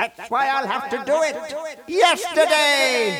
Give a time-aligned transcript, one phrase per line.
[0.00, 1.36] That's why I'll have to do it
[1.86, 3.18] yesterday.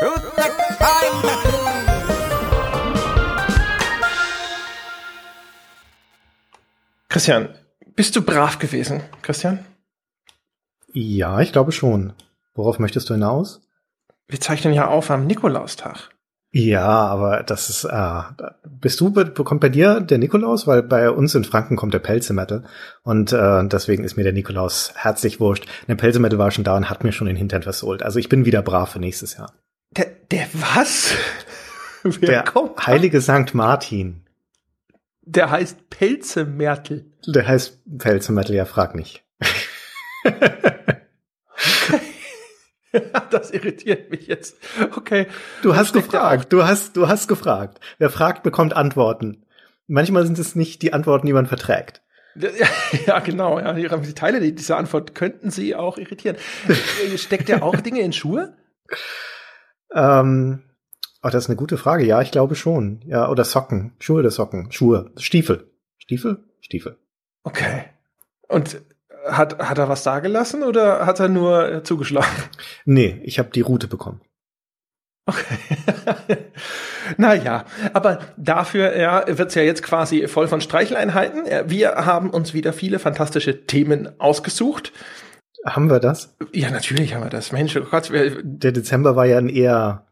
[0.00, 1.16] Truth the time.
[7.10, 7.48] Christian,
[7.94, 9.66] bist du brav gewesen, Christian?
[10.94, 12.14] Ja, ich glaube schon.
[12.54, 13.60] Worauf möchtest du hinaus?
[14.28, 16.08] Wir zeichnen ja auf am Nikolaustag.
[16.58, 18.22] Ja, aber das ist, äh,
[18.64, 20.66] bist du, bekommt bei dir der Nikolaus?
[20.66, 22.64] Weil bei uns in Franken kommt der Pelzemetal
[23.02, 25.66] und äh, deswegen ist mir der Nikolaus herzlich wurscht.
[25.86, 28.02] Der Pelzemetal war schon da und hat mir schon den Hintern versohlt.
[28.02, 29.52] Also ich bin wieder brav für nächstes Jahr.
[29.90, 31.14] Der, der was?
[32.02, 34.22] Wer der kommt heilige Sankt Martin.
[35.26, 37.04] Der heißt Pelzemertel.
[37.26, 39.26] Der heißt Pelzemertel, ja, frag nicht.
[43.30, 44.56] das irritiert mich jetzt.
[44.96, 45.26] Okay.
[45.62, 46.52] Du hast gefragt.
[46.52, 47.80] Du hast, du hast gefragt.
[47.98, 49.44] Wer fragt, bekommt Antworten.
[49.86, 52.02] Manchmal sind es nicht die Antworten, die man verträgt.
[53.06, 53.58] Ja, genau.
[53.58, 56.36] Ja, die Teile dieser Antwort könnten Sie auch irritieren.
[57.16, 58.56] Steckt ja auch Dinge in Schuhe?
[59.94, 60.62] Ähm,
[61.22, 62.04] oh, das ist eine gute Frage.
[62.04, 63.02] Ja, ich glaube schon.
[63.06, 63.94] Ja, oder Socken.
[63.98, 64.70] Schuhe oder Socken.
[64.72, 65.12] Schuhe.
[65.16, 65.70] Stiefel.
[65.98, 66.44] Stiefel?
[66.60, 66.98] Stiefel.
[67.42, 67.84] Okay.
[68.48, 68.80] Und
[69.28, 72.30] hat, hat er was da gelassen oder hat er nur äh, zugeschlagen?
[72.84, 74.20] Nee, ich habe die Route bekommen.
[75.26, 76.36] Okay.
[77.16, 81.68] naja, aber dafür ja, wird's ja jetzt quasi voll von Streicheleinheiten.
[81.68, 84.92] Wir haben uns wieder viele fantastische Themen ausgesucht.
[85.64, 86.36] Haben wir das?
[86.52, 87.50] Ja, natürlich haben wir das.
[87.50, 88.10] Mensch, oh Gott.
[88.12, 90.05] Der Dezember war ja ein eher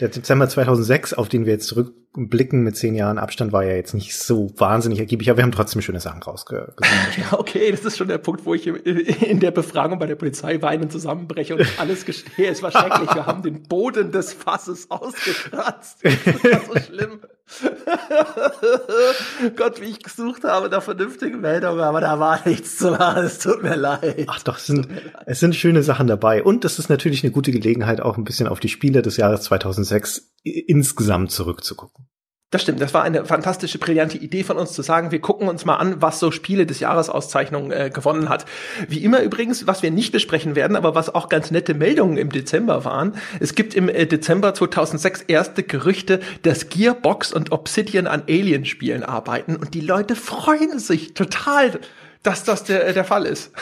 [0.00, 3.92] der Dezember 2006, auf den wir jetzt zurückblicken mit zehn Jahren Abstand, war ja jetzt
[3.92, 6.80] nicht so wahnsinnig ergiebig, aber wir haben trotzdem schöne Sachen rausgesucht.
[7.32, 10.90] Okay, das ist schon der Punkt, wo ich in der Befragung bei der Polizei weinend
[10.92, 12.50] zusammenbreche und alles gestehe.
[12.50, 13.14] Es war schrecklich.
[13.14, 15.98] Wir haben den Boden des Fasses ausgekratzt.
[16.02, 17.20] Das war so schlimm.
[19.56, 23.24] Gott, wie ich gesucht habe da vernünftige Meldungen, aber da war nichts zu machen.
[23.24, 24.24] Es tut mir leid.
[24.28, 24.88] Ach doch, es sind,
[25.26, 26.42] es sind schöne Sachen dabei.
[26.42, 29.42] Und es ist natürlich eine gute Gelegenheit, auch ein bisschen auf die Spiele des Jahres
[29.42, 32.08] 2006 insgesamt zurückzugucken.
[32.50, 35.64] Das stimmt, das war eine fantastische, brillante Idee von uns zu sagen, wir gucken uns
[35.64, 38.44] mal an, was so Spiele des Jahresauszeichnung äh, gewonnen hat.
[38.88, 42.30] Wie immer übrigens, was wir nicht besprechen werden, aber was auch ganz nette Meldungen im
[42.30, 43.14] Dezember waren.
[43.38, 49.54] Es gibt im äh, Dezember 2006 erste Gerüchte, dass Gearbox und Obsidian an Alien-Spielen arbeiten
[49.54, 51.78] und die Leute freuen sich total,
[52.24, 53.52] dass das der, äh, der Fall ist.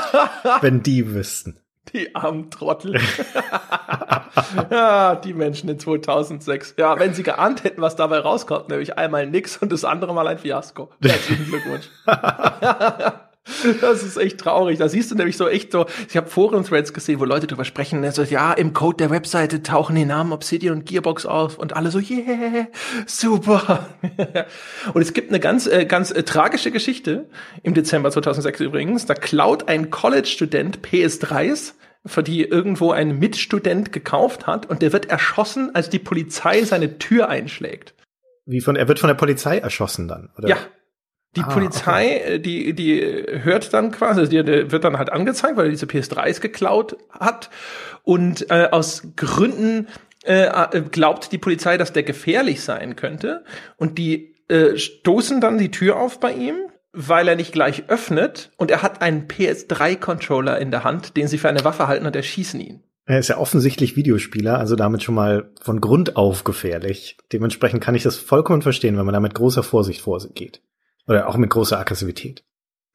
[0.62, 1.60] Wenn die wüssten.
[1.92, 3.00] Die armen Trottel.
[4.70, 6.74] ja, die Menschen in 2006.
[6.78, 10.28] Ja, wenn sie geahnt hätten, was dabei rauskommt, nämlich einmal nix und das andere mal
[10.28, 10.90] ein Fiasko.
[11.02, 11.88] Herzlichen Glückwunsch.
[13.80, 14.78] Das ist echt traurig.
[14.78, 18.08] Da siehst du nämlich so echt so, ich habe Foren-Threads gesehen, wo Leute drüber sprechen,
[18.12, 21.90] so, ja, im Code der Webseite tauchen die Namen Obsidian und Gearbox auf und alle
[21.90, 22.68] so, yeah,
[23.06, 23.88] super.
[24.94, 27.28] und es gibt eine ganz, äh, ganz äh, tragische Geschichte
[27.62, 29.06] im Dezember 2006 übrigens.
[29.06, 31.74] Da klaut ein College-Student PS3s
[32.06, 36.98] für die irgendwo ein Mitstudent gekauft hat und der wird erschossen, als die Polizei seine
[36.98, 37.94] Tür einschlägt.
[38.46, 40.48] Wie von, er wird von der Polizei erschossen dann, oder?
[40.48, 40.56] Ja,
[41.36, 42.34] die ah, Polizei, okay.
[42.34, 45.86] Äh, die, die hört dann quasi, die, die wird dann halt angezeigt, weil er diese
[45.86, 47.50] PS3s geklaut hat.
[48.02, 49.86] Und äh, aus Gründen
[50.24, 53.44] äh, äh, glaubt die Polizei, dass der gefährlich sein könnte.
[53.76, 56.56] Und die äh, stoßen dann die Tür auf bei ihm,
[56.92, 58.50] weil er nicht gleich öffnet.
[58.56, 62.16] Und er hat einen PS3-Controller in der Hand, den sie für eine Waffe halten und
[62.16, 62.82] erschießen ihn.
[63.06, 67.16] Er ist ja offensichtlich Videospieler, also damit schon mal von Grund auf gefährlich.
[67.32, 70.62] Dementsprechend kann ich das vollkommen verstehen, wenn man da mit großer Vorsicht vorgeht.
[71.10, 72.44] Oder auch mit großer Aggressivität.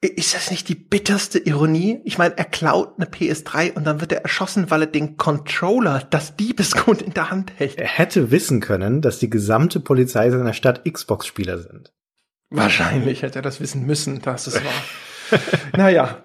[0.00, 2.00] Ist das nicht die bitterste Ironie?
[2.04, 6.02] Ich meine, er klaut eine PS3 und dann wird er erschossen, weil er den Controller,
[6.08, 7.76] das Diebesgut in der Hand hält.
[7.76, 11.92] Er hätte wissen können, dass die gesamte Polizei seiner Stadt Xbox-Spieler sind.
[12.48, 15.40] Wahrscheinlich hätte er das wissen müssen, dass es war.
[15.76, 16.24] naja,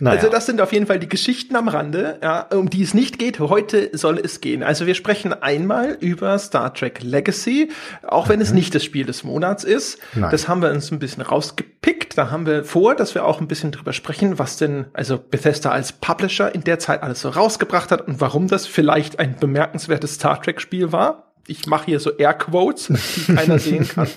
[0.00, 0.16] naja.
[0.16, 3.18] Also das sind auf jeden Fall die Geschichten am Rande, ja, um die es nicht
[3.18, 3.40] geht.
[3.40, 4.62] Heute soll es gehen.
[4.62, 7.70] Also wir sprechen einmal über Star Trek Legacy,
[8.06, 8.42] auch wenn mhm.
[8.42, 9.98] es nicht das Spiel des Monats ist.
[10.14, 10.30] Nein.
[10.30, 12.16] Das haben wir uns ein bisschen rausgepickt.
[12.16, 15.70] Da haben wir vor, dass wir auch ein bisschen drüber sprechen, was denn also Bethesda
[15.70, 20.14] als Publisher in der Zeit alles so rausgebracht hat und warum das vielleicht ein bemerkenswertes
[20.14, 21.32] Star Trek Spiel war.
[21.46, 24.08] Ich mache hier so Airquotes, die keiner sehen kann.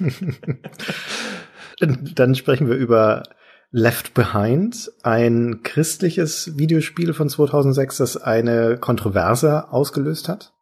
[2.16, 3.24] Dann sprechen wir über
[3.72, 10.54] Left Behind, ein christliches Videospiel von 2006, das eine Kontroverse ausgelöst hat.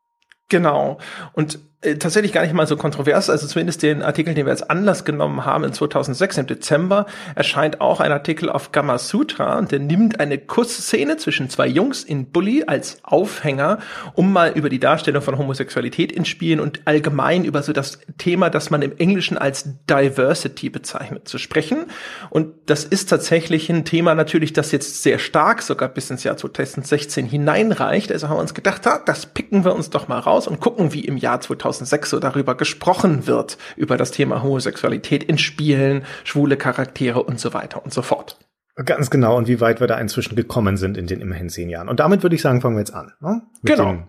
[0.47, 0.99] Genau.
[1.33, 5.05] Und tatsächlich gar nicht mal so kontrovers, also zumindest den Artikel, den wir als Anlass
[5.05, 7.05] genommen haben, in 2006 im Dezember
[7.35, 12.03] erscheint auch ein Artikel auf Gamma Sutra und der nimmt eine Kussszene zwischen zwei Jungs
[12.03, 13.79] in Bully als Aufhänger,
[14.13, 18.49] um mal über die Darstellung von Homosexualität in Spielen und allgemein über so das Thema,
[18.49, 21.85] das man im Englischen als Diversity bezeichnet, zu sprechen.
[22.29, 26.35] Und das ist tatsächlich ein Thema natürlich, das jetzt sehr stark sogar bis ins Jahr
[26.35, 28.11] 2016 hineinreicht.
[28.11, 31.05] Also haben wir uns gedacht, das picken wir uns doch mal raus und gucken, wie
[31.05, 36.57] im Jahr 2016 2006 so darüber gesprochen wird, über das Thema Homosexualität in Spielen, schwule
[36.57, 38.37] Charaktere und so weiter und so fort.
[38.85, 41.89] Ganz genau, und wie weit wir da inzwischen gekommen sind in den immerhin zehn Jahren.
[41.89, 43.11] Und damit würde ich sagen, fangen wir jetzt an.
[43.19, 43.41] Ne?
[43.63, 43.91] genau.
[43.91, 44.03] Dem,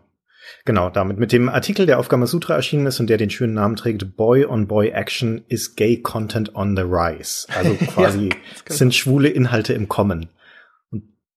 [0.65, 3.55] genau, damit mit dem Artikel, der auf Gamma Sutra erschienen ist und der den schönen
[3.55, 7.49] Namen trägt, Boy on Boy Action is Gay Content on the Rise.
[7.57, 8.77] Also quasi ja, genau.
[8.77, 10.29] sind schwule Inhalte im Kommen.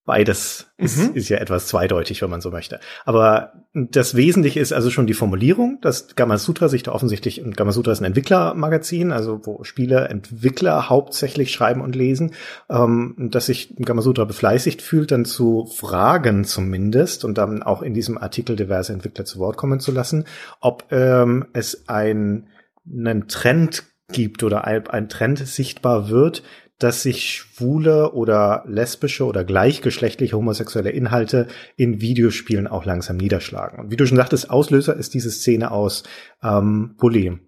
[0.05, 1.15] Beides ist, mhm.
[1.15, 2.81] ist ja etwas zweideutig, wenn man so möchte.
[3.05, 7.55] Aber das Wesentliche ist also schon die Formulierung, dass Gamma Sutra sich da offensichtlich, und
[7.55, 12.33] Gamma Sutra ist ein Entwicklermagazin, also wo Spieler, Entwickler hauptsächlich schreiben und lesen,
[12.69, 17.93] ähm, dass sich Gamma Sutra befleißigt fühlt, dann zu fragen zumindest und dann auch in
[17.93, 20.25] diesem Artikel diverse Entwickler zu Wort kommen zu lassen,
[20.59, 22.47] ob ähm, es ein,
[22.85, 26.43] einen Trend gibt oder ein Trend sichtbar wird,
[26.83, 31.47] dass sich schwule oder lesbische oder gleichgeschlechtliche homosexuelle Inhalte
[31.77, 33.79] in Videospielen auch langsam niederschlagen.
[33.79, 36.03] Und wie du schon sagtest, Auslöser ist diese Szene aus
[36.43, 37.39] ähm, Bully,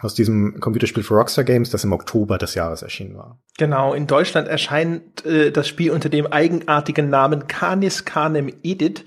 [0.00, 3.40] aus diesem Computerspiel für Rockstar Games, das im Oktober des Jahres erschienen war.
[3.56, 9.06] Genau, in Deutschland erscheint äh, das Spiel unter dem eigenartigen Namen Canis Canem Edit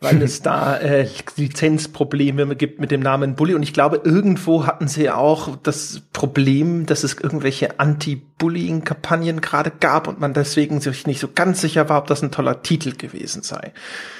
[0.00, 3.54] weil es da äh, Lizenzprobleme gibt mit dem Namen Bully.
[3.54, 10.06] Und ich glaube, irgendwo hatten sie auch das Problem, dass es irgendwelche Anti-Bullying-Kampagnen gerade gab
[10.06, 13.42] und man deswegen sich nicht so ganz sicher war, ob das ein toller Titel gewesen
[13.42, 13.72] sei.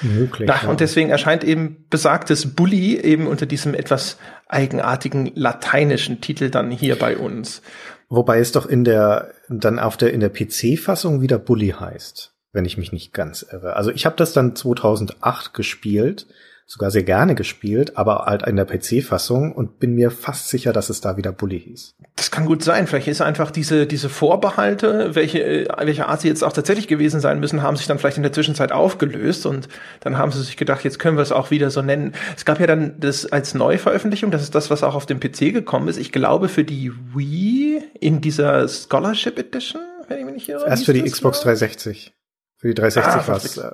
[0.02, 0.48] Möglich.
[0.48, 0.68] Ja.
[0.68, 6.98] Und deswegen erscheint eben besagtes Bully eben unter diesem etwas eigenartigen lateinischen Titel dann hier
[6.98, 7.62] bei uns.
[8.08, 12.64] Wobei es doch in der dann auf der in der PC-Fassung wieder Bully heißt wenn
[12.64, 13.76] ich mich nicht ganz irre.
[13.76, 16.26] Also ich habe das dann 2008 gespielt,
[16.68, 20.90] sogar sehr gerne gespielt, aber halt in der PC-Fassung und bin mir fast sicher, dass
[20.90, 21.94] es da wieder Bully hieß.
[22.14, 22.86] Das kann gut sein.
[22.86, 27.20] Vielleicht ist einfach diese, diese Vorbehalte, welche, äh, welche Art sie jetzt auch tatsächlich gewesen
[27.20, 29.68] sein müssen, haben sich dann vielleicht in der Zwischenzeit aufgelöst und
[30.00, 32.12] dann haben sie sich gedacht, jetzt können wir es auch wieder so nennen.
[32.36, 35.54] Es gab ja dann das als Neuveröffentlichung, das ist das, was auch auf dem PC
[35.54, 35.96] gekommen ist.
[35.96, 40.66] Ich glaube für die Wii in dieser Scholarship Edition, wenn ich mich nicht irre.
[40.66, 42.12] Erst für die Xbox 360.
[42.58, 43.56] Für die 360 ah, war es.
[43.56, 43.72] Äh,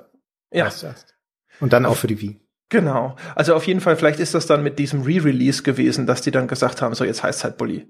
[0.53, 0.71] ja.
[1.59, 2.39] Und dann auch für die Wii.
[2.69, 3.15] Genau.
[3.35, 6.47] Also auf jeden Fall, vielleicht ist das dann mit diesem Re-Release gewesen, dass die dann
[6.47, 7.87] gesagt haben, so jetzt heißt es halt Bully.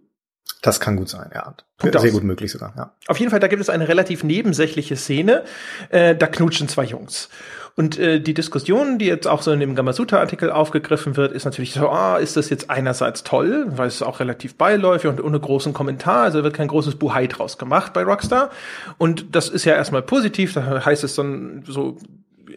[0.61, 1.55] Das kann gut sein, ja.
[1.81, 2.11] Sehr aus.
[2.11, 2.95] gut möglich sogar, ja.
[3.07, 5.43] Auf jeden Fall, da gibt es eine relativ nebensächliche Szene.
[5.89, 7.29] Äh, da knutschen zwei Jungs.
[7.77, 11.73] Und äh, die Diskussion, die jetzt auch so in dem Gamasuta-Artikel aufgegriffen wird, ist natürlich
[11.73, 15.73] so, ah, ist das jetzt einerseits toll, weil es auch relativ beiläufig und ohne großen
[15.73, 18.49] Kommentar, also wird kein großes Buhai draus gemacht bei Rockstar.
[18.97, 21.97] Und das ist ja erstmal positiv, da heißt es dann so,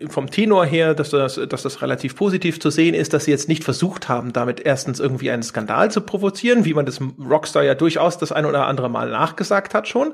[0.06, 3.48] vom Tenor her, dass das, dass das relativ positiv zu sehen ist, dass sie jetzt
[3.48, 7.74] nicht versucht haben, damit erstens irgendwie einen Skandal zu provozieren, wie man das Rockstar ja
[7.74, 10.12] durchaus das ein oder andere Mal nachgesagt hat schon.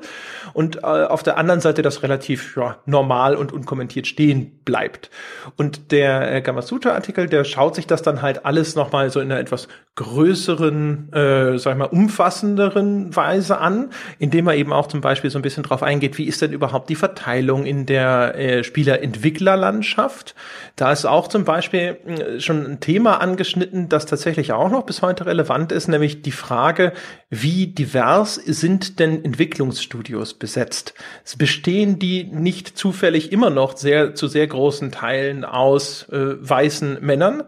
[0.53, 5.09] Und äh, auf der anderen Seite das relativ ja, normal und unkommentiert stehen bleibt.
[5.55, 9.39] Und der äh, Gamasutra-Artikel, der schaut sich das dann halt alles nochmal so in einer
[9.39, 15.29] etwas größeren, äh, sag ich mal, umfassenderen Weise an, indem er eben auch zum Beispiel
[15.29, 19.74] so ein bisschen drauf eingeht, wie ist denn überhaupt die Verteilung in der äh, Spielerentwicklerlandschaft
[19.75, 20.35] Landschaft.
[20.75, 25.01] Da ist auch zum Beispiel äh, schon ein Thema angeschnitten, das tatsächlich auch noch bis
[25.01, 26.93] heute relevant ist, nämlich die Frage,
[27.29, 30.93] wie divers sind denn Entwicklungsstudios besetzt?
[31.37, 37.43] Bestehen die nicht zufällig immer noch sehr zu sehr großen Teilen aus äh, weißen Männern?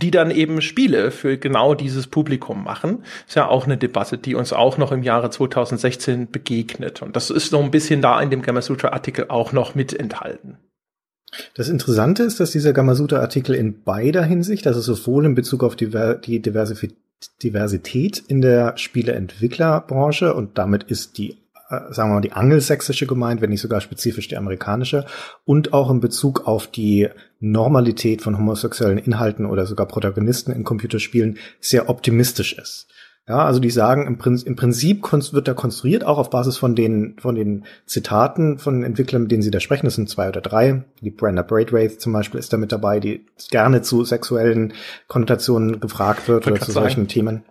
[0.00, 3.02] die dann eben Spiele für genau dieses Publikum machen.
[3.26, 7.02] Ist ja auch eine Debatte, die uns auch noch im Jahre 2016 begegnet.
[7.02, 10.58] Und das ist noch ein bisschen da in dem Gamasutra-Artikel auch noch mit enthalten.
[11.54, 15.90] Das Interessante ist, dass dieser Gamasutra-Artikel in beider Hinsicht, also sowohl in Bezug auf die,
[16.24, 16.40] die
[17.42, 21.32] Diversität in der Spieleentwicklerbranche und damit ist die,
[21.68, 25.04] äh, sagen wir mal, die angelsächsische gemeint, wenn nicht sogar spezifisch die amerikanische,
[25.44, 27.08] und auch in Bezug auf die
[27.40, 32.88] Normalität von homosexuellen Inhalten oder sogar Protagonisten in Computerspielen sehr optimistisch ist.
[33.28, 36.74] Ja, also die sagen, im, Prinzip, im Prinzip wird da konstruiert, auch auf Basis von
[36.74, 39.84] den, von den Zitaten von Entwicklern, mit denen sie da sprechen.
[39.84, 40.84] Das sind zwei oder drei.
[41.02, 44.72] Die Brenda Braithwaite zum Beispiel ist da mit dabei, die gerne zu sexuellen
[45.08, 47.08] Konnotationen gefragt wird oder zu solchen sagen.
[47.08, 47.42] Themen.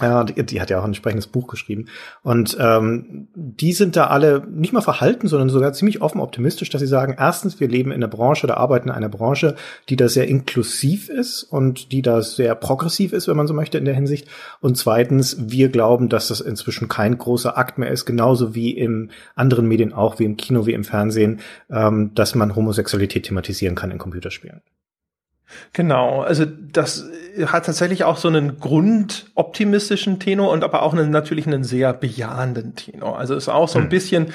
[0.00, 1.86] Ja, die, die, hat ja auch ein entsprechendes Buch geschrieben.
[2.22, 6.80] Und ähm, die sind da alle nicht mal verhalten, sondern sogar ziemlich offen optimistisch, dass
[6.80, 9.56] sie sagen, erstens, wir leben in einer Branche oder arbeiten in einer Branche,
[9.88, 13.78] die da sehr inklusiv ist und die da sehr progressiv ist, wenn man so möchte,
[13.78, 14.28] in der Hinsicht.
[14.60, 19.10] Und zweitens, wir glauben, dass das inzwischen kein großer Akt mehr ist, genauso wie im
[19.34, 21.40] anderen Medien auch, wie im Kino, wie im Fernsehen,
[21.70, 24.62] ähm, dass man Homosexualität thematisieren kann in Computerspielen.
[25.72, 27.04] Genau, also das
[27.46, 32.74] hat tatsächlich auch so einen grundoptimistischen Tenor und aber auch einen, natürlich einen sehr bejahenden
[32.74, 33.18] Tenor.
[33.18, 33.88] Also ist auch so ein hm.
[33.88, 34.26] bisschen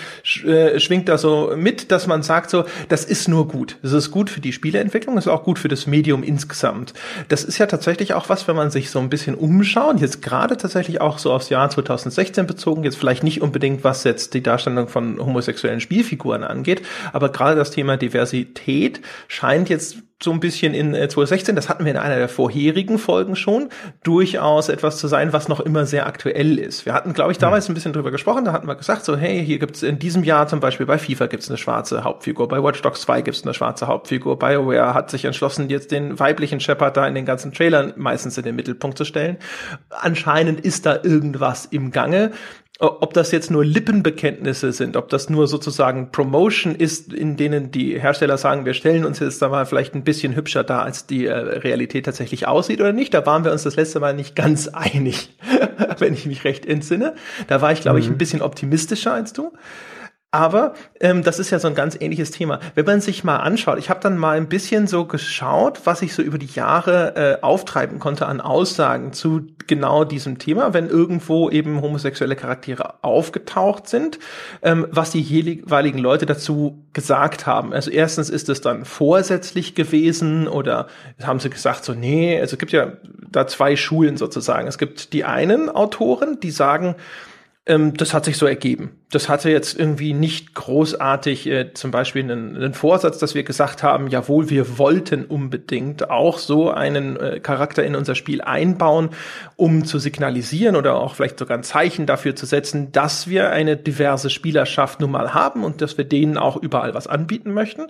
[0.45, 3.77] äh, schwingt da so mit, dass man sagt so, das ist nur gut.
[3.81, 6.93] Das ist gut für die Spieleentwicklung, ist auch gut für das Medium insgesamt.
[7.27, 10.57] Das ist ja tatsächlich auch was, wenn man sich so ein bisschen umschaut, jetzt gerade
[10.57, 14.87] tatsächlich auch so aufs Jahr 2016 bezogen, jetzt vielleicht nicht unbedingt, was jetzt die Darstellung
[14.87, 16.81] von homosexuellen Spielfiguren angeht,
[17.13, 21.83] aber gerade das Thema Diversität scheint jetzt so ein bisschen in 2016, äh, das hatten
[21.83, 23.69] wir in einer der vorherigen Folgen schon,
[24.03, 26.85] durchaus etwas zu sein, was noch immer sehr aktuell ist.
[26.85, 27.71] Wir hatten, glaube ich, damals hm.
[27.71, 30.47] ein bisschen drüber gesprochen, da hatten wir gesagt, so, hey, hier gibt's in diesem Jahr
[30.47, 33.87] zum Beispiel bei FIFA gibt's eine schwarze Hauptfigur, bei Watch Dogs 2 gibt's eine schwarze
[33.87, 38.37] Hauptfigur, BioWare hat sich entschlossen, jetzt den weiblichen Shepard da in den ganzen Trailern meistens
[38.37, 39.37] in den Mittelpunkt zu stellen.
[39.89, 42.31] Anscheinend ist da irgendwas im Gange
[42.79, 47.99] ob das jetzt nur Lippenbekenntnisse sind, ob das nur sozusagen Promotion ist, in denen die
[47.99, 51.25] Hersteller sagen, wir stellen uns jetzt da mal vielleicht ein bisschen hübscher da, als die
[51.25, 53.13] äh, Realität tatsächlich aussieht oder nicht.
[53.13, 55.33] Da waren wir uns das letzte Mal nicht ganz einig,
[55.99, 57.15] wenn ich mich recht entsinne.
[57.47, 58.17] Da war ich, glaube ich, ein mhm.
[58.17, 59.53] bisschen optimistischer als du.
[60.31, 62.59] Aber ähm, das ist ja so ein ganz ähnliches Thema.
[62.73, 66.13] Wenn man sich mal anschaut, ich habe dann mal ein bisschen so geschaut, was ich
[66.13, 71.49] so über die Jahre äh, auftreiben konnte an Aussagen zu genau diesem Thema, wenn irgendwo
[71.49, 74.19] eben homosexuelle Charaktere aufgetaucht sind,
[74.61, 77.71] ähm, was die jeweiligen Leute dazu gesagt haben.
[77.71, 80.87] Also erstens ist es dann vorsätzlich gewesen oder
[81.23, 82.93] haben sie gesagt so, nee, also es gibt ja
[83.29, 84.67] da zwei Schulen sozusagen.
[84.67, 86.95] Es gibt die einen Autoren, die sagen,
[87.67, 88.99] ähm, das hat sich so ergeben.
[89.09, 93.81] Das hatte jetzt irgendwie nicht großartig äh, zum Beispiel einen, einen, Vorsatz, dass wir gesagt
[93.81, 99.09] haben, jawohl, wir wollten unbedingt auch so einen äh, Charakter in unser Spiel einbauen,
[99.55, 103.77] um zu signalisieren oder auch vielleicht sogar ein Zeichen dafür zu setzen, dass wir eine
[103.77, 107.87] diverse Spielerschaft nun mal haben und dass wir denen auch überall was anbieten möchten.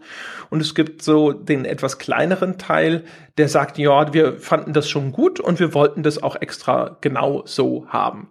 [0.49, 3.03] Und es gibt so den etwas kleineren Teil,
[3.37, 7.43] der sagt, ja, wir fanden das schon gut und wir wollten das auch extra genau
[7.45, 8.29] so haben.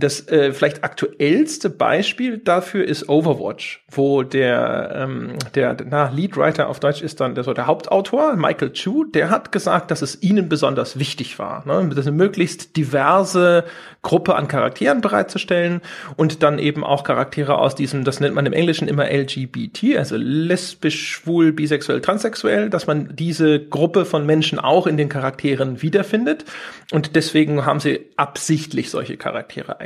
[0.00, 6.78] Das äh, vielleicht aktuellste Beispiel dafür ist Overwatch, wo der, ähm, der na, Leadwriter auf
[6.78, 10.48] Deutsch ist dann der, so der Hauptautor, Michael Chu, der hat gesagt, dass es ihnen
[10.48, 13.64] besonders wichtig war, ne, das eine möglichst diverse
[14.02, 15.80] Gruppe an Charakteren bereitzustellen
[16.16, 20.16] und dann eben auch Charaktere aus diesem, das nennt man im Englischen immer LGBT, also
[20.16, 26.44] lesbisch, schwul, bisexuell, transsexuell, dass man diese Gruppe von Menschen auch in den Charakteren wiederfindet
[26.92, 29.80] und deswegen haben sie absichtlich solche Charaktere.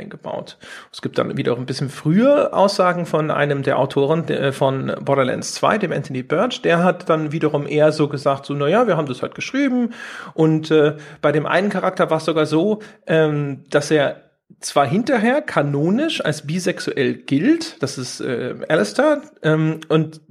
[0.91, 5.77] Es gibt dann wieder ein bisschen früher Aussagen von einem der Autoren von Borderlands 2,
[5.79, 9.21] dem Anthony Birch, der hat dann wiederum eher so gesagt, so, naja, wir haben das
[9.21, 9.93] halt geschrieben.
[10.33, 14.21] Und äh, bei dem einen Charakter war es sogar so, ähm, dass er
[14.59, 20.21] zwar hinterher kanonisch als bisexuell gilt, das ist äh, Alistair, ähm, und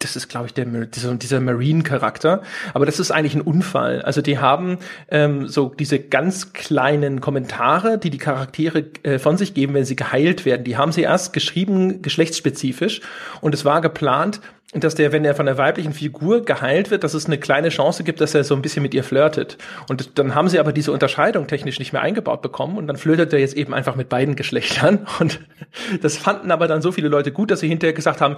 [0.00, 2.42] das ist, glaube ich, der, dieser, Marine-Charakter.
[2.72, 4.02] Aber das ist eigentlich ein Unfall.
[4.02, 4.78] Also die haben
[5.10, 9.96] ähm, so diese ganz kleinen Kommentare, die die Charaktere äh, von sich geben, wenn sie
[9.96, 10.62] geheilt werden.
[10.62, 13.00] Die haben sie erst geschrieben, geschlechtsspezifisch.
[13.40, 14.40] Und es war geplant,
[14.74, 18.04] dass der, wenn er von der weiblichen Figur geheilt wird, dass es eine kleine Chance
[18.04, 19.56] gibt, dass er so ein bisschen mit ihr flirtet.
[19.88, 23.32] Und dann haben sie aber diese Unterscheidung technisch nicht mehr eingebaut bekommen und dann flirtet
[23.32, 25.06] er jetzt eben einfach mit beiden Geschlechtern.
[25.20, 25.40] Und
[26.02, 28.36] das fanden aber dann so viele Leute gut, dass sie hinterher gesagt haben,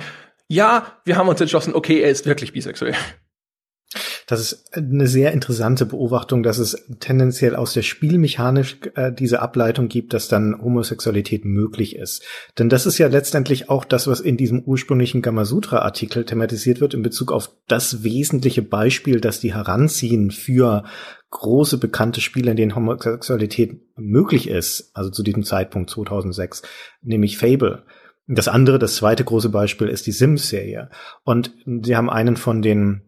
[0.50, 2.97] ja, wir haben uns entschlossen, okay, er ist wirklich bisexuell.
[4.26, 9.88] Das ist eine sehr interessante Beobachtung, dass es tendenziell aus der Spielmechanik äh, diese Ableitung
[9.88, 12.25] gibt, dass dann Homosexualität möglich ist.
[12.59, 17.02] Denn das ist ja letztendlich auch das, was in diesem ursprünglichen Gamasutra-Artikel thematisiert wird in
[17.02, 20.85] Bezug auf das wesentliche Beispiel, das die heranziehen für
[21.30, 26.62] große bekannte Spiele, in denen Homosexualität möglich ist, also zu diesem Zeitpunkt 2006,
[27.02, 27.85] nämlich Fable.
[28.32, 30.88] Das andere, das zweite große Beispiel ist die Sims-Serie.
[31.25, 33.02] Und sie haben einen von den,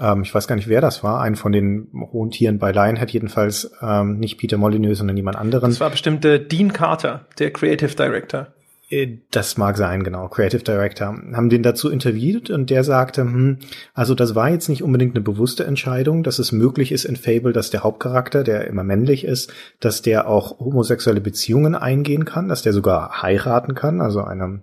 [0.00, 3.10] ähm, ich weiß gar nicht, wer das war, einen von den hohen Tieren bei Lionhead,
[3.10, 5.70] jedenfalls ähm, nicht Peter Molyneux, sondern jemand anderen.
[5.70, 8.48] Das war bestimmt äh, Dean Carter, der Creative Director.
[8.92, 10.28] Äh, das mag sein, genau.
[10.28, 11.06] Creative Director.
[11.06, 13.58] Haben den dazu interviewt und der sagte, hm,
[13.94, 17.52] also das war jetzt nicht unbedingt eine bewusste Entscheidung, dass es möglich ist in Fable,
[17.52, 22.62] dass der Hauptcharakter, der immer männlich ist, dass der auch homosexuelle Beziehungen eingehen kann, dass
[22.62, 24.62] der sogar heiraten kann, also eine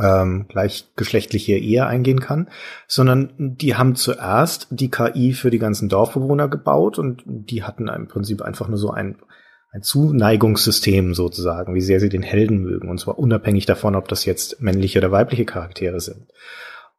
[0.00, 2.48] ähm, gleichgeschlechtliche Ehe eingehen kann,
[2.86, 8.06] sondern die haben zuerst die KI für die ganzen Dorfbewohner gebaut und die hatten im
[8.06, 9.16] Prinzip einfach nur so ein
[9.70, 14.24] ein Zuneigungssystem sozusagen, wie sehr sie den Helden mögen, und zwar unabhängig davon, ob das
[14.24, 16.28] jetzt männliche oder weibliche Charaktere sind.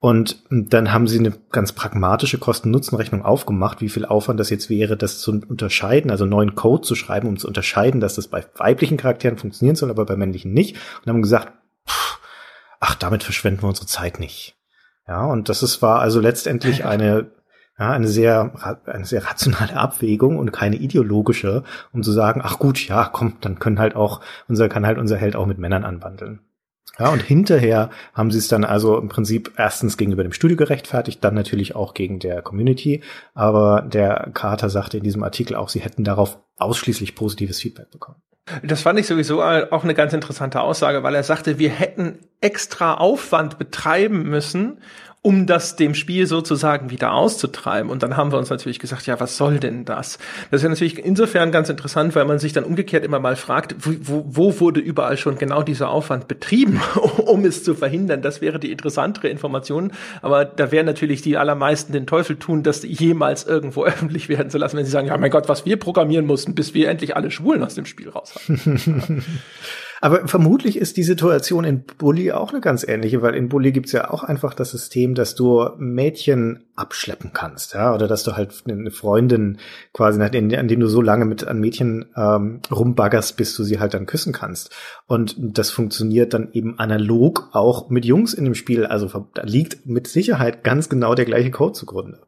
[0.01, 4.95] Und dann haben sie eine ganz pragmatische Kosten-Nutzen-Rechnung aufgemacht, wie viel Aufwand das jetzt wäre,
[4.95, 8.95] das zu unterscheiden, also neuen Code zu schreiben, um zu unterscheiden, dass das bei weiblichen
[8.95, 10.77] Charakteren funktionieren soll, aber bei männlichen nicht.
[11.01, 11.51] Und haben gesagt,
[11.85, 12.19] pff,
[12.79, 14.55] ach, damit verschwenden wir unsere Zeit nicht.
[15.05, 17.31] Ja, und das ist, war also letztendlich eine,
[17.79, 18.51] ja, eine sehr,
[18.85, 23.59] eine sehr rationale Abwägung und keine ideologische, um zu sagen, ach gut, ja, komm, dann
[23.59, 26.41] können halt auch, unser, kann halt unser Held auch mit Männern anwandeln.
[26.99, 31.23] Ja, und hinterher haben sie es dann also im Prinzip erstens gegenüber dem Studio gerechtfertigt,
[31.23, 33.01] dann natürlich auch gegen der Community.
[33.33, 38.17] Aber der Carter sagte in diesem Artikel auch, sie hätten darauf ausschließlich positives Feedback bekommen.
[38.63, 42.95] Das fand ich sowieso auch eine ganz interessante Aussage, weil er sagte, wir hätten extra
[42.95, 44.81] Aufwand betreiben müssen,
[45.21, 47.91] um das dem Spiel sozusagen wieder auszutreiben.
[47.91, 50.17] Und dann haben wir uns natürlich gesagt, ja, was soll denn das?
[50.49, 53.75] Das ist ja natürlich insofern ganz interessant, weil man sich dann umgekehrt immer mal fragt,
[53.79, 56.79] wo, wo wurde überall schon genau dieser Aufwand betrieben,
[57.17, 58.21] um es zu verhindern?
[58.21, 59.91] Das wäre die interessantere Information.
[60.21, 64.57] Aber da werden natürlich die allermeisten den Teufel tun, das jemals irgendwo öffentlich werden zu
[64.57, 67.29] lassen, wenn sie sagen, ja, mein Gott, was wir programmieren mussten, bis wir endlich alle
[67.29, 69.23] Schwulen aus dem Spiel raus haben.
[70.01, 73.91] Aber vermutlich ist die Situation in Bully auch eine ganz ähnliche, weil in Bully gibt's
[73.91, 78.63] ja auch einfach das System, dass du Mädchen abschleppen kannst, ja, oder dass du halt
[78.67, 79.57] eine Freundin
[79.93, 83.93] quasi, an dem du so lange mit an Mädchen ähm, rumbaggerst, bis du sie halt
[83.93, 84.73] dann küssen kannst.
[85.05, 88.85] Und das funktioniert dann eben analog auch mit Jungs in dem Spiel.
[88.85, 92.21] Also da liegt mit Sicherheit ganz genau der gleiche Code zugrunde.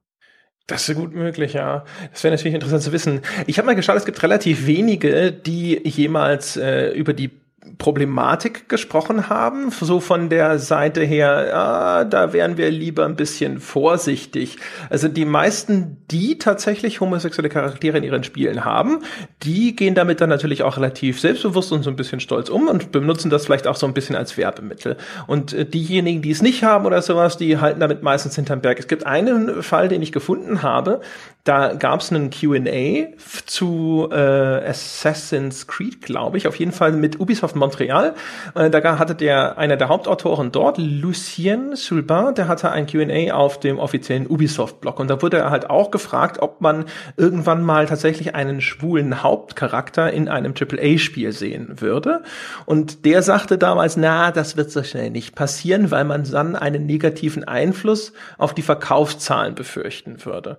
[0.67, 1.83] Das ist gut möglich, ja.
[2.11, 3.21] Das wäre natürlich interessant zu wissen.
[3.47, 7.40] Ich habe mal geschaut, es gibt relativ wenige, die jemals äh, über die
[7.77, 13.59] Problematik gesprochen haben, so von der Seite her, ah, da wären wir lieber ein bisschen
[13.59, 14.57] vorsichtig.
[14.89, 18.99] Also die meisten, die tatsächlich homosexuelle Charaktere in ihren Spielen haben,
[19.43, 22.91] die gehen damit dann natürlich auch relativ selbstbewusst und so ein bisschen stolz um und
[22.91, 24.97] benutzen das vielleicht auch so ein bisschen als Werbemittel.
[25.27, 28.79] Und äh, diejenigen, die es nicht haben oder sowas, die halten damit meistens hinterm Berg.
[28.79, 31.01] Es gibt einen Fall, den ich gefunden habe,
[31.43, 33.07] da gab es einen QA
[33.47, 38.13] zu äh, Assassin's Creed, glaube ich, auf jeden Fall mit Ubisoft Montreal.
[38.53, 43.59] Äh, da hatte der einer der Hauptautoren dort, Lucien Sulbin, der hatte ein QA auf
[43.59, 44.99] dem offiziellen Ubisoft-Blog.
[44.99, 46.85] Und da wurde er halt auch gefragt, ob man
[47.17, 52.21] irgendwann mal tatsächlich einen schwulen Hauptcharakter in einem AAA-Spiel sehen würde.
[52.65, 56.85] Und der sagte damals, na, das wird so schnell nicht passieren, weil man dann einen
[56.85, 60.57] negativen Einfluss auf die Verkaufszahlen befürchten würde.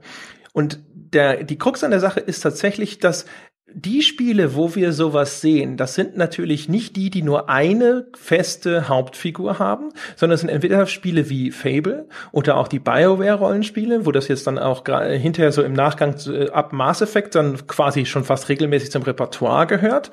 [0.53, 3.27] Und der, die Krux an der Sache ist tatsächlich, dass
[3.75, 8.89] die Spiele, wo wir sowas sehen, das sind natürlich nicht die, die nur eine feste
[8.89, 14.29] Hauptfigur haben, sondern es sind entweder Spiele wie Fable oder auch die BioWare-Rollenspiele, wo das
[14.29, 18.49] jetzt dann auch hinterher so im Nachgang äh, ab Mass Effect dann quasi schon fast
[18.49, 20.11] regelmäßig zum Repertoire gehört.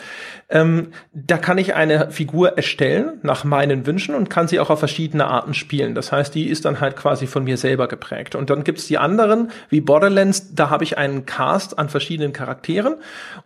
[0.49, 4.79] Ähm, da kann ich eine Figur erstellen nach meinen Wünschen und kann sie auch auf
[4.79, 5.95] verschiedene Arten spielen.
[5.95, 8.35] Das heißt, die ist dann halt quasi von mir selber geprägt.
[8.35, 12.95] Und dann gibt's die anderen, wie Borderlands, da habe ich einen Cast an verschiedenen Charakteren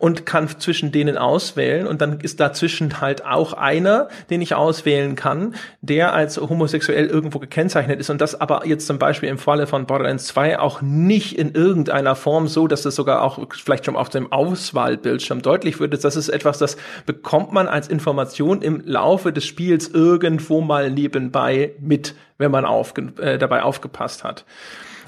[0.04, 5.14] und kann zwischen denen auswählen und dann ist dazwischen halt auch einer, den ich auswählen
[5.14, 9.66] kann, der als homosexuell irgendwo gekennzeichnet ist und das aber jetzt zum Beispiel im Falle
[9.66, 13.96] von Borderlands 2 auch nicht in irgendeiner Form so, dass es sogar auch vielleicht schon
[13.96, 16.04] auf dem Auswahlbildschirm deutlich wird.
[16.04, 21.72] Das ist etwas, das bekommt man als Information im Laufe des Spiels irgendwo mal nebenbei
[21.80, 24.44] mit, wenn man aufge äh, dabei aufgepasst hat.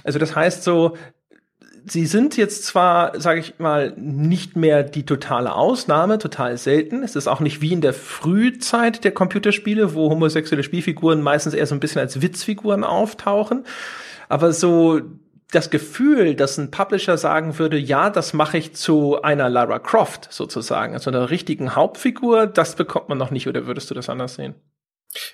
[0.05, 0.97] Also das heißt so,
[1.87, 7.03] sie sind jetzt zwar, sage ich mal, nicht mehr die totale Ausnahme, total selten.
[7.03, 11.67] Es ist auch nicht wie in der Frühzeit der Computerspiele, wo homosexuelle Spielfiguren meistens eher
[11.67, 13.65] so ein bisschen als Witzfiguren auftauchen.
[14.29, 15.01] Aber so
[15.53, 20.33] das Gefühl, dass ein Publisher sagen würde, ja, das mache ich zu einer Lara Croft
[20.33, 24.35] sozusagen, also einer richtigen Hauptfigur, das bekommt man noch nicht, oder würdest du das anders
[24.35, 24.57] sehen?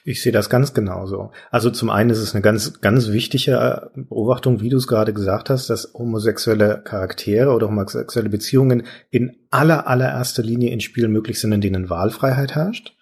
[0.04, 1.32] Ich sehe das ganz genauso.
[1.50, 5.50] Also zum einen ist es eine ganz, ganz wichtige Beobachtung, wie du es gerade gesagt
[5.50, 11.52] hast, dass homosexuelle Charaktere oder homosexuelle Beziehungen in aller, allererster Linie in Spielen möglich sind,
[11.52, 12.94] in denen Wahlfreiheit herrscht.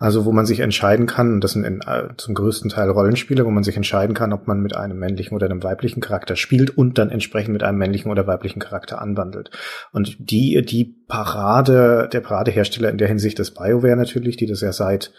[0.00, 3.50] Also wo man sich entscheiden kann, das sind in, äh, zum größten Teil Rollenspiele, wo
[3.50, 6.98] man sich entscheiden kann, ob man mit einem männlichen oder einem weiblichen Charakter spielt und
[6.98, 9.50] dann entsprechend mit einem männlichen oder weiblichen Charakter anwandelt.
[9.90, 14.72] Und die, die Parade, der Paradehersteller in der Hinsicht ist BioWare natürlich, die das ja
[14.72, 15.12] seit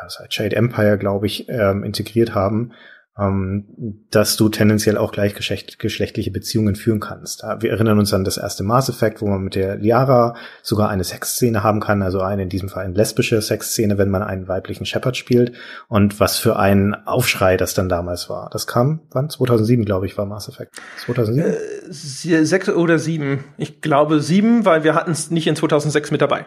[0.00, 2.72] ja, seit Shade Empire, glaube ich, ähm, integriert haben.
[3.18, 7.42] ähm, dass du tendenziell auch gleichgeschlechtliche Beziehungen führen kannst.
[7.60, 11.04] Wir erinnern uns an das erste Mass Effect, wo man mit der Liara sogar eine
[11.04, 14.84] Sexszene haben kann, also eine in diesem Fall eine lesbische Sexszene, wenn man einen weiblichen
[14.84, 15.52] Shepard spielt.
[15.88, 18.50] Und was für ein Aufschrei das dann damals war.
[18.52, 19.30] Das kam, wann?
[19.30, 20.74] 2007, glaube ich, war Mass Effect.
[21.06, 21.52] 2007?
[21.52, 23.44] Äh, sechs oder sieben.
[23.56, 26.44] Ich glaube sieben, weil wir hatten es nicht in 2006 mit dabei.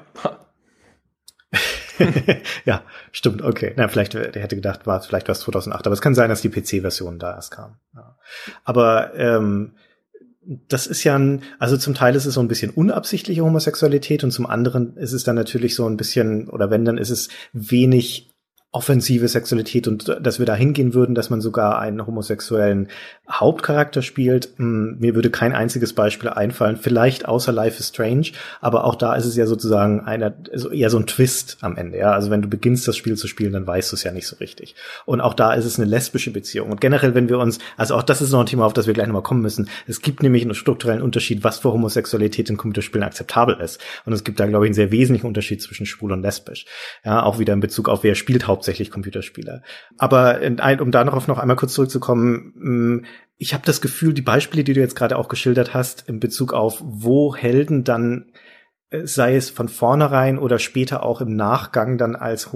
[2.65, 3.73] ja, stimmt, okay.
[3.75, 6.49] Na, vielleicht, der hätte gedacht, war vielleicht was 2008, aber es kann sein, dass die
[6.49, 7.77] PC-Version da erst kam.
[7.95, 8.17] Ja.
[8.63, 9.73] Aber ähm,
[10.67, 14.31] das ist ja ein, also zum Teil ist es so ein bisschen unabsichtliche Homosexualität und
[14.31, 18.28] zum anderen ist es dann natürlich so ein bisschen, oder wenn, dann ist es wenig
[18.71, 22.87] offensive Sexualität und dass wir da hingehen würden, dass man sogar einen homosexuellen
[23.29, 24.49] Hauptcharakter spielt.
[24.57, 28.27] Hm, mir würde kein einziges Beispiel einfallen, vielleicht außer Life is Strange,
[28.61, 31.97] aber auch da ist es ja sozusagen einer, also eher so ein Twist am Ende.
[31.97, 32.11] Ja?
[32.11, 34.35] Also wenn du beginnst, das Spiel zu spielen, dann weißt du es ja nicht so
[34.35, 34.75] richtig.
[35.05, 36.69] Und auch da ist es eine lesbische Beziehung.
[36.69, 38.93] Und generell, wenn wir uns, also auch das ist noch ein Thema, auf das wir
[38.93, 39.67] gleich nochmal kommen müssen.
[39.87, 43.81] Es gibt nämlich einen strukturellen Unterschied, was für Homosexualität in Computerspielen akzeptabel ist.
[44.05, 46.65] Und es gibt da, glaube ich, einen sehr wesentlichen Unterschied zwischen schwul und lesbisch.
[47.03, 49.63] Ja, auch wieder in Bezug auf wer spielt hauptsächlich Computerspiele.
[49.97, 53.05] Aber in, um darauf noch einmal kurz zurückzukommen, mm,
[53.37, 56.51] ich habe das Gefühl, die Beispiele, die du jetzt gerade auch geschildert hast, in Bezug
[56.51, 58.25] auf, wo Helden dann
[59.03, 62.49] sei es von vornherein oder später auch im Nachgang dann als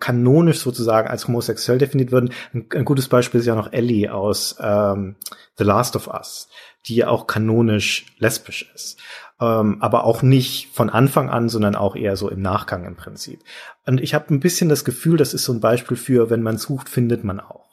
[0.00, 2.30] kanonisch sozusagen als homosexuell definiert würden.
[2.52, 5.16] Ein, ein gutes Beispiel ist ja noch Ellie aus ähm,
[5.56, 6.48] The Last of Us,
[6.86, 8.98] die ja auch kanonisch lesbisch ist
[9.40, 13.40] ähm, aber auch nicht von Anfang an, sondern auch eher so im Nachgang im Prinzip.
[13.86, 16.58] Und ich habe ein bisschen das Gefühl, das ist so ein Beispiel für, wenn man
[16.58, 17.67] sucht, findet man auch.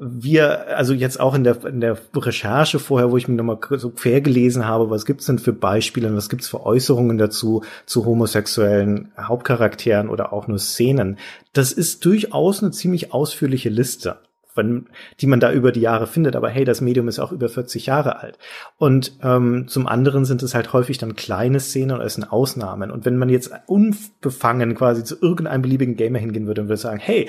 [0.00, 3.90] Wir, also jetzt auch in der, in der Recherche vorher, wo ich mir nochmal so
[3.90, 8.06] quer gelesen habe, was gibt's denn für Beispiele und was gibt's für Äußerungen dazu, zu
[8.06, 11.18] homosexuellen Hauptcharakteren oder auch nur Szenen.
[11.52, 14.18] Das ist durchaus eine ziemlich ausführliche Liste
[14.54, 14.86] wenn,
[15.20, 16.36] die man da über die Jahre findet.
[16.36, 18.38] Aber hey, das Medium ist auch über 40 Jahre alt.
[18.78, 22.90] Und ähm, zum anderen sind es halt häufig dann kleine Szenen oder es sind Ausnahmen.
[22.90, 27.00] Und wenn man jetzt unbefangen quasi zu irgendeinem beliebigen Gamer hingehen würde und würde sagen,
[27.00, 27.28] hey,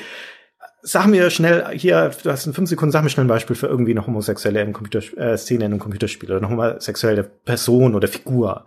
[0.81, 3.67] sag mir schnell, hier, du hast in fünf Sekunden, sag mir schnell ein Beispiel für
[3.67, 8.65] irgendwie eine homosexuelle im äh, Szene in einem Computerspiel oder eine homosexuelle Person oder Figur.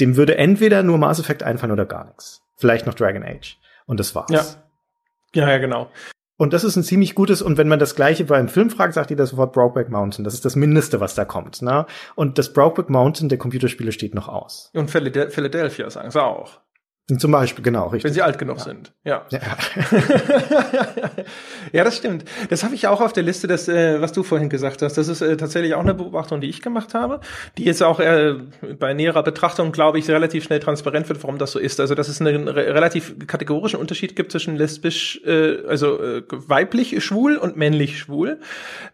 [0.00, 2.42] Dem würde entweder nur Mass Effect einfallen oder gar nichts.
[2.56, 3.58] Vielleicht noch Dragon Age.
[3.86, 4.30] Und das war's.
[4.30, 4.44] Ja.
[5.34, 5.90] Ja, ja, genau.
[6.36, 9.10] Und das ist ein ziemlich gutes, und wenn man das gleiche beim Film fragt, sagt
[9.10, 10.24] ihr das sofort Brokeback Mountain.
[10.24, 11.62] Das ist das Mindeste, was da kommt.
[11.62, 11.86] Ne?
[12.14, 14.70] Und das Brokeback Mountain der Computerspiele steht noch aus.
[14.74, 16.60] Und Philadelphia sagen sie auch.
[17.18, 18.04] Zum Beispiel, genau, richtig.
[18.04, 18.64] Wenn sie alt genug ja.
[18.64, 19.26] sind, ja.
[19.30, 19.40] Ja.
[21.72, 22.24] ja, das stimmt.
[22.48, 24.96] Das habe ich auch auf der Liste, das, äh, was du vorhin gesagt hast.
[24.96, 27.18] Das ist äh, tatsächlich auch eine Beobachtung, die ich gemacht habe,
[27.58, 28.34] die jetzt auch äh,
[28.78, 31.80] bei näherer Betrachtung, glaube ich, relativ schnell transparent wird, warum das so ist.
[31.80, 37.02] Also, dass es einen re relativ kategorischen Unterschied gibt zwischen lesbisch, äh, also äh, weiblich
[37.04, 38.38] schwul und männlich schwul.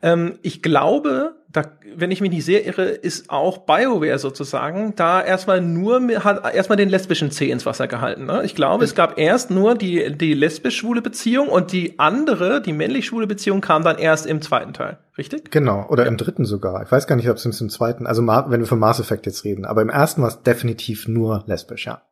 [0.03, 1.63] Ähm, ich glaube, da,
[1.97, 6.77] wenn ich mich nicht sehr irre, ist auch BioWare sozusagen da erstmal nur hat erstmal
[6.77, 8.27] den lesbischen Zeh ins Wasser gehalten.
[8.27, 8.43] Ne?
[8.45, 13.27] Ich glaube, es gab erst nur die die lesbisch-schwule Beziehung und die andere, die männlich-schwule
[13.27, 14.99] Beziehung, kam dann erst im zweiten Teil.
[15.17, 15.51] Richtig?
[15.51, 16.83] Genau, oder im dritten sogar.
[16.83, 19.45] Ich weiß gar nicht, ob es im zweiten, also wenn wir von Mass Effect jetzt
[19.45, 22.03] reden, aber im ersten war es definitiv nur lesbisch, ja.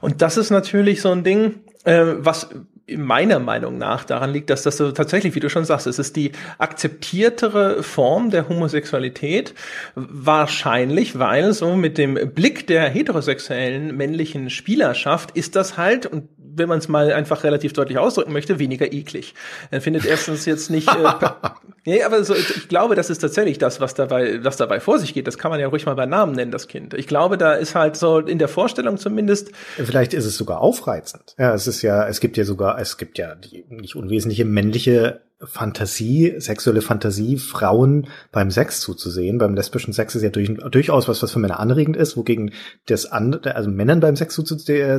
[0.00, 2.48] Und das ist natürlich so ein Ding, äh, was
[2.96, 6.16] meiner Meinung nach daran liegt, dass das so tatsächlich, wie du schon sagst, es ist
[6.16, 9.54] die akzeptiertere Form der Homosexualität.
[9.94, 16.68] Wahrscheinlich, weil so mit dem Blick der heterosexuellen männlichen Spielerschaft ist das halt, und wenn
[16.68, 19.34] man es mal einfach relativ deutlich ausdrücken möchte, weniger eklig.
[19.70, 20.88] Er findet erstens jetzt nicht.
[20.88, 21.12] Äh,
[21.84, 25.14] nee, aber so, ich glaube, das ist tatsächlich das, was dabei, was dabei vor sich
[25.14, 25.26] geht.
[25.26, 26.94] Das kann man ja ruhig mal bei Namen nennen, das Kind.
[26.94, 29.52] Ich glaube, da ist halt so in der Vorstellung zumindest.
[29.76, 31.34] Vielleicht ist es sogar aufreizend.
[31.38, 35.20] Ja, es ist ja, es gibt ja sogar, es gibt ja die nicht unwesentliche männliche
[35.40, 39.38] Fantasie, sexuelle Fantasie, Frauen beim Sex zuzusehen.
[39.38, 42.52] Beim lesbischen Sex ist ja durch, durchaus was, was für Männer anregend ist, wogegen
[42.86, 44.98] das andere, also Männern beim Sex zuzusehen,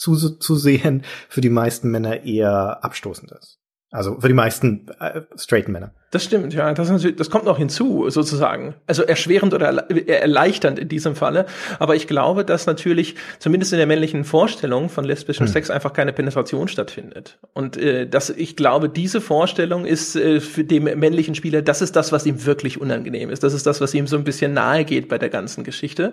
[0.00, 3.58] zu, zu sehen, für die meisten Männer eher abstoßend ist.
[3.90, 5.94] Also für die meisten äh, straighten Männer.
[6.10, 6.74] Das stimmt, ja.
[6.74, 8.74] Das, das kommt noch hinzu, sozusagen.
[8.88, 11.46] Also erschwerend oder erleichternd in diesem Falle.
[11.78, 15.52] Aber ich glaube, dass natürlich zumindest in der männlichen Vorstellung von lesbischem hm.
[15.52, 17.38] Sex einfach keine Penetration stattfindet.
[17.52, 21.94] Und äh, das, ich glaube, diese Vorstellung ist äh, für den männlichen Spieler, das ist
[21.94, 23.44] das, was ihm wirklich unangenehm ist.
[23.44, 26.12] Das ist das, was ihm so ein bisschen nahe geht bei der ganzen Geschichte.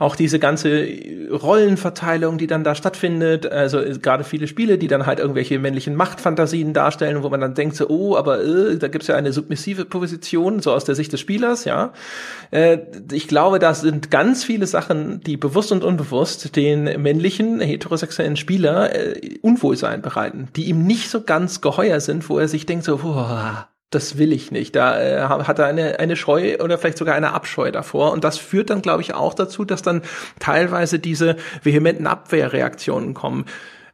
[0.00, 0.88] Auch diese ganze
[1.30, 3.46] Rollenverteilung, die dann da stattfindet.
[3.46, 7.54] Also äh, gerade viele Spiele, die dann halt irgendwelche männlichen Machtfantasien darstellen, wo man dann
[7.54, 11.12] denkt so, oh, aber äh, da gibt's ja eine submissive Position, so aus der Sicht
[11.12, 11.92] des Spielers, ja.
[12.50, 12.78] Äh,
[13.12, 18.94] ich glaube, das sind ganz viele Sachen, die bewusst und unbewusst den männlichen heterosexuellen Spieler
[18.94, 22.98] äh, Unwohlsein bereiten, die ihm nicht so ganz geheuer sind, wo er sich denkt so,
[22.98, 24.74] boah, das will ich nicht.
[24.74, 28.12] Da äh, hat er eine, eine Scheu oder vielleicht sogar eine Abscheu davor.
[28.12, 30.02] Und das führt dann, glaube ich, auch dazu, dass dann
[30.40, 33.46] teilweise diese vehementen Abwehrreaktionen kommen.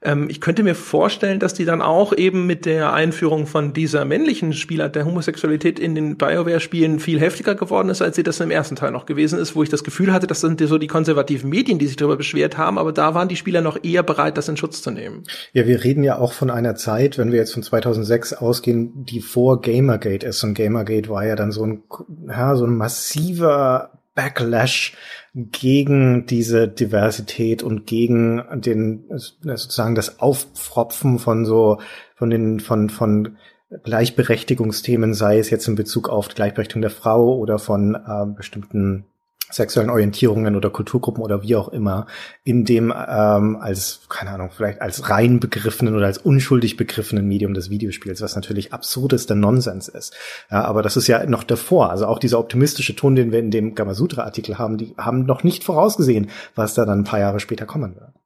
[0.03, 4.05] Ähm, ich könnte mir vorstellen, dass die dann auch eben mit der Einführung von dieser
[4.05, 8.51] männlichen Spieler der Homosexualität in den BioWare-Spielen viel heftiger geworden ist, als sie das im
[8.51, 11.51] ersten Teil noch gewesen ist, wo ich das Gefühl hatte, das sind so die konservativen
[11.51, 14.49] Medien, die sich darüber beschwert haben, aber da waren die Spieler noch eher bereit, das
[14.49, 15.25] in Schutz zu nehmen.
[15.53, 19.21] Ja, wir reden ja auch von einer Zeit, wenn wir jetzt von 2006 ausgehen, die
[19.21, 20.43] vor Gamergate ist.
[20.45, 21.83] Und Gamergate war ja dann so ein,
[22.29, 24.97] ja, so ein massiver Backlash
[25.35, 31.79] gegen diese Diversität und gegen den sozusagen das Aufpfropfen von so
[32.15, 33.37] von den von von
[33.85, 39.07] Gleichberechtigungsthemen, sei es jetzt in Bezug auf die Gleichberechtigung der Frau oder von äh, bestimmten
[39.55, 42.07] sexuellen Orientierungen oder Kulturgruppen oder wie auch immer,
[42.45, 47.55] in dem ähm, als, keine Ahnung, vielleicht als rein begriffenen oder als unschuldig begriffenen Medium
[47.55, 50.15] des Videospiels, was natürlich absurdester Nonsens ist.
[50.51, 51.91] Ja, aber das ist ja noch davor.
[51.91, 55.65] Also auch dieser optimistische Ton, den wir in dem Gamasutra-Artikel haben, die haben noch nicht
[55.65, 58.22] vorausgesehen, was da dann ein paar Jahre später kommen wird.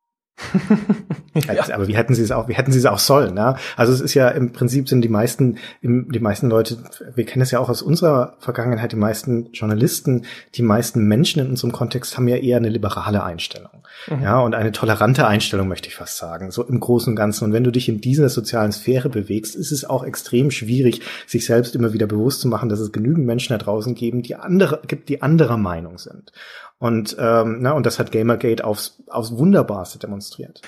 [1.34, 1.74] Ja.
[1.74, 3.56] Aber wie hätten sie es auch, wie hätten sie es auch sollen, ja?
[3.76, 6.78] Also es ist ja im Prinzip sind die meisten, die meisten Leute,
[7.14, 11.50] wir kennen es ja auch aus unserer Vergangenheit, die meisten Journalisten, die meisten Menschen in
[11.50, 13.82] unserem Kontext haben ja eher eine liberale Einstellung.
[14.08, 14.22] Mhm.
[14.22, 17.44] Ja, und eine tolerante Einstellung, möchte ich fast sagen, so im Großen und Ganzen.
[17.44, 21.46] Und wenn du dich in dieser sozialen Sphäre bewegst, ist es auch extrem schwierig, sich
[21.46, 24.82] selbst immer wieder bewusst zu machen, dass es genügend Menschen da draußen geben, die andere,
[24.86, 26.32] gibt, die anderer Meinung sind.
[26.78, 30.60] Und, ähm, na, und das hat Gamergate aufs, aufs Wunderbarste demonstriert.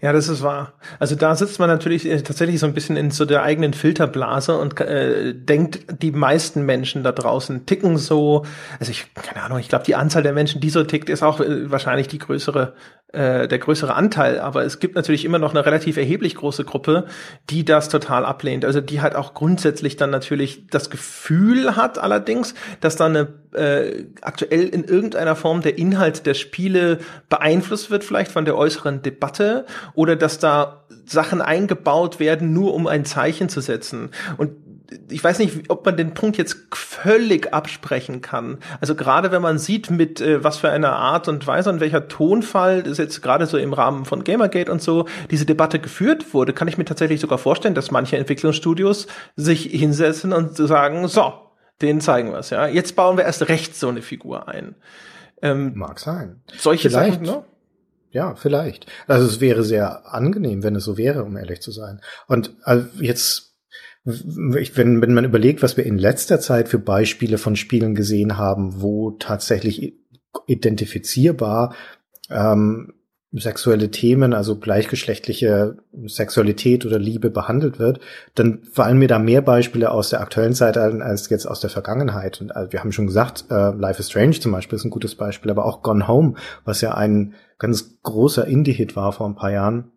[0.00, 0.74] Ja, das ist wahr.
[1.00, 4.56] Also da sitzt man natürlich äh, tatsächlich so ein bisschen in so der eigenen Filterblase
[4.56, 8.44] und äh, denkt, die meisten Menschen da draußen ticken so.
[8.78, 11.40] Also ich, keine Ahnung, ich glaube, die Anzahl der Menschen, die so tickt, ist auch
[11.40, 12.74] äh, wahrscheinlich die größere
[13.16, 17.06] äh, der größere Anteil, aber es gibt natürlich immer noch eine relativ erheblich große Gruppe,
[17.48, 18.64] die das total ablehnt.
[18.64, 24.04] Also die halt auch grundsätzlich dann natürlich das Gefühl hat, allerdings, dass da eine äh,
[24.20, 26.98] aktuell in irgendeiner Form der Inhalt der Spiele
[27.30, 32.86] beeinflusst wird, vielleicht von der äußeren Debatte, oder dass da Sachen eingebaut werden, nur um
[32.86, 34.10] ein Zeichen zu setzen.
[34.36, 34.50] Und
[35.08, 38.58] ich weiß nicht, ob man den Punkt jetzt völlig absprechen kann.
[38.80, 42.08] Also gerade wenn man sieht, mit äh, was für einer Art und Weise und welcher
[42.08, 46.52] Tonfall das jetzt gerade so im Rahmen von Gamergate und so diese Debatte geführt wurde,
[46.52, 51.32] kann ich mir tatsächlich sogar vorstellen, dass manche Entwicklungsstudios sich hinsetzen und sagen, so,
[51.82, 52.66] denen zeigen wir es, ja.
[52.66, 54.76] Jetzt bauen wir erst recht so eine Figur ein.
[55.42, 56.42] Ähm, Mag sein.
[56.56, 57.24] Solche Vielleicht.
[57.24, 57.44] Sachen, ne?
[58.12, 58.86] Ja, vielleicht.
[59.08, 62.00] Also es wäre sehr angenehm, wenn es so wäre, um ehrlich zu sein.
[62.26, 63.55] Und also jetzt
[64.06, 68.80] wenn, wenn man überlegt, was wir in letzter Zeit für Beispiele von Spielen gesehen haben,
[68.80, 69.94] wo tatsächlich
[70.46, 71.74] identifizierbar
[72.30, 72.92] ähm,
[73.32, 77.98] sexuelle Themen, also gleichgeschlechtliche Sexualität oder Liebe behandelt wird,
[78.36, 81.70] dann fallen mir da mehr Beispiele aus der aktuellen Zeit ein, als jetzt aus der
[81.70, 82.40] Vergangenheit.
[82.40, 85.16] Und also wir haben schon gesagt, äh, Life is Strange zum Beispiel ist ein gutes
[85.16, 89.50] Beispiel, aber auch Gone Home, was ja ein ganz großer Indie-Hit war vor ein paar
[89.50, 89.90] Jahren,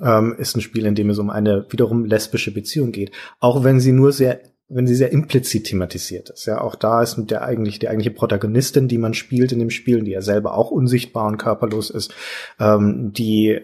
[0.00, 3.12] ähm, ist ein Spiel, in dem es um eine wiederum lesbische Beziehung geht.
[3.40, 6.46] Auch wenn sie nur sehr, wenn sie sehr implizit thematisiert ist.
[6.46, 9.70] Ja, auch da ist mit der eigentlich, die eigentliche Protagonistin, die man spielt in dem
[9.70, 12.14] Spiel, die ja selber auch unsichtbar und körperlos ist,
[12.58, 13.60] ähm, die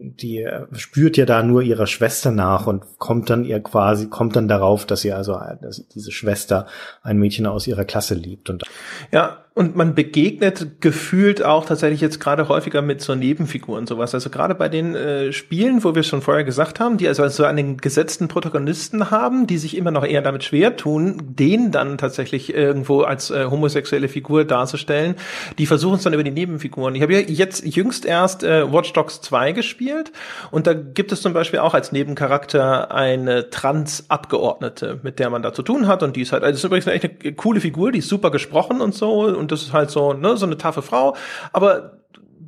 [0.00, 4.48] die spürt ja da nur ihrer Schwester nach und kommt dann ihr quasi, kommt dann
[4.48, 6.66] darauf, dass sie also, dass diese Schwester
[7.02, 8.62] ein Mädchen aus ihrer Klasse liebt und.
[9.10, 14.14] Ja, und man begegnet gefühlt auch tatsächlich jetzt gerade häufiger mit so Nebenfiguren sowas.
[14.14, 17.42] Also gerade bei den äh, Spielen, wo wir schon vorher gesagt haben, die also so
[17.42, 22.54] einen gesetzten Protagonisten haben, die sich immer noch eher damit schwer tun, den dann tatsächlich
[22.54, 25.16] irgendwo als äh, homosexuelle Figur darzustellen,
[25.58, 26.94] die versuchen es dann über die Nebenfiguren.
[26.94, 30.12] Ich habe ja jetzt jüngst erst äh, Watch Dogs 2 gespielt
[30.52, 35.52] und da gibt es zum Beispiel auch als Nebencharakter eine Trans-Abgeordnete, mit der man da
[35.52, 37.90] zu tun hat und die ist halt, also ist übrigens eine echt eine coole Figur,
[37.90, 40.58] die ist super gesprochen und so und und das ist halt so, ne, so eine
[40.58, 41.16] taffe Frau.
[41.52, 41.98] Aber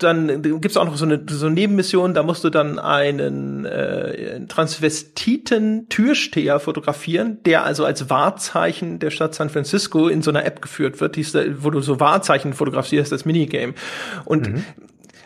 [0.02, 4.46] dann gibt's auch noch so eine, so eine Nebenmission, da musst du dann einen äh,
[4.46, 11.00] Transvestiten-Türsteher fotografieren, der also als Wahrzeichen der Stadt San Francisco in so einer App geführt
[11.00, 11.26] wird, die,
[11.62, 13.74] wo du so Wahrzeichen fotografierst, das Minigame.
[14.24, 14.64] Und mhm.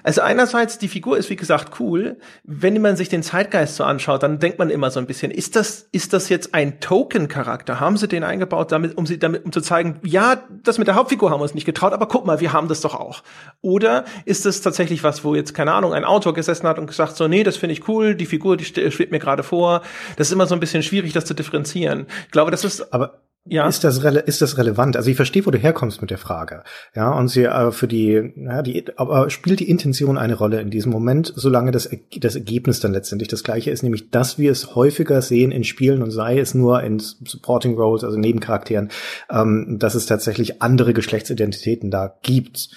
[0.04, 2.18] Also einerseits, die Figur ist wie gesagt cool.
[2.44, 5.56] Wenn man sich den Zeitgeist so anschaut, dann denkt man immer so ein bisschen, ist
[5.56, 7.80] das, ist das jetzt ein Token-Charakter?
[7.80, 10.94] Haben sie den eingebaut, damit, um sie damit, um zu zeigen, ja, das mit der
[10.94, 13.22] Hauptfigur haben wir uns nicht getraut, aber guck mal, wir haben das doch auch.
[13.62, 17.16] Oder ist das tatsächlich was, wo jetzt, keine Ahnung, ein Autor gesessen hat und gesagt
[17.16, 19.80] so, nee, das finde ich cool, die Figur, die schwebt mir gerade vor.
[20.16, 22.06] Das ist immer so ein bisschen schwierig, das zu differenzieren.
[22.26, 22.92] Ich glaube, das ist.
[22.92, 23.68] Aber ja.
[23.68, 24.96] ist das ist das relevant?
[24.96, 26.62] Also ich verstehe, wo du herkommst mit der Frage.
[26.94, 30.70] Ja, und sie äh, für die, ja, die, aber spielt die Intention eine Rolle in
[30.70, 34.74] diesem Moment, solange das, das Ergebnis dann letztendlich das gleiche ist, nämlich, dass wir es
[34.74, 38.90] häufiger sehen in Spielen und sei es nur in Supporting Roles, also Nebencharakteren,
[39.30, 42.70] ähm, dass es tatsächlich andere Geschlechtsidentitäten da gibt.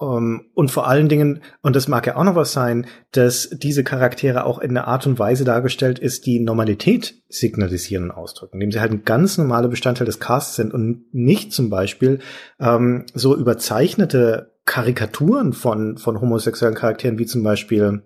[0.00, 3.50] Um, ähm, und vor allen Dingen, und das mag ja auch noch was sein, dass
[3.50, 8.56] diese Charaktere auch in einer Art und Weise dargestellt ist, die Normalität signalisieren und ausdrücken,
[8.56, 12.20] indem sie halt ein ganz normaler Bestandteil des Casts sind und nicht zum Beispiel
[12.60, 18.02] ähm, so überzeichnete Karikaturen von, von homosexuellen Charakteren wie zum Beispiel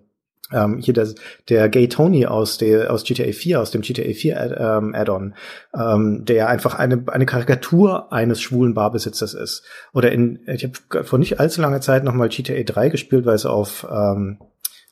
[0.51, 1.07] ähm, hier der,
[1.49, 5.35] der Gay Tony aus, der, aus GTA 4, aus dem GTA 4 Ad, ähm, Add-on,
[5.73, 9.63] ähm, der einfach eine, eine Karikatur eines schwulen Barbesitzers ist.
[9.93, 13.45] Oder in, ich habe vor nicht allzu langer Zeit nochmal GTA 3 gespielt, weil es
[13.45, 14.39] auf, ähm,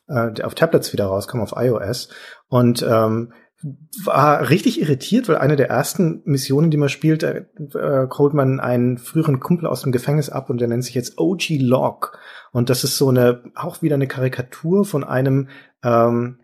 [0.08, 2.10] äh, auf Tablets wieder rauskam, auf iOS.
[2.48, 3.34] Und ähm,
[4.04, 7.46] war richtig irritiert, weil eine der ersten Missionen, die man spielt, äh,
[8.18, 11.60] holt man einen früheren Kumpel aus dem Gefängnis ab und der nennt sich jetzt OG
[11.60, 12.18] Log.
[12.52, 15.48] Und das ist so eine, auch wieder eine Karikatur von einem,
[15.84, 16.40] ähm,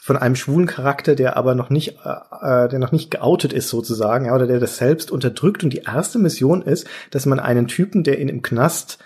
[0.00, 3.68] von einem schwulen Charakter, der aber noch nicht, äh, äh, der noch nicht geoutet ist
[3.68, 5.64] sozusagen, ja, oder der das selbst unterdrückt.
[5.64, 8.98] Und die erste Mission ist, dass man einen Typen, der ihn im Knast,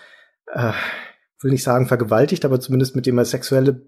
[0.53, 0.73] äh,
[1.43, 3.81] will nicht sagen vergewaltigt, aber zumindest mit dem er sexuelle,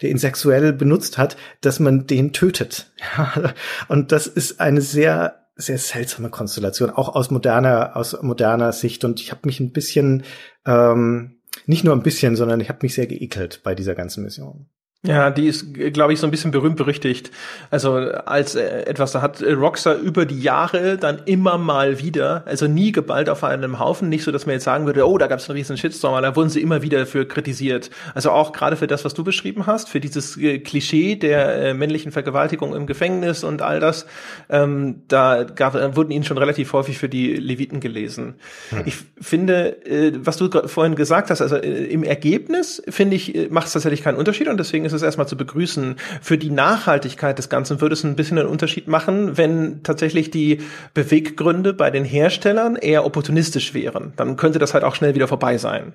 [0.00, 2.92] der ihn sexuell benutzt hat, dass man den tötet.
[3.88, 9.04] Und das ist eine sehr sehr seltsame Konstellation, auch aus moderner aus moderner Sicht.
[9.04, 10.24] Und ich habe mich ein bisschen
[10.66, 11.35] ähm,
[11.66, 14.68] nicht nur ein bisschen, sondern ich habe mich sehr geekelt bei dieser ganzen Mission.
[15.04, 17.30] Ja, die ist, glaube ich, so ein bisschen berühmt berüchtigt.
[17.70, 22.66] Also als äh, etwas, da hat Rockstar über die Jahre dann immer mal wieder, also
[22.66, 25.38] nie geballt auf einem Haufen, nicht so, dass man jetzt sagen würde, oh, da gab
[25.38, 27.90] es einen riesen Shitstorm, aber da wurden sie immer wieder für kritisiert.
[28.14, 31.74] Also auch gerade für das, was du beschrieben hast, für dieses äh, Klischee der äh,
[31.74, 34.06] männlichen Vergewaltigung im Gefängnis und all das,
[34.48, 38.34] ähm, da gab, äh, wurden ihnen schon relativ häufig für die Leviten gelesen.
[38.70, 38.82] Hm.
[38.86, 43.68] Ich finde, äh, was du vorhin gesagt hast, also äh, im Ergebnis, finde ich, macht
[43.68, 45.96] es tatsächlich keinen Unterschied und deswegen ist es erstmal zu begrüßen.
[46.20, 50.62] Für die Nachhaltigkeit des Ganzen würde es ein bisschen einen Unterschied machen, wenn tatsächlich die
[50.94, 54.12] Beweggründe bei den Herstellern eher opportunistisch wären.
[54.16, 55.94] Dann könnte das halt auch schnell wieder vorbei sein.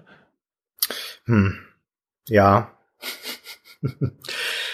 [1.25, 1.59] Hm.
[2.27, 2.71] Ja.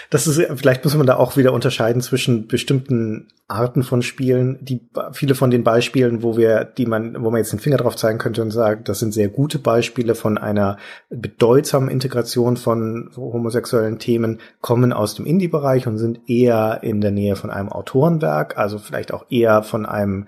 [0.10, 4.82] Das ist, vielleicht muss man da auch wieder unterscheiden zwischen bestimmten Arten von Spielen, die
[5.14, 8.18] viele von den Beispielen, wo wir, die man, wo man jetzt den Finger drauf zeigen
[8.18, 10.78] könnte und sagt, das sind sehr gute Beispiele von einer
[11.10, 17.36] bedeutsamen Integration von homosexuellen Themen, kommen aus dem Indie-Bereich und sind eher in der Nähe
[17.36, 20.28] von einem Autorenwerk, also vielleicht auch eher von einem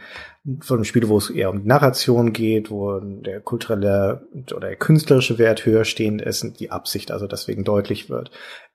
[0.61, 5.37] von einem Spiel, wo es eher um Narration geht, wo der kulturelle oder der künstlerische
[5.37, 8.31] Wert höher stehend ist und die Absicht also deswegen deutlich wird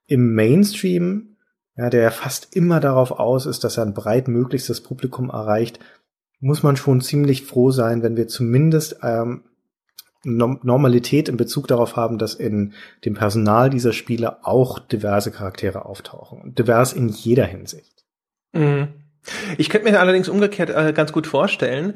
[0.06, 1.36] im Mainstream,
[1.76, 5.80] ja, der fast immer darauf aus ist, dass er ein breit möglichstes Publikum erreicht,
[6.40, 9.44] muss man schon ziemlich froh sein, wenn wir zumindest ähm,
[10.24, 12.72] Normalität in Bezug darauf haben, dass in
[13.04, 16.54] dem Personal dieser Spiele auch diverse Charaktere auftauchen.
[16.54, 18.04] Divers in jeder Hinsicht.
[18.52, 18.88] Mhm.
[19.58, 21.94] Ich könnte mir allerdings umgekehrt äh, ganz gut vorstellen,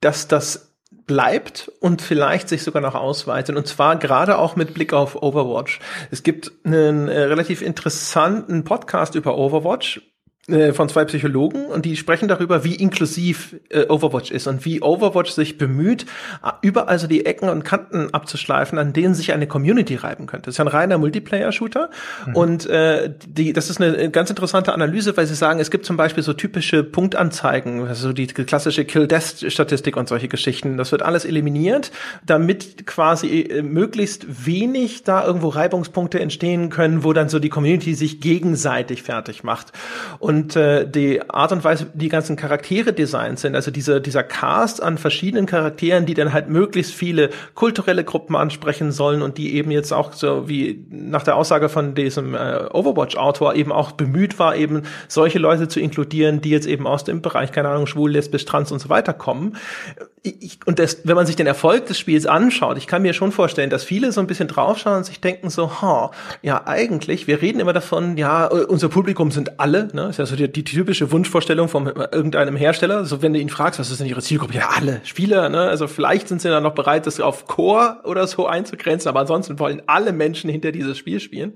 [0.00, 0.67] dass das
[1.08, 3.56] bleibt und vielleicht sich sogar noch ausweitet.
[3.56, 5.80] Und zwar gerade auch mit Blick auf Overwatch.
[6.12, 10.00] Es gibt einen äh, relativ interessanten Podcast über Overwatch,
[10.48, 14.80] äh, von zwei Psychologen und die sprechen darüber, wie inklusiv äh, Overwatch ist und wie
[14.80, 16.06] Overwatch sich bemüht,
[16.42, 20.46] äh, überall so die Ecken und Kanten abzuschleifen, an denen sich eine Community reiben könnte.
[20.46, 21.90] Das ist ja ein reiner Multiplayer-Shooter
[22.26, 22.36] mhm.
[22.36, 25.98] und äh, die, das ist eine ganz interessante Analyse, weil sie sagen, es gibt zum
[25.98, 30.76] Beispiel so typische Punktanzeigen, also die klassische Kill-Death-Statistik und solche Geschichten.
[30.78, 31.90] Das wird alles eliminiert,
[32.24, 37.94] damit quasi äh, möglichst wenig da irgendwo Reibungspunkte entstehen können, wo dann so die Community
[37.94, 39.72] sich gegenseitig fertig macht.
[40.18, 44.22] Und und äh, die Art und Weise, die ganzen Charaktere designt sind, also dieser, dieser
[44.22, 49.54] Cast an verschiedenen Charakteren, die dann halt möglichst viele kulturelle Gruppen ansprechen sollen und die
[49.56, 54.38] eben jetzt auch so wie nach der Aussage von diesem äh, Overwatch-Autor eben auch bemüht
[54.38, 58.12] war, eben solche Leute zu inkludieren, die jetzt eben aus dem Bereich, keine Ahnung, schwul,
[58.12, 59.56] lesbisch, trans und so weiter kommen.
[60.22, 63.32] Ich, und das, wenn man sich den Erfolg des Spiels anschaut, ich kann mir schon
[63.32, 66.10] vorstellen, dass viele so ein bisschen draufschauen und sich denken so, ha,
[66.42, 70.36] ja, eigentlich, wir reden immer davon, ja, unser Publikum sind alle, ne, ist ja so
[70.36, 73.04] die, die typische Wunschvorstellung von irgendeinem Hersteller.
[73.04, 74.54] So, wenn du ihn fragst, was ist denn ihre Zielgruppe?
[74.54, 75.62] Ja, alle Spieler, ne?
[75.62, 79.58] Also vielleicht sind sie dann noch bereit, das auf Core oder so einzugrenzen, aber ansonsten
[79.58, 81.54] wollen alle Menschen hinter dieses Spiel spielen.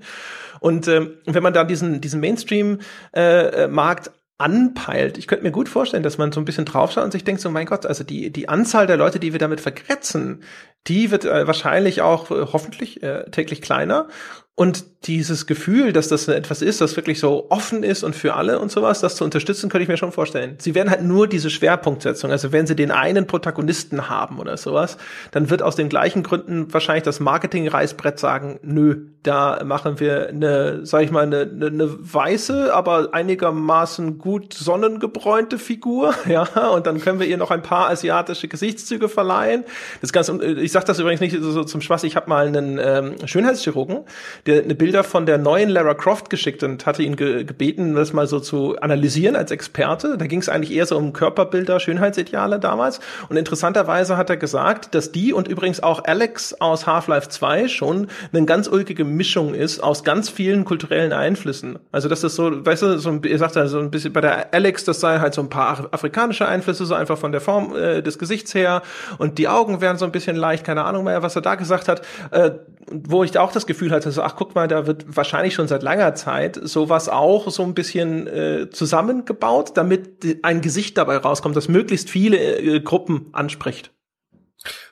[0.59, 5.17] Und ähm, wenn man dann diesen, diesen Mainstream-Markt äh, anpeilt.
[5.17, 7.49] Ich könnte mir gut vorstellen, dass man so ein bisschen draufschaut und sich denkt so,
[7.49, 10.43] mein Gott, also die, die Anzahl der Leute, die wir damit vergrätzen,
[10.87, 14.07] die wird äh, wahrscheinlich auch äh, hoffentlich äh, täglich kleiner.
[14.55, 18.59] Und dieses Gefühl, dass das etwas ist, das wirklich so offen ist und für alle
[18.59, 20.55] und sowas, das zu unterstützen, könnte ich mir schon vorstellen.
[20.59, 24.97] Sie werden halt nur diese Schwerpunktsetzung, also wenn sie den einen Protagonisten haben oder sowas,
[25.31, 30.85] dann wird aus den gleichen Gründen wahrscheinlich das Marketing-Reißbrett sagen, nö, da machen wir eine,
[30.85, 36.99] sag ich mal, eine, eine, eine weiße, aber einigermaßen gut sonnengebräunte Figur, ja, und dann
[36.99, 39.65] können wir ihr noch ein paar asiatische Gesichtszüge verleihen.
[40.01, 43.15] Das Ganze, ich sage das übrigens nicht so zum Spaß, ich habe mal einen ähm,
[43.25, 44.05] Schönheitschirurgen,
[44.45, 48.13] der eine Bilder von der neuen Lara Croft geschickt und hatte ihn ge gebeten, das
[48.13, 50.19] mal so zu analysieren als Experte.
[50.19, 52.99] Da ging es eigentlich eher so um Körperbilder, Schönheitsideale damals.
[53.27, 58.05] Und interessanterweise hat er gesagt, dass die und übrigens auch Alex aus Half-Life 2 schon
[58.31, 61.79] eine ganz ulkige Mischung ist aus ganz vielen kulturellen Einflüssen.
[61.91, 64.21] Also das ist so, weißt du, so ein, ihr sagt ja so ein bisschen bei
[64.21, 67.75] der Alex, das sei halt so ein paar afrikanische Einflüsse, so einfach von der Form
[67.75, 68.83] äh, des Gesichts her
[69.17, 71.87] und die Augen wären so ein bisschen leicht, keine Ahnung mehr, was er da gesagt
[71.87, 72.51] hat, äh,
[72.91, 75.83] wo ich auch das Gefühl hatte, so, ach guck mal, da wird wahrscheinlich schon seit
[75.83, 81.67] langer Zeit sowas auch so ein bisschen äh, zusammengebaut, damit ein Gesicht dabei rauskommt, das
[81.67, 83.91] möglichst viele äh, Gruppen anspricht.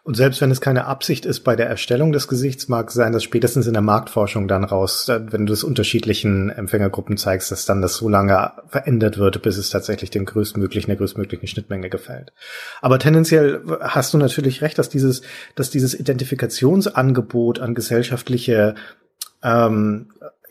[0.03, 3.23] Und selbst wenn es keine Absicht ist bei der Erstellung des Gesichts, mag sein, dass
[3.23, 7.97] spätestens in der Marktforschung dann raus, wenn du es unterschiedlichen Empfängergruppen zeigst, dass dann das
[7.97, 12.33] so lange verändert wird, bis es tatsächlich dem größtmöglichen, der größtmöglichen Schnittmenge gefällt.
[12.81, 15.21] Aber tendenziell hast du natürlich recht, dass dieses,
[15.55, 18.73] dass dieses Identifikationsangebot an gesellschaftliche
[19.43, 20.07] ähm,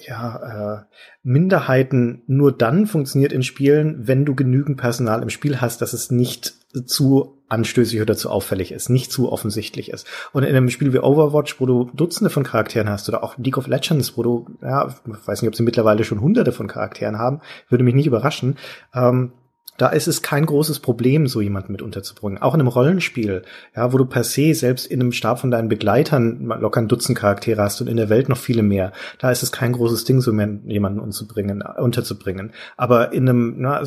[0.07, 0.85] ja, äh,
[1.23, 6.11] Minderheiten nur dann funktioniert in Spielen, wenn du genügend Personal im Spiel hast, dass es
[6.11, 6.55] nicht
[6.87, 10.07] zu anstößig oder zu auffällig ist, nicht zu offensichtlich ist.
[10.33, 13.59] Und in einem Spiel wie Overwatch, wo du Dutzende von Charakteren hast, oder auch League
[13.59, 17.19] of Legends, wo du, ja, ich weiß nicht, ob sie mittlerweile schon hunderte von Charakteren
[17.19, 18.57] haben, würde mich nicht überraschen,
[18.95, 19.33] ähm,
[19.81, 22.43] da ist es kein großes Problem, so jemanden mit unterzubringen.
[22.43, 23.43] Auch in einem Rollenspiel,
[23.75, 27.17] ja, wo du per se selbst in einem Stab von deinen Begleitern locker ein Dutzend
[27.17, 30.21] Charaktere hast und in der Welt noch viele mehr, da ist es kein großes Ding,
[30.21, 32.53] so jemanden unterzubringen, unterzubringen.
[32.77, 33.83] Aber in einem, na,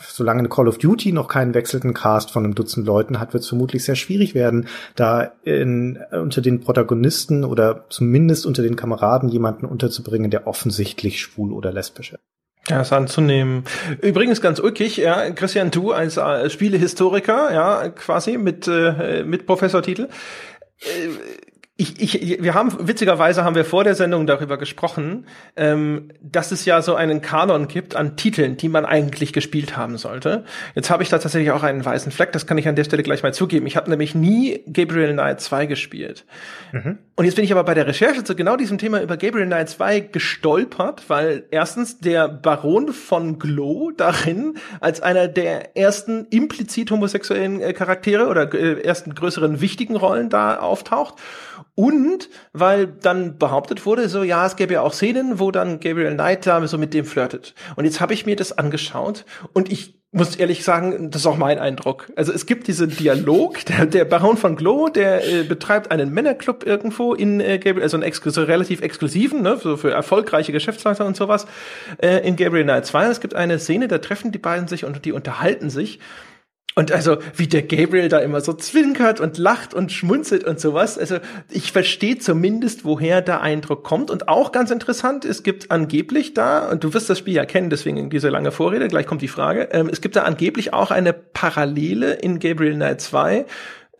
[0.00, 3.42] solange eine Call of Duty noch keinen wechselnden Cast von einem Dutzend Leuten hat, wird
[3.42, 9.28] es vermutlich sehr schwierig werden, da in, unter den Protagonisten oder zumindest unter den Kameraden
[9.28, 12.20] jemanden unterzubringen, der offensichtlich schwul oder lesbisch ist.
[12.68, 13.64] Ja, ist anzunehmen.
[14.00, 20.08] Übrigens ganz ulkig, ja, Christian, du als äh, Spielehistoriker, ja, quasi mit, äh, mit Professortitel.
[20.80, 21.08] Äh,
[21.76, 26.64] ich, ich, wir haben witzigerweise haben wir vor der Sendung darüber gesprochen, ähm, dass es
[26.66, 30.44] ja so einen Kanon gibt an Titeln, die man eigentlich gespielt haben sollte.
[30.76, 33.02] Jetzt habe ich da tatsächlich auch einen weißen Fleck, das kann ich an der Stelle
[33.02, 33.66] gleich mal zugeben.
[33.66, 36.24] Ich habe nämlich nie Gabriel Knight 2 gespielt.
[36.70, 36.98] Mhm.
[37.16, 39.68] Und jetzt bin ich aber bei der Recherche zu genau diesem Thema über Gabriel Knight
[39.70, 47.60] 2 gestolpert, weil erstens der Baron von Glow darin als einer der ersten implizit homosexuellen
[47.60, 51.16] äh, Charaktere oder äh, ersten größeren wichtigen Rollen da auftaucht
[51.74, 56.14] und weil dann behauptet wurde, so ja, es gäbe ja auch Szenen, wo dann Gabriel
[56.14, 57.54] Knight da so mit dem flirtet.
[57.76, 61.36] Und jetzt habe ich mir das angeschaut und ich muss ehrlich sagen, das ist auch
[61.36, 62.12] mein Eindruck.
[62.14, 66.64] Also es gibt diesen Dialog, der, der Baron von Glow, der äh, betreibt einen Männerclub
[66.64, 71.04] irgendwo in äh, Gabriel, also einen ex so relativ exklusiven, ne, so für erfolgreiche Geschäftsleiter
[71.04, 71.46] und sowas,
[71.98, 73.06] äh, in Gabriel Knight 2.
[73.06, 75.98] Es gibt eine Szene, da treffen die beiden sich und die unterhalten sich.
[76.76, 80.98] Und also, wie der Gabriel da immer so zwinkert und lacht und schmunzelt und sowas.
[80.98, 81.18] Also,
[81.48, 84.10] ich verstehe zumindest, woher der Eindruck kommt.
[84.10, 87.70] Und auch ganz interessant, es gibt angeblich da, und du wirst das Spiel ja kennen,
[87.70, 91.12] deswegen diese lange Vorrede, gleich kommt die Frage, ähm, es gibt da angeblich auch eine
[91.12, 93.46] Parallele in Gabriel Knight 2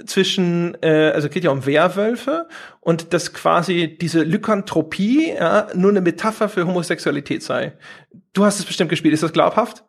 [0.05, 2.49] zwischen, äh, also geht ja um Werwölfe
[2.81, 7.75] und dass quasi diese Lykanthropie ja, nur eine Metapher für Homosexualität sei.
[8.33, 9.85] Du hast es bestimmt gespielt, ist das glaubhaft?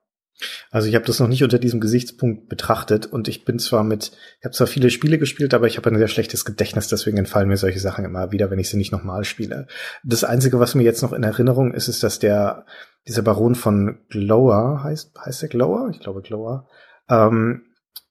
[0.69, 4.11] Also ich habe das noch nicht unter diesem Gesichtspunkt betrachtet und ich bin zwar mit,
[4.39, 7.47] ich habe zwar viele Spiele gespielt, aber ich habe ein sehr schlechtes Gedächtnis, deswegen entfallen
[7.47, 9.67] mir solche Sachen immer wieder, wenn ich sie nicht nochmal spiele.
[10.03, 12.65] Das Einzige, was mir jetzt noch in Erinnerung ist, ist, dass der,
[13.07, 15.89] dieser Baron von Glower, heißt, heißt der Glower?
[15.91, 16.67] Ich glaube Glower,
[17.09, 17.63] ähm,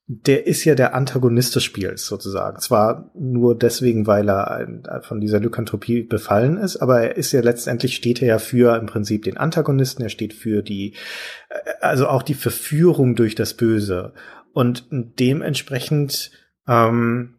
[0.06, 2.60] der ist ja der Antagonist des Spiels sozusagen.
[2.60, 7.96] Zwar nur deswegen, weil er von dieser Lykanthropie befallen ist, aber er ist ja letztendlich
[7.96, 10.94] steht er ja für im Prinzip den Antagonisten, er steht für die,
[11.48, 14.12] äh, also auch die Verführung durch das Böse.
[14.52, 16.30] Und dementsprechend
[16.68, 17.36] ähm,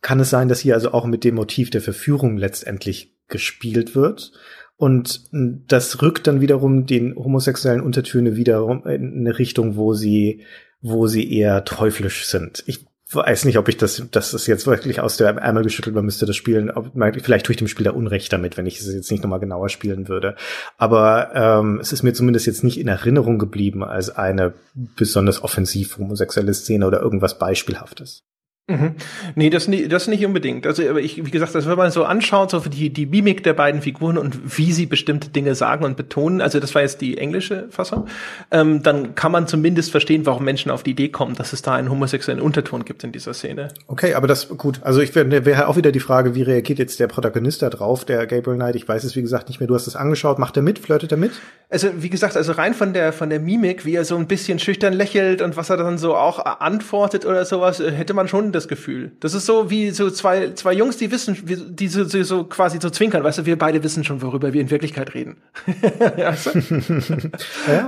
[0.00, 4.32] kann es sein, dass hier also auch mit dem Motiv der Verführung letztendlich gespielt wird.
[4.76, 10.44] Und das rückt dann wiederum den homosexuellen Untertöne wiederum in eine Richtung, wo sie
[10.86, 12.62] wo sie eher teuflisch sind.
[12.66, 16.04] Ich weiß nicht, ob ich das, das ist jetzt wirklich aus der Ärmel geschüttelt, man
[16.04, 16.70] müsste das spielen.
[16.70, 16.90] Ob,
[17.22, 20.08] vielleicht tue ich dem Spieler Unrecht damit, wenn ich es jetzt nicht nochmal genauer spielen
[20.08, 20.36] würde.
[20.76, 25.98] Aber ähm, es ist mir zumindest jetzt nicht in Erinnerung geblieben als eine besonders offensiv
[25.98, 28.24] homosexuelle Szene oder irgendwas Beispielhaftes.
[28.68, 28.96] Mhm.
[29.36, 30.66] Nee, das, das nicht unbedingt.
[30.66, 33.80] Also ich, wie gesagt, also wenn man so anschaut, so die, die Mimik der beiden
[33.80, 37.68] Figuren und wie sie bestimmte Dinge sagen und betonen, also das war jetzt die englische
[37.70, 38.06] Fassung,
[38.50, 41.74] ähm, dann kann man zumindest verstehen, warum Menschen auf die Idee kommen, dass es da
[41.74, 43.68] einen homosexuellen Unterton gibt in dieser Szene.
[43.86, 46.98] Okay, aber das, gut, also ich wäre wär auch wieder die Frage, wie reagiert jetzt
[46.98, 48.74] der Protagonist da drauf, der Gabriel Knight?
[48.74, 49.68] Ich weiß es, wie gesagt, nicht mehr.
[49.68, 50.40] Du hast es angeschaut.
[50.40, 50.80] Macht er mit?
[50.80, 51.32] Flirtet er mit?
[51.68, 54.58] Also, wie gesagt, also rein von der, von der Mimik, wie er so ein bisschen
[54.58, 58.68] schüchtern lächelt und was er dann so auch antwortet oder sowas, hätte man schon das
[58.68, 59.12] Gefühl.
[59.20, 62.90] Das ist so wie so zwei, zwei Jungs, die wissen, die so, so, quasi so
[62.90, 65.36] zwinkern, weißt du, wir beide wissen schon, worüber wir in Wirklichkeit reden.
[66.16, 66.32] ja,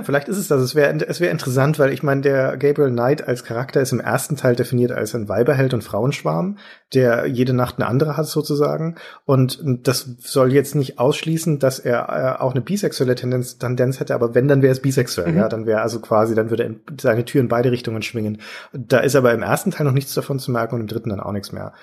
[0.03, 0.61] vielleicht ist es das.
[0.61, 3.99] Es wäre es wäre interessant, weil ich meine, der Gabriel Knight als Charakter ist im
[3.99, 6.57] ersten Teil definiert als ein Weiberheld und Frauenschwarm,
[6.93, 8.95] der jede Nacht eine andere hat sozusagen.
[9.25, 14.15] Und das soll jetzt nicht ausschließen, dass er äh, auch eine bisexuelle Tendenz, Tendenz hätte,
[14.15, 15.37] aber wenn, dann wäre es bisexuell, mhm.
[15.37, 18.41] ja, dann wäre also quasi, dann würde er seine Tür in beide Richtungen schwingen.
[18.73, 21.19] Da ist aber im ersten Teil noch nichts davon zu merken und im dritten dann
[21.19, 21.73] auch nichts mehr.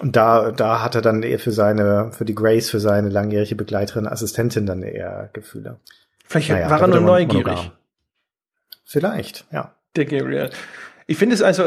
[0.00, 3.56] Und da, da hat er dann eher für seine, für die Grace, für seine langjährige
[3.56, 5.80] Begleiterin, Assistentin dann eher Gefühle.
[6.24, 7.46] Vielleicht naja, war er nur neugierig.
[7.46, 7.72] Monogam.
[8.84, 9.74] Vielleicht, ja.
[9.96, 10.50] Der Gabriel.
[11.10, 11.64] Ich finde es also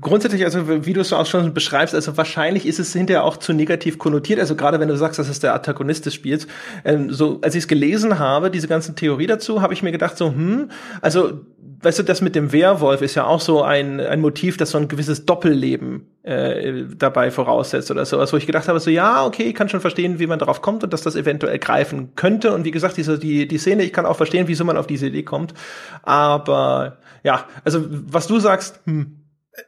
[0.00, 3.52] grundsätzlich, also wie du es auch schon beschreibst, also wahrscheinlich ist es hinterher auch zu
[3.52, 4.40] negativ konnotiert.
[4.40, 6.48] Also gerade wenn du sagst, das ist der Antagonist des Spiels.
[6.84, 10.16] Ähm, so, als ich es gelesen habe, diese ganzen Theorie dazu, habe ich mir gedacht,
[10.16, 10.72] so, hm,
[11.02, 11.40] also
[11.82, 14.78] weißt du, das mit dem Werwolf ist ja auch so ein, ein Motiv, das so
[14.78, 19.44] ein gewisses Doppelleben äh, dabei voraussetzt oder sowas, wo ich gedacht habe, so ja, okay,
[19.44, 22.52] ich kann schon verstehen, wie man darauf kommt und dass das eventuell greifen könnte.
[22.52, 25.06] Und wie gesagt, diese, die, die Szene, ich kann auch verstehen, wieso man auf diese
[25.06, 25.54] Idee kommt.
[26.02, 29.20] Aber ja, also was du sagst, hm,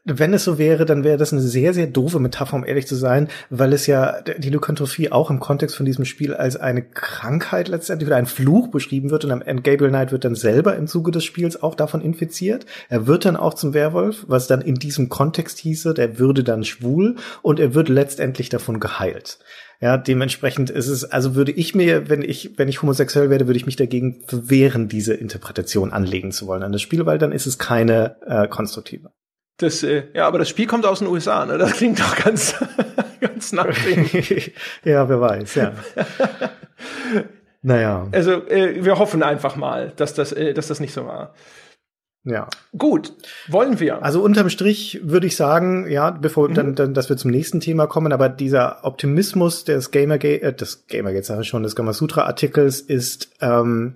[0.04, 2.94] wenn es so wäre, dann wäre das eine sehr, sehr doofe Metapher, um ehrlich zu
[2.94, 7.68] sein, weil es ja die Lykantrophie auch im Kontext von diesem Spiel als eine Krankheit
[7.68, 10.86] letztendlich oder ein Fluch beschrieben wird und am Ende Gabriel Knight wird dann selber im
[10.86, 12.64] Zuge des Spiels auch davon infiziert.
[12.88, 16.64] Er wird dann auch zum Werwolf, was dann in diesem Kontext hieße, der würde dann
[16.64, 19.38] schwul und er wird letztendlich davon geheilt.
[19.82, 23.56] Ja, dementsprechend ist es, also würde ich mir, wenn ich, wenn ich homosexuell werde, würde
[23.56, 27.46] ich mich dagegen wehren, diese Interpretation anlegen zu wollen an das Spiel, weil dann ist
[27.46, 29.10] es keine äh, konstruktive.
[29.56, 31.58] Das, äh, ja, aber das Spiel kommt aus den USA, ne?
[31.58, 32.54] Das klingt doch ganz,
[33.20, 34.08] ganz nach dem.
[34.84, 35.72] ja, wer weiß, ja.
[37.62, 38.06] naja.
[38.12, 41.34] Also, äh, wir hoffen einfach mal, dass das, äh, dass das nicht so war.
[42.24, 42.46] Ja.
[42.76, 43.14] Gut,
[43.48, 44.04] wollen wir.
[44.04, 46.54] Also unterm Strich würde ich sagen, ja, bevor mhm.
[46.54, 50.86] dann, dann, dass wir zum nächsten Thema kommen, aber dieser Optimismus des Gamergate, äh, des
[50.86, 53.94] Gamergate sage ich schon, des Gamasutra Artikels ist ähm,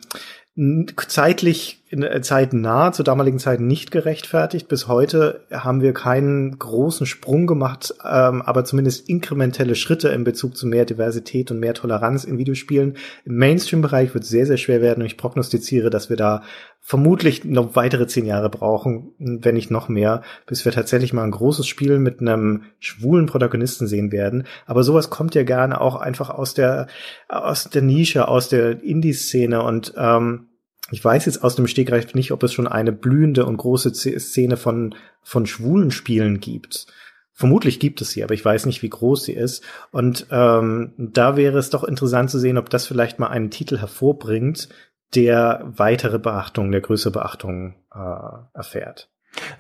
[1.07, 4.69] zeitlich äh, Zeiten nah, zur damaligen Zeit nicht gerechtfertigt.
[4.69, 10.57] Bis heute haben wir keinen großen Sprung gemacht, ähm, aber zumindest inkrementelle Schritte in Bezug
[10.57, 12.97] zu mehr Diversität und mehr Toleranz in Videospielen.
[13.27, 16.43] Im Mainstream-Bereich wird es sehr, sehr schwer werden und ich prognostiziere, dass wir da
[16.89, 21.33] vermutlich noch weitere zehn Jahre brauchen, wenn nicht noch mehr, bis wir tatsächlich mal ein
[21.33, 24.47] großes Spiel mit einem schwulen Protagonisten sehen werden.
[24.67, 26.87] Aber sowas kommt ja gerne auch einfach aus der
[27.29, 30.47] aus der Nische, aus der Indie-Szene und ähm,
[30.93, 34.57] ich weiß jetzt aus dem Stegreif nicht, ob es schon eine blühende und große Szene
[34.57, 36.87] von, von schwulen Spielen gibt.
[37.33, 39.65] Vermutlich gibt es sie, aber ich weiß nicht, wie groß sie ist.
[39.91, 43.79] Und ähm, da wäre es doch interessant zu sehen, ob das vielleicht mal einen Titel
[43.79, 44.69] hervorbringt,
[45.15, 49.09] der weitere Beachtung, der größere Beachtung äh, erfährt.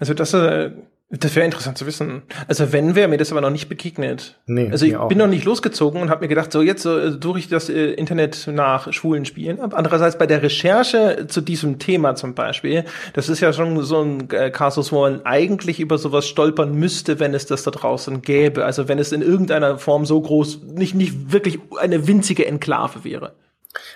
[0.00, 0.70] Also das äh,
[1.08, 2.22] das wäre interessant zu wissen.
[2.48, 4.40] Also wenn wäre mir das aber noch nicht begegnet.
[4.46, 7.38] Nee, also ich bin noch nicht losgezogen und habe mir gedacht, so jetzt so, suche
[7.38, 9.60] ich das äh, Internet nach schwulen Spielen.
[9.60, 14.28] Andererseits bei der Recherche zu diesem Thema zum Beispiel, das ist ja schon so ein
[14.30, 18.64] äh, Kasus, wo man eigentlich über sowas stolpern müsste, wenn es das da draußen gäbe.
[18.64, 23.34] Also wenn es in irgendeiner Form so groß, nicht, nicht wirklich eine winzige Enklave wäre.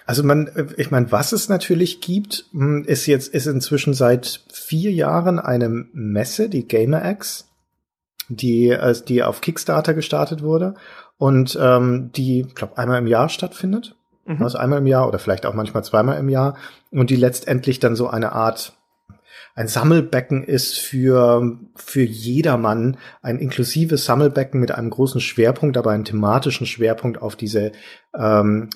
[0.06, 4.92] Also man, ich meine, was es natürlich gibt, hm, ist jetzt ist inzwischen seit vier
[4.92, 7.48] Jahren eine Messe, die GamerX,
[8.28, 10.74] die äh, die auf Kickstarter gestartet wurde
[11.18, 14.42] und ähm, die, glaube einmal im Jahr stattfindet, mhm.
[14.42, 16.56] also einmal im Jahr oder vielleicht auch manchmal zweimal im Jahr
[16.90, 18.74] und die letztendlich dann so eine Art
[19.54, 26.04] ein Sammelbecken ist für, für jedermann, ein inklusives Sammelbecken mit einem großen Schwerpunkt, aber einen
[26.04, 27.72] thematischen Schwerpunkt auf diese
[28.14, 28.70] ähm,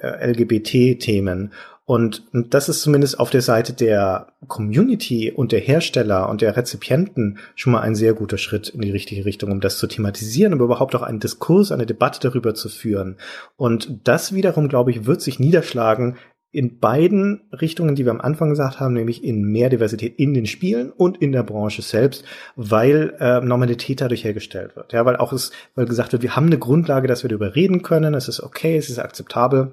[0.00, 1.52] äh, LGBT-Themen.
[1.88, 7.38] Und das ist zumindest auf der Seite der Community und der Hersteller und der Rezipienten
[7.54, 10.66] schon mal ein sehr guter Schritt in die richtige Richtung, um das zu thematisieren, aber
[10.66, 13.16] überhaupt auch einen Diskurs, eine Debatte darüber zu führen.
[13.56, 16.18] Und das wiederum, glaube ich, wird sich niederschlagen
[16.50, 20.44] in beiden Richtungen, die wir am Anfang gesagt haben, nämlich in mehr Diversität in den
[20.44, 22.22] Spielen und in der Branche selbst,
[22.54, 24.92] weil äh, Normalität dadurch hergestellt wird.
[24.92, 27.80] Ja, weil auch es, weil gesagt wird, wir haben eine Grundlage, dass wir darüber reden
[27.80, 29.72] können, es ist okay, es ist akzeptabel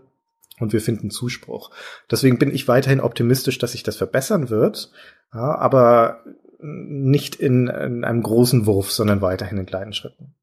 [0.59, 1.71] und wir finden Zuspruch.
[2.09, 4.91] Deswegen bin ich weiterhin optimistisch, dass sich das verbessern wird.
[5.33, 6.23] Ja, aber
[6.59, 10.34] nicht in, in einem großen Wurf, sondern weiterhin in kleinen Schritten.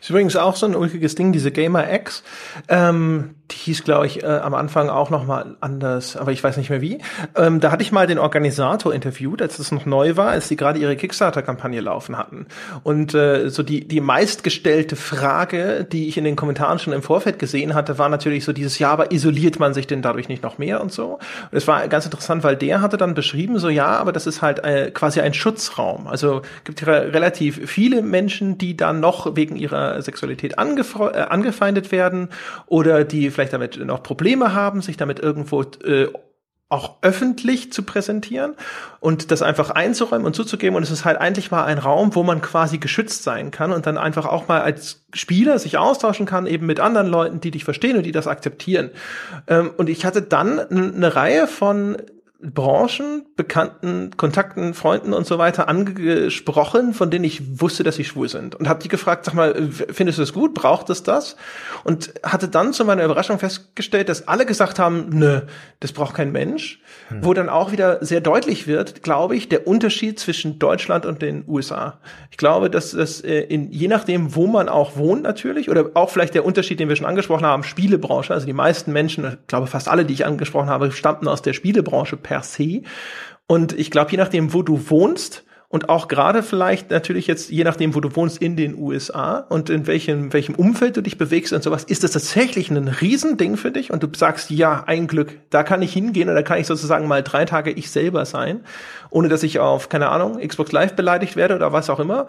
[0.00, 2.22] Ist übrigens auch so ein ulkiges Ding, diese Gamer X.
[2.68, 6.56] Ähm, die hieß, glaube ich, äh, am Anfang auch noch mal anders, aber ich weiß
[6.56, 6.98] nicht mehr wie.
[7.36, 10.56] Ähm, da hatte ich mal den Organisator interviewt, als es noch neu war, als sie
[10.56, 12.46] gerade ihre Kickstarter-Kampagne laufen hatten.
[12.82, 17.38] Und äh, so die, die meistgestellte Frage, die ich in den Kommentaren schon im Vorfeld
[17.38, 20.58] gesehen hatte, war natürlich so dieses, ja, aber isoliert man sich denn dadurch nicht noch
[20.58, 21.14] mehr und so?
[21.50, 24.42] Und es war ganz interessant, weil der hatte dann beschrieben, so ja, aber das ist
[24.42, 26.08] halt äh, quasi ein Schutzraum.
[26.08, 32.28] Also gibt re relativ viele Menschen, die dann noch wegen ihrer Sexualität äh, angefeindet werden
[32.66, 36.08] oder die vielleicht damit noch Probleme haben, sich damit irgendwo äh,
[36.68, 38.54] auch öffentlich zu präsentieren
[38.98, 40.76] und das einfach einzuräumen und zuzugeben.
[40.76, 43.86] Und es ist halt eigentlich mal ein Raum, wo man quasi geschützt sein kann und
[43.86, 47.62] dann einfach auch mal als Spieler sich austauschen kann, eben mit anderen Leuten, die dich
[47.62, 48.90] verstehen und die das akzeptieren.
[49.46, 51.98] Ähm, und ich hatte dann eine Reihe von
[52.38, 58.28] Branchen, Bekannten, Kontakten, Freunden und so weiter angesprochen, von denen ich wusste, dass sie schwul
[58.28, 58.54] sind.
[58.54, 60.52] Und habe die gefragt, sag mal, findest du das gut?
[60.52, 61.36] Braucht es das?
[61.82, 65.42] Und hatte dann zu meiner Überraschung festgestellt, dass alle gesagt haben, nö,
[65.80, 66.80] das braucht kein Mensch.
[67.08, 67.24] Hm.
[67.24, 71.44] Wo dann auch wieder sehr deutlich wird, glaube ich, der Unterschied zwischen Deutschland und den
[71.48, 72.00] USA.
[72.30, 76.10] Ich glaube, dass das äh, in, je nachdem, wo man auch wohnt natürlich, oder auch
[76.10, 79.68] vielleicht der Unterschied, den wir schon angesprochen haben, Spielebranche, also die meisten Menschen, ich glaube
[79.68, 82.82] fast alle, die ich angesprochen habe, stammten aus der Spielebranche per se.
[83.46, 87.64] Und ich glaube, je nachdem, wo du wohnst, und auch gerade vielleicht natürlich jetzt, je
[87.64, 91.52] nachdem, wo du wohnst, in den USA und in welchem, welchem Umfeld du dich bewegst
[91.52, 95.38] und sowas, ist das tatsächlich ein Riesending für dich und du sagst, ja, ein Glück,
[95.50, 98.60] da kann ich hingehen da kann ich sozusagen mal drei Tage ich selber sein,
[99.10, 102.28] ohne dass ich auf, keine Ahnung, Xbox Live beleidigt werde oder was auch immer.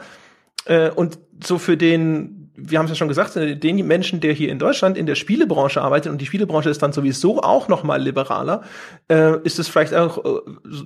[0.68, 4.34] Äh, und so für den wir haben es ja schon gesagt, äh, den Menschen, der
[4.34, 7.84] hier in Deutschland in der Spielebranche arbeitet und die Spielebranche ist dann sowieso auch noch
[7.84, 8.64] mal liberaler,
[9.10, 10.40] äh, ist es vielleicht auch äh,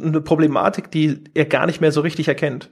[0.04, 2.70] eine Problematik, die er gar nicht mehr so richtig erkennt.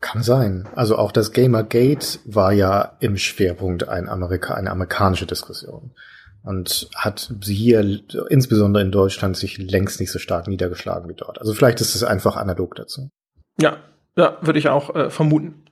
[0.00, 0.68] Kann sein.
[0.74, 5.92] Also auch das Gamergate war ja im Schwerpunkt ein Amerika eine amerikanische Diskussion
[6.42, 11.40] und hat hier insbesondere in Deutschland sich längst nicht so stark niedergeschlagen wie dort.
[11.40, 13.10] Also vielleicht ist es einfach analog dazu.
[13.60, 13.76] Ja,
[14.16, 15.62] ja, würde ich auch äh, vermuten.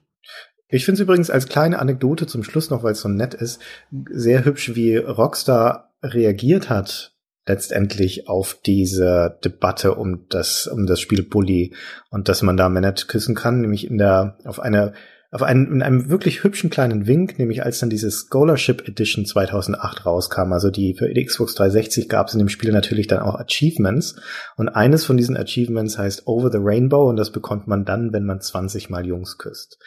[0.71, 3.61] Ich finde es übrigens als kleine Anekdote zum Schluss noch, weil es so nett ist,
[4.09, 7.13] sehr hübsch, wie Rockstar reagiert hat
[7.47, 11.73] letztendlich auf diese Debatte um das um das Spiel Bully
[12.09, 14.93] und dass man da Männer küssen kann, nämlich in der auf eine
[15.33, 20.05] auf einen, in einem wirklich hübschen kleinen Wink, nämlich als dann diese Scholarship Edition 2008
[20.05, 23.35] rauskam, also die für die Xbox 360 gab es in dem Spiel natürlich dann auch
[23.35, 24.17] Achievements
[24.57, 28.25] und eines von diesen Achievements heißt Over the Rainbow und das bekommt man dann, wenn
[28.25, 29.79] man 20 mal Jungs küsst.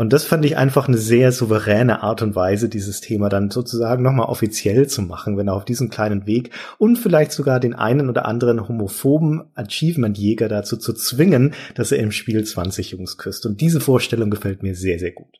[0.00, 4.02] Und das fand ich einfach eine sehr souveräne Art und Weise, dieses Thema dann sozusagen
[4.02, 8.08] nochmal offiziell zu machen, wenn er auf diesem kleinen Weg und vielleicht sogar den einen
[8.08, 13.44] oder anderen homophoben Achievement-Jäger dazu zu zwingen, dass er im Spiel 20 Jungs küsst.
[13.44, 15.36] Und diese Vorstellung gefällt mir sehr, sehr gut.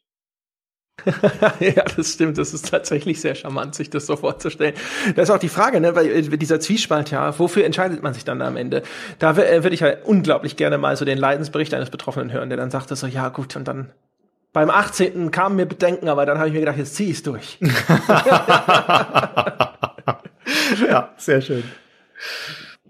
[1.60, 2.36] ja, das stimmt.
[2.36, 4.74] Das ist tatsächlich sehr charmant, sich das so vorzustellen.
[5.16, 8.26] Da ist auch die Frage, ne, weil äh, dieser Zwiespalt, ja, wofür entscheidet man sich
[8.26, 8.82] dann am Ende?
[9.18, 12.58] Da äh, würde ich halt unglaublich gerne mal so den Leidensbericht eines Betroffenen hören, der
[12.58, 13.88] dann sagt so, ja gut, und dann
[14.52, 15.30] beim 18.
[15.30, 17.58] kamen mir Bedenken, aber dann habe ich mir gedacht, jetzt zieh ich's durch.
[20.88, 21.62] ja, sehr schön.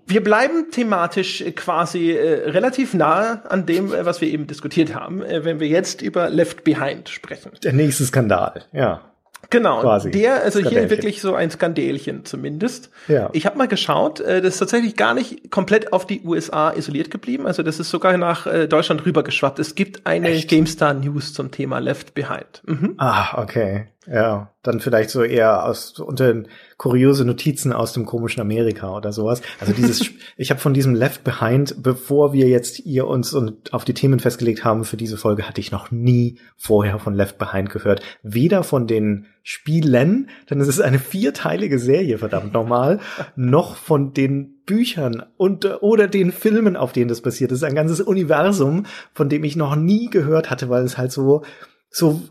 [0.07, 5.23] Wir bleiben thematisch quasi äh, relativ nah an dem, äh, was wir eben diskutiert haben,
[5.23, 7.53] äh, wenn wir jetzt über Left Behind sprechen.
[7.63, 9.10] Der nächste Skandal, ja.
[9.51, 10.13] Genau, Quasi.
[10.13, 12.91] der, also hier wirklich so ein Skandälchen zumindest.
[13.09, 13.31] Ja.
[13.33, 17.11] Ich habe mal geschaut, äh, das ist tatsächlich gar nicht komplett auf die USA isoliert
[17.11, 17.47] geblieben.
[17.47, 19.59] Also das ist sogar nach äh, Deutschland rübergeschwappt.
[19.59, 20.49] Es gibt eine Echt?
[20.49, 22.63] GameStar News zum Thema Left Behind.
[22.65, 22.95] Mhm.
[22.99, 23.89] Ah, okay.
[24.07, 26.43] Ja, dann vielleicht so eher aus unter
[26.79, 29.43] kuriose Notizen aus dem komischen Amerika oder sowas.
[29.61, 33.85] Also dieses, ich habe von diesem Left Behind, bevor wir jetzt ihr uns und auf
[33.85, 37.69] die Themen festgelegt haben für diese Folge, hatte ich noch nie vorher von Left Behind
[37.69, 38.01] gehört.
[38.23, 43.01] Weder von den Spielen, denn es ist eine vierteilige Serie, verdammt nochmal,
[43.37, 47.51] noch von den Büchern und oder den Filmen, auf denen das passiert.
[47.51, 51.13] Das ist ein ganzes Universum, von dem ich noch nie gehört hatte, weil es halt
[51.13, 51.43] so
[51.91, 52.23] so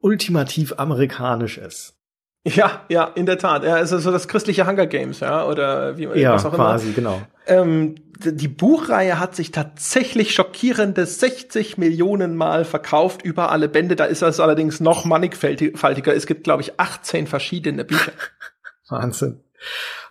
[0.00, 1.98] ultimativ amerikanisch ist.
[2.44, 3.62] Ja, ja, in der Tat.
[3.62, 6.86] Ja, es ist so das christliche Hunger Games, ja, oder wie ja, was auch quasi,
[6.86, 6.94] immer.
[6.94, 7.22] genau.
[7.46, 13.94] Ähm, die Buchreihe hat sich tatsächlich schockierende 60 Millionen Mal verkauft über alle Bände.
[13.94, 16.14] Da ist es allerdings noch mannigfaltiger.
[16.14, 18.12] Es gibt, glaube ich, 18 verschiedene Bücher.
[18.88, 19.40] Wahnsinn.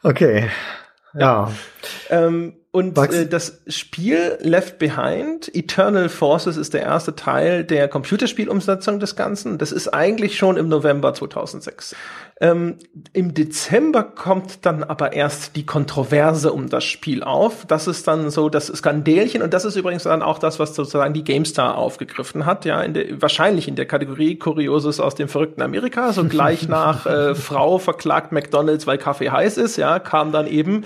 [0.03, 0.49] Okay.
[1.13, 1.19] Ja.
[1.19, 1.51] ja.
[2.09, 8.99] Ähm, und äh, das Spiel Left Behind, Eternal Forces ist der erste Teil der Computerspielumsetzung
[8.99, 9.57] des Ganzen.
[9.57, 11.95] Das ist eigentlich schon im November 2006.
[12.41, 12.77] Ähm,
[13.13, 17.67] Im Dezember kommt dann aber erst die Kontroverse um das Spiel auf.
[17.67, 21.13] Das ist dann so das Skandälchen und das ist übrigens dann auch das, was sozusagen
[21.13, 25.61] die GameStar aufgegriffen hat, ja, in der, wahrscheinlich in der Kategorie Kurioses aus dem verrückten
[25.61, 26.13] Amerika.
[26.13, 30.83] So gleich nach äh, Frau verklagt McDonalds, weil Kaffee heiß ist, ja, kam dann eben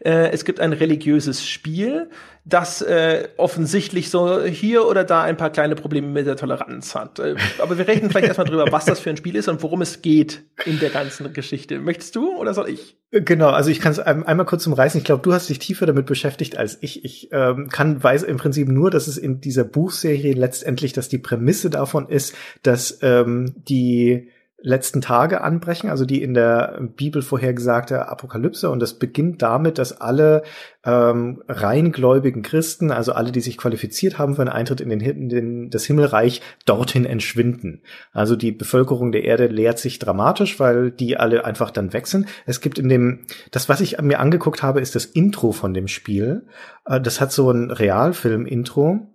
[0.00, 2.10] äh, es gibt ein religiöses Spiel,
[2.48, 7.18] das äh, offensichtlich so hier oder da ein paar kleine Probleme mit der Toleranz hat.
[7.18, 9.82] Äh, aber wir reden vielleicht erstmal drüber, was das für ein Spiel ist und worum
[9.82, 11.78] es geht in der ganzen Geschichte.
[11.78, 12.96] Möchtest du oder soll ich?
[13.10, 14.98] Genau, also ich kann es einmal kurz umreißen.
[14.98, 17.04] Ich glaube, du hast dich tiefer damit beschäftigt als ich.
[17.04, 21.18] Ich ähm, kann weiß im Prinzip nur, dass es in dieser Buchserie letztendlich, dass die
[21.18, 24.28] Prämisse davon ist, dass ähm, die
[24.60, 28.68] letzten Tage anbrechen, also die in der Bibel vorhergesagte Apokalypse.
[28.70, 30.42] Und das beginnt damit, dass alle
[30.84, 35.28] ähm, reingläubigen Christen, also alle, die sich qualifiziert haben für einen Eintritt in, den, in
[35.28, 37.82] den, das Himmelreich, dorthin entschwinden.
[38.12, 42.26] Also die Bevölkerung der Erde leert sich dramatisch, weil die alle einfach dann wechseln.
[42.44, 45.86] Es gibt in dem, das, was ich mir angeguckt habe, ist das Intro von dem
[45.86, 46.46] Spiel.
[46.84, 49.06] Äh, das hat so ein Realfilm-Intro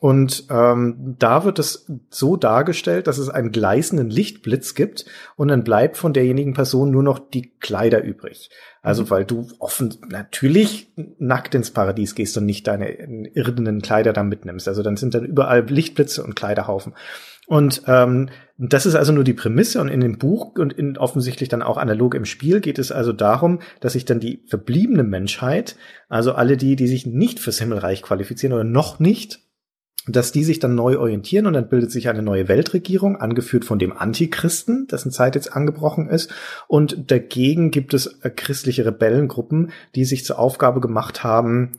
[0.00, 5.64] und ähm, da wird es so dargestellt, dass es einen gleißenden Lichtblitz gibt und dann
[5.64, 8.50] bleibt von derjenigen Person nur noch die Kleider übrig.
[8.82, 9.10] Also mhm.
[9.10, 12.90] weil du offen natürlich nackt ins Paradies gehst und nicht deine
[13.34, 14.68] irdenen Kleider dann mitnimmst.
[14.68, 16.94] Also dann sind dann überall Lichtblitze und Kleiderhaufen.
[17.48, 18.28] Und ähm,
[18.58, 21.78] das ist also nur die Prämisse und in dem Buch und in, offensichtlich dann auch
[21.78, 25.76] analog im Spiel geht es also darum, dass sich dann die verbliebene Menschheit,
[26.10, 29.47] also alle die, die sich nicht fürs Himmelreich qualifizieren oder noch nicht,
[30.16, 33.78] dass die sich dann neu orientieren und dann bildet sich eine neue Weltregierung, angeführt von
[33.78, 36.32] dem Antichristen, dessen Zeit jetzt angebrochen ist.
[36.66, 41.72] Und dagegen gibt es äh, christliche Rebellengruppen, die sich zur Aufgabe gemacht haben,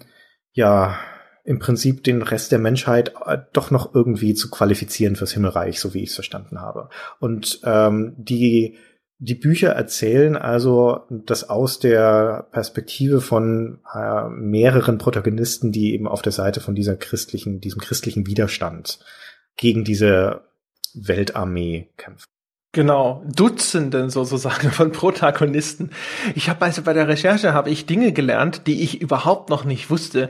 [0.51, 0.97] ja,
[1.43, 5.93] im Prinzip den Rest der Menschheit äh, doch noch irgendwie zu qualifizieren fürs Himmelreich, so
[5.93, 6.89] wie ich es verstanden habe.
[7.19, 8.77] Und ähm, die
[9.21, 16.21] die Bücher erzählen also das aus der Perspektive von äh, mehreren Protagonisten, die eben auf
[16.21, 18.99] der Seite von dieser christlichen, diesem christlichen Widerstand
[19.57, 20.45] gegen diese
[20.93, 22.25] Weltarmee kämpfen.
[22.71, 25.89] Genau, Dutzenden sozusagen von Protagonisten.
[26.35, 29.89] Ich habe also bei der Recherche habe ich Dinge gelernt, die ich überhaupt noch nicht
[29.89, 30.29] wusste.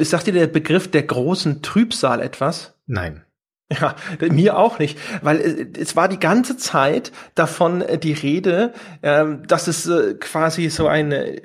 [0.00, 2.74] Sagt dir der Begriff der großen Trübsal etwas?
[2.86, 3.22] Nein.
[3.80, 8.72] Ja, mir auch nicht, weil äh, es war die ganze Zeit davon äh, die Rede,
[9.02, 11.40] ähm, dass es äh, quasi so eine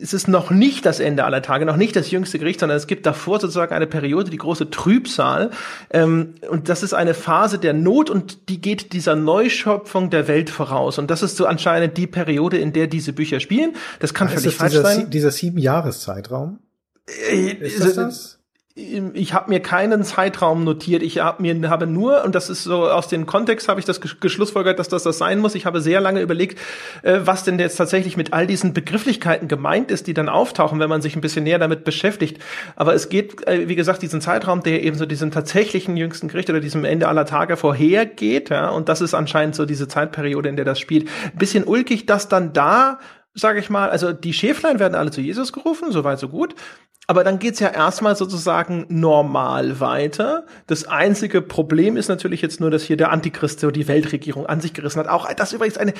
[0.00, 2.86] es ist noch nicht das Ende aller Tage, noch nicht das jüngste Gericht, sondern es
[2.86, 5.50] gibt davor sozusagen eine Periode, die große Trübsal.
[5.90, 10.50] Ähm, und das ist eine Phase der Not und die geht dieser Neuschöpfung der Welt
[10.50, 10.98] voraus.
[10.98, 13.74] Und das ist so anscheinend die Periode, in der diese Bücher spielen.
[14.00, 15.10] Das kann völlig falsch dieser, sein.
[15.10, 16.58] Dieser sieben Jahreszeitraum?
[17.06, 18.35] Ist das das?
[18.78, 21.02] Ich habe mir keinen Zeitraum notiert.
[21.02, 24.02] Ich hab mir habe nur und das ist so aus dem Kontext habe ich das
[24.02, 25.54] geschlussfolgert, dass das das sein muss.
[25.54, 26.58] Ich habe sehr lange überlegt,
[27.02, 30.90] äh, was denn jetzt tatsächlich mit all diesen Begrifflichkeiten gemeint ist, die dann auftauchen, wenn
[30.90, 32.38] man sich ein bisschen näher damit beschäftigt.
[32.76, 36.50] Aber es geht, äh, wie gesagt, diesen Zeitraum, der eben so diesem tatsächlichen jüngsten Gericht
[36.50, 38.50] oder diesem Ende aller Tage vorhergeht.
[38.50, 41.08] Ja, und das ist anscheinend so diese Zeitperiode, in der das spielt.
[41.24, 42.98] Ein bisschen ulkig, dass dann da
[43.38, 46.54] sage ich mal, also die Schäflein werden alle zu Jesus gerufen, soweit so gut.
[47.08, 50.44] Aber dann geht's ja erstmal sozusagen normal weiter.
[50.66, 54.60] Das einzige Problem ist natürlich jetzt nur, dass hier der Antichrist so die Weltregierung an
[54.60, 55.08] sich gerissen hat.
[55.08, 55.94] Auch das ist übrigens eine,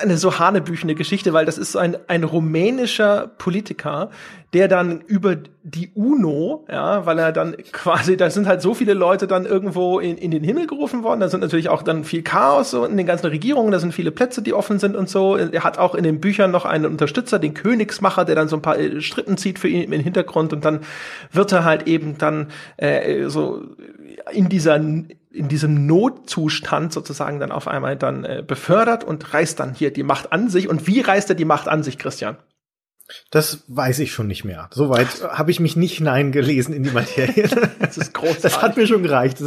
[0.00, 4.10] eine so hanebüchende Geschichte, weil das ist so ein, ein rumänischer Politiker,
[4.52, 8.94] der dann über die UNO, ja, weil er dann quasi, da sind halt so viele
[8.94, 11.18] Leute dann irgendwo in, in den Himmel gerufen worden.
[11.18, 13.72] Da sind natürlich auch dann viel Chaos so in den ganzen Regierungen.
[13.72, 15.36] Da sind viele Plätze, die offen sind und so.
[15.36, 18.62] Er hat auch in den Büchern noch einen Unterstützer, den Königsmacher, der dann so ein
[18.62, 20.80] paar äh, Strippen zieht für ihn im Hintergrund und dann
[21.32, 23.62] wird er halt eben dann äh, so
[24.32, 29.74] in dieser in diesem Notzustand sozusagen dann auf einmal dann äh, befördert und reißt dann
[29.74, 30.68] hier die Macht an sich.
[30.68, 32.36] Und wie reißt er die Macht an sich, Christian?
[33.30, 34.70] Das weiß ich schon nicht mehr.
[34.72, 37.48] Soweit habe ich mich nicht hineingelesen in die Materie.
[37.78, 38.42] das ist großartig.
[38.42, 39.42] Das hat mir schon gereicht.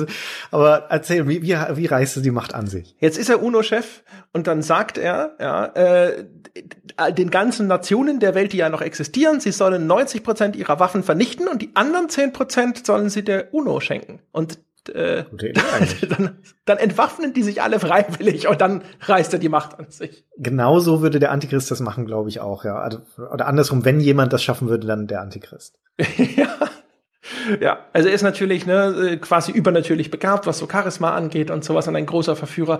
[0.51, 2.95] Aber erzähl, wie, wie, wie reißt die Macht an sich?
[2.99, 6.25] Jetzt ist er UNO-Chef und dann sagt er, ja, äh,
[7.11, 11.03] den ganzen Nationen der Welt, die ja noch existieren, sie sollen 90 Prozent ihrer Waffen
[11.03, 14.19] vernichten und die anderen 10 Prozent sollen sie der UNO schenken.
[14.31, 14.59] Und
[14.89, 15.25] äh,
[16.09, 20.25] dann, dann entwaffnen die sich alle freiwillig und dann reißt er die Macht an sich.
[20.37, 22.77] Genauso würde der Antichrist das machen, glaube ich auch, ja.
[22.77, 22.99] Also,
[23.31, 25.79] oder andersrum, wenn jemand das schaffen würde, dann der Antichrist.
[26.35, 26.47] ja.
[27.59, 31.63] Ja, also er ist natürlich ne, äh, quasi übernatürlich begabt, was so Charisma angeht und
[31.63, 32.79] sowas und ein großer Verführer.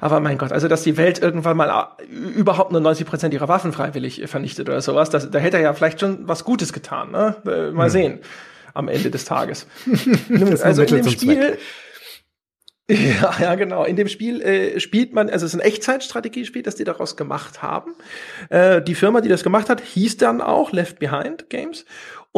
[0.00, 3.48] Aber mein Gott, also dass die Welt irgendwann mal äh, überhaupt nur 90 Prozent ihrer
[3.48, 7.10] Waffen freiwillig vernichtet oder sowas, das, da hätte er ja vielleicht schon was Gutes getan.
[7.10, 7.36] Ne?
[7.44, 7.90] Äh, mal hm.
[7.90, 8.20] sehen
[8.78, 9.66] am Ende des Tages.
[10.62, 11.58] also in dem Spiel.
[12.90, 13.84] Ja, ja, genau.
[13.84, 17.60] In dem Spiel äh, spielt man, also es ist ein Echtzeitstrategiespiel, das die daraus gemacht
[17.60, 17.94] haben.
[18.48, 21.84] Äh, die Firma, die das gemacht hat, hieß dann auch Left Behind Games.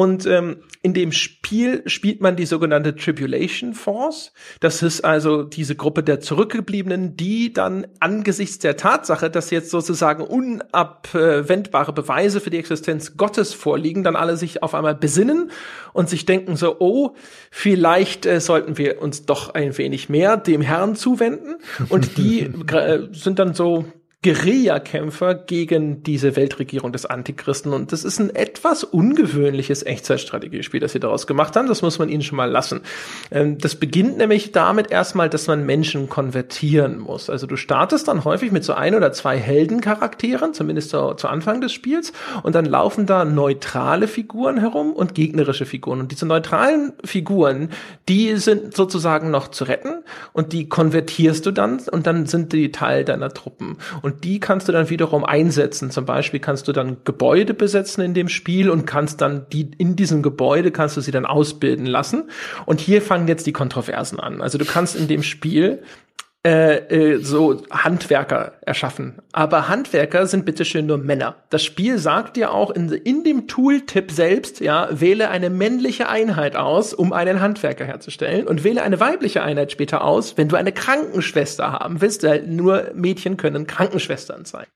[0.01, 4.33] Und ähm, in dem Spiel spielt man die sogenannte Tribulation Force.
[4.61, 10.25] Das ist also diese Gruppe der Zurückgebliebenen, die dann angesichts der Tatsache, dass jetzt sozusagen
[10.25, 15.51] unabwendbare Beweise für die Existenz Gottes vorliegen, dann alle sich auf einmal besinnen
[15.93, 17.15] und sich denken so, oh,
[17.51, 21.57] vielleicht äh, sollten wir uns doch ein wenig mehr dem Herrn zuwenden.
[21.91, 22.41] Und die
[22.73, 23.85] äh, sind dann so
[24.23, 27.73] Guerillakämpfer gegen diese Weltregierung des Antichristen.
[27.73, 31.69] Und das ist ein etwas ungewöhnliches Echtzeitstrategiespiel, das sie daraus gemacht haben.
[31.69, 32.83] Das muss man ihnen schon mal lassen.
[33.31, 37.31] Ähm, das beginnt nämlich damit erstmal, dass man Menschen konvertieren muss.
[37.31, 41.63] Also du startest dann häufig mit so ein oder zwei Heldencharakteren, zumindest zu, zu Anfang
[41.63, 42.13] des Spiels.
[42.43, 45.99] Und dann laufen da neutrale Figuren herum und gegnerische Figuren.
[45.99, 47.71] Und diese neutralen Figuren,
[48.07, 50.05] die sind sozusagen noch zu retten
[50.35, 53.79] und die konvertierst du dann und dann sind die Teil deiner Truppen.
[54.03, 55.93] Und und die kannst du dann wiederum einsetzen.
[55.93, 59.95] Zum Beispiel kannst du dann Gebäude besetzen in dem Spiel und kannst dann die in
[59.95, 62.29] diesem Gebäude kannst du sie dann ausbilden lassen.
[62.67, 64.43] Und hier fangen jetzt die Kontroversen an.
[64.43, 65.85] Also du kannst in dem Spiel
[66.43, 66.77] äh,
[67.17, 69.21] äh, so Handwerker erschaffen.
[69.33, 71.37] Aber Handwerker sind bitteschön nur Männer.
[71.51, 76.57] Das Spiel sagt dir auch in, in dem Tooltip selbst, ja, wähle eine männliche Einheit
[76.57, 80.73] aus, um einen Handwerker herzustellen und wähle eine weibliche Einheit später aus, wenn du eine
[80.73, 82.23] Krankenschwester haben willst.
[82.23, 84.67] Weil nur Mädchen können Krankenschwestern sein.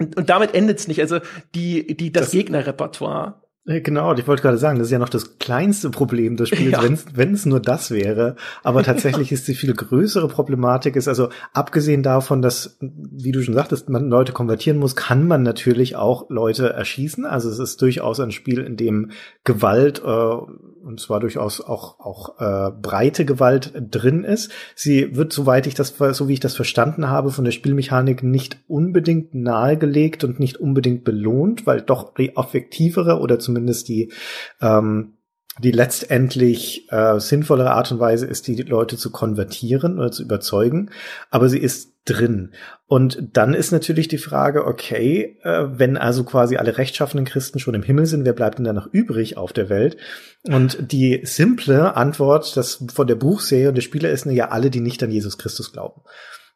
[0.00, 1.00] Und, und damit endet's nicht.
[1.00, 1.20] Also
[1.54, 5.38] die, die, das, das Gegnerrepertoire genau, ich wollte gerade sagen, das ist ja noch das
[5.38, 6.82] kleinste Problem des Spiels, ja.
[7.14, 8.36] wenn es nur das wäre.
[8.62, 13.54] Aber tatsächlich ist die viel größere Problematik ist, also abgesehen davon, dass, wie du schon
[13.54, 17.24] sagtest, man Leute konvertieren muss, kann man natürlich auch Leute erschießen.
[17.24, 19.12] Also es ist durchaus ein Spiel, in dem
[19.44, 20.36] Gewalt äh,
[20.84, 24.52] und zwar durchaus auch auch äh, breite Gewalt drin ist.
[24.74, 28.58] Sie wird, soweit ich das, so wie ich das verstanden habe, von der Spielmechanik nicht
[28.68, 34.12] unbedingt nahegelegt und nicht unbedingt belohnt, weil doch die affektivere oder zumindest die
[34.60, 35.14] ähm,
[35.58, 40.90] die letztendlich äh, sinnvollere Art und Weise ist, die Leute zu konvertieren oder zu überzeugen,
[41.30, 42.52] aber sie ist drin.
[42.86, 47.74] Und dann ist natürlich die Frage, okay, äh, wenn also quasi alle rechtschaffenen Christen schon
[47.74, 49.96] im Himmel sind, wer bleibt denn da noch übrig auf der Welt?
[50.42, 54.80] Und die simple Antwort das von der Buchserie und der Spieler ist ja alle, die
[54.80, 56.02] nicht an Jesus Christus glauben.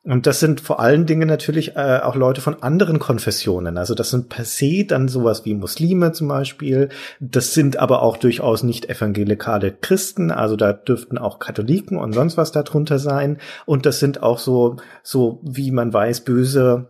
[0.05, 3.77] Und das sind vor allen Dingen natürlich äh, auch Leute von anderen Konfessionen.
[3.77, 6.89] Also das sind per se dann sowas wie Muslime zum Beispiel.
[7.21, 10.31] Das sind aber auch durchaus nicht evangelikale Christen.
[10.31, 13.39] Also da dürften auch Katholiken und sonst was darunter sein.
[13.67, 16.89] Und das sind auch so, so wie man weiß, böse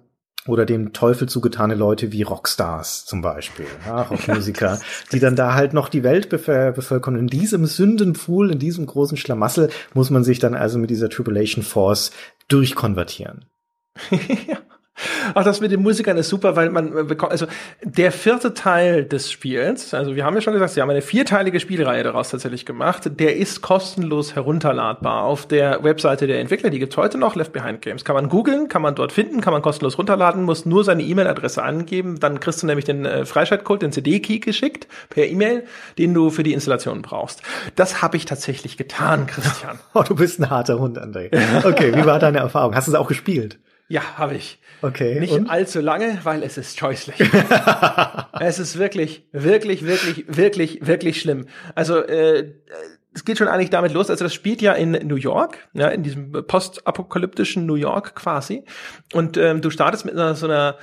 [0.48, 4.80] oder dem Teufel zugetane Leute wie Rockstars zum Beispiel, ja, Rockmusiker,
[5.12, 7.16] die dann da halt noch die Welt bevölkern.
[7.16, 11.62] In diesem Sündenpfuhl, in diesem großen Schlamassel muss man sich dann also mit dieser Tribulation
[11.62, 12.12] Force
[12.49, 13.44] durchkonvertieren.
[14.11, 14.59] ja.
[15.34, 17.46] Auch das mit den Musikern ist super, weil man bekommt, also
[17.82, 21.61] der vierte Teil des Spiels, also wir haben ja schon gesagt, sie haben eine vierteilige
[21.61, 26.96] Spielreihe daraus tatsächlich gemacht, der ist kostenlos herunterladbar auf der Webseite der Entwickler, die gibt's
[26.96, 28.05] heute noch, Left Behind Games.
[28.05, 31.62] Kann man googeln, kann man dort finden, kann man kostenlos runterladen, muss nur seine E-Mail-Adresse
[31.62, 35.64] angeben, dann kriegst du nämlich den äh, Freischaltcode, den CD-Key geschickt per E-Mail,
[35.99, 37.42] den du für die Installation brauchst.
[37.76, 39.78] Das habe ich tatsächlich getan, Christian.
[39.94, 41.30] Oh, du bist ein harter Hund, André.
[41.64, 42.74] Okay, wie war deine Erfahrung?
[42.74, 43.59] Hast du es auch gespielt?
[43.89, 44.59] Ja, habe ich.
[44.82, 45.18] Okay.
[45.18, 45.49] Nicht und?
[45.49, 47.18] allzu lange, weil es ist scheußlich.
[48.41, 51.47] es ist wirklich, wirklich, wirklich, wirklich, wirklich schlimm.
[51.74, 52.53] Also äh,
[53.14, 56.03] es geht schon eigentlich damit los, also das spielt ja in New York, ja, in
[56.03, 58.64] diesem postapokalyptischen New York quasi.
[59.12, 60.76] Und ähm, du startest mit einer, so einer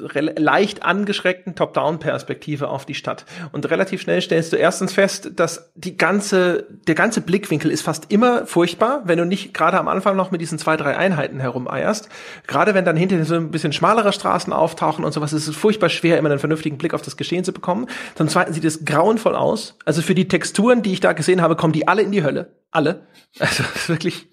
[0.00, 3.24] leicht angeschreckten Top-Down-Perspektive auf die Stadt.
[3.52, 8.10] Und relativ schnell stellst du erstens fest, dass die ganze, der ganze Blickwinkel ist fast
[8.10, 12.08] immer furchtbar, wenn du nicht gerade am Anfang noch mit diesen zwei, drei Einheiten herumeierst.
[12.46, 15.88] Gerade wenn dann hinter so ein bisschen schmalere Straßen auftauchen und sowas, ist es furchtbar
[15.88, 17.86] schwer, immer einen vernünftigen Blick auf das Geschehen zu bekommen.
[18.14, 19.76] Zum Zweiten sieht es grauenvoll aus.
[19.84, 22.56] Also für die Texturen, die ich da gesehen habe, kommen die alle in die Hölle.
[22.70, 23.06] Alle.
[23.38, 24.28] Also wirklich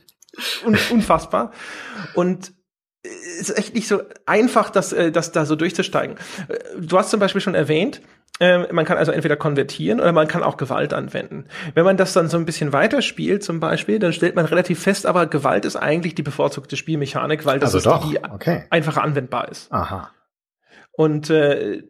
[0.65, 1.51] un unfassbar.
[2.13, 2.51] Und
[3.39, 6.18] ist echt nicht so einfach, das, äh, das da so durchzusteigen.
[6.47, 8.01] Äh, du hast zum Beispiel schon erwähnt,
[8.39, 11.45] äh, man kann also entweder konvertieren oder man kann auch Gewalt anwenden.
[11.74, 15.05] Wenn man das dann so ein bisschen weiterspielt zum Beispiel, dann stellt man relativ fest,
[15.05, 18.08] aber Gewalt ist eigentlich die bevorzugte Spielmechanik, weil das also ist doch.
[18.08, 18.66] die, die okay.
[18.70, 19.72] einfacher anwendbar ist.
[19.72, 20.12] Aha.
[20.98, 21.84] Und äh,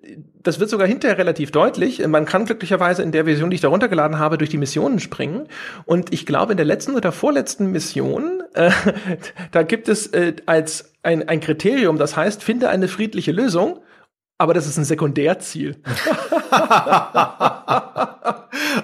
[0.43, 2.05] das wird sogar hinterher relativ deutlich.
[2.05, 5.47] Man kann glücklicherweise in der Version, die ich da runtergeladen habe, durch die Missionen springen.
[5.86, 8.70] Und ich glaube, in der letzten oder vorletzten Mission, äh,
[9.51, 13.80] da gibt es äh, als ein, ein Kriterium, das heißt, finde eine friedliche Lösung.
[14.38, 15.78] Aber das ist ein Sekundärziel.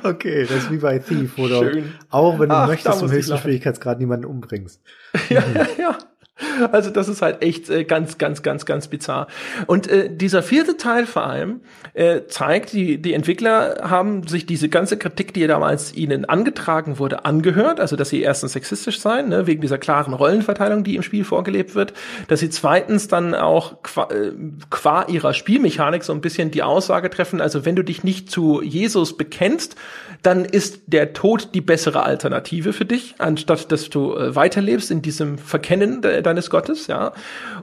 [0.03, 3.37] okay, das ist wie bei Thief, wo du auch wenn du Ach, möchtest, im höchsten
[3.37, 4.81] Schwierigkeitsgrad niemanden umbringst.
[5.29, 5.97] ja, ja, ja.
[6.71, 9.27] Also das ist halt echt äh, ganz, ganz, ganz, ganz bizarr.
[9.67, 11.61] Und äh, dieser vierte Teil vor allem
[11.93, 17.25] äh, zeigt, die, die Entwickler haben sich diese ganze Kritik, die damals ihnen angetragen wurde,
[17.25, 17.79] angehört.
[17.79, 21.75] Also dass sie erstens sexistisch seien, ne, wegen dieser klaren Rollenverteilung, die im Spiel vorgelebt
[21.75, 21.93] wird.
[22.27, 24.31] Dass sie zweitens dann auch qua, äh,
[24.69, 28.61] qua ihrer Spielmechanik so ein bisschen die Aussage treffen, also wenn du dich nicht zu
[28.61, 29.75] Jesus bekennst,
[30.23, 35.01] dann ist der Tod die bessere Alternative für dich, anstatt dass du äh, weiterlebst in
[35.01, 37.13] diesem Verkennen de deines Gottes, ja.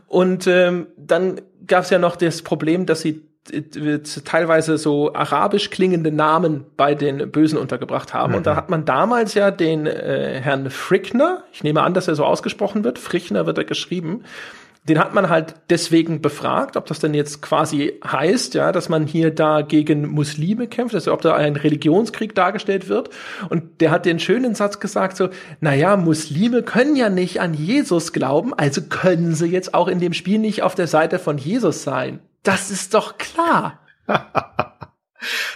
[0.06, 5.70] Und ähm, dann gab es ja noch das Problem, dass sie äh, teilweise so arabisch
[5.70, 8.32] klingende Namen bei den Bösen untergebracht haben.
[8.32, 8.36] Mhm.
[8.38, 12.14] Und da hat man damals ja den äh, Herrn Frickner, ich nehme an, dass er
[12.14, 14.24] so ausgesprochen wird, Frickner wird er geschrieben,
[14.84, 19.06] den hat man halt deswegen befragt, ob das denn jetzt quasi heißt, ja, dass man
[19.06, 23.10] hier da gegen Muslime kämpft, also ob da ein Religionskrieg dargestellt wird.
[23.50, 25.28] Und der hat den schönen Satz gesagt, so,
[25.60, 30.00] na ja, Muslime können ja nicht an Jesus glauben, also können sie jetzt auch in
[30.00, 32.20] dem Spiel nicht auf der Seite von Jesus sein.
[32.42, 33.80] Das ist doch klar.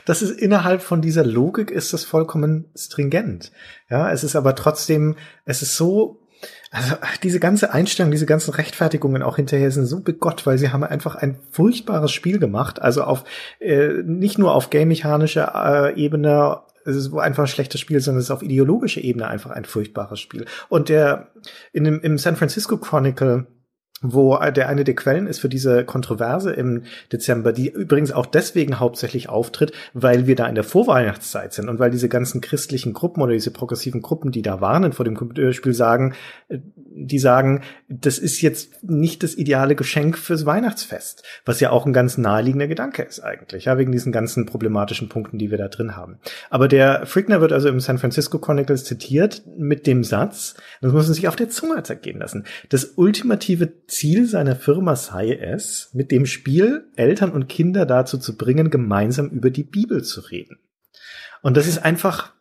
[0.04, 3.50] Das ist innerhalb von dieser Logik ist das vollkommen stringent.
[3.88, 5.16] Ja, es ist aber trotzdem,
[5.46, 6.23] es ist so
[6.70, 10.82] also diese ganze Einstellung, diese ganzen Rechtfertigungen auch hinterher sind so begott, weil sie haben
[10.82, 12.82] einfach ein furchtbares Spiel gemacht.
[12.82, 13.24] Also auf
[13.60, 18.26] äh, nicht nur auf game-mechanischer äh, Ebene, es ist einfach ein schlechtes Spiel, sondern es
[18.26, 20.46] ist auf ideologischer Ebene einfach ein furchtbares Spiel.
[20.68, 21.28] Und der
[21.72, 23.46] in dem, im San Francisco Chronicle
[24.12, 28.78] wo der eine der Quellen ist für diese Kontroverse im Dezember, die übrigens auch deswegen
[28.78, 33.22] hauptsächlich auftritt, weil wir da in der Vorweihnachtszeit sind und weil diese ganzen christlichen Gruppen
[33.22, 36.14] oder diese progressiven Gruppen, die da warnen vor dem Computerspiel, sagen,
[36.48, 36.58] äh,
[36.96, 41.92] die sagen, das ist jetzt nicht das ideale Geschenk fürs Weihnachtsfest, was ja auch ein
[41.92, 45.96] ganz naheliegender Gedanke ist eigentlich, ja, wegen diesen ganzen problematischen Punkten, die wir da drin
[45.96, 46.18] haben.
[46.50, 51.06] Aber der Frickner wird also im San Francisco Chronicles zitiert mit dem Satz, das muss
[51.06, 56.12] man sich auf der Zunge zergehen lassen, das ultimative Ziel seiner Firma sei es, mit
[56.12, 60.58] dem Spiel Eltern und Kinder dazu zu bringen, gemeinsam über die Bibel zu reden.
[61.42, 62.33] Und das ist einfach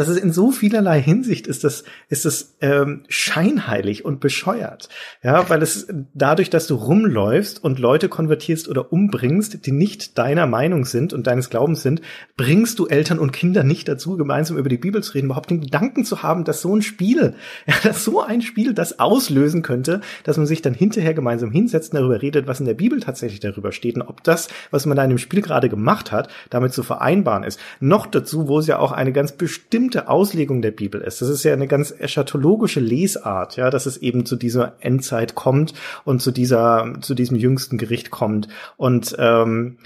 [0.00, 4.88] das ist in so vielerlei Hinsicht ist das ist das ähm, scheinheilig und bescheuert,
[5.22, 10.46] ja, weil es dadurch, dass du rumläufst und Leute konvertierst oder umbringst, die nicht deiner
[10.46, 12.00] Meinung sind und deines Glaubens sind,
[12.36, 15.60] bringst du Eltern und Kinder nicht dazu, gemeinsam über die Bibel zu reden, überhaupt den
[15.60, 17.34] Gedanken zu haben, dass so ein Spiel,
[17.66, 21.92] ja, dass so ein Spiel das auslösen könnte, dass man sich dann hinterher gemeinsam hinsetzt
[21.92, 24.96] und darüber redet, was in der Bibel tatsächlich darüber steht und ob das, was man
[24.96, 27.60] da in dem Spiel gerade gemacht hat, damit zu vereinbaren ist.
[27.80, 31.20] Noch dazu, wo es ja auch eine ganz bestimmte bestimmte Auslegung der Bibel ist.
[31.20, 35.74] Das ist ja eine ganz eschatologische Lesart, ja, dass es eben zu dieser Endzeit kommt
[36.04, 38.48] und zu dieser, zu diesem jüngsten Gericht kommt.
[38.76, 39.78] Und ähm,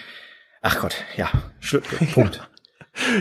[0.63, 1.29] ach Gott, ja,
[2.15, 2.48] Punkt.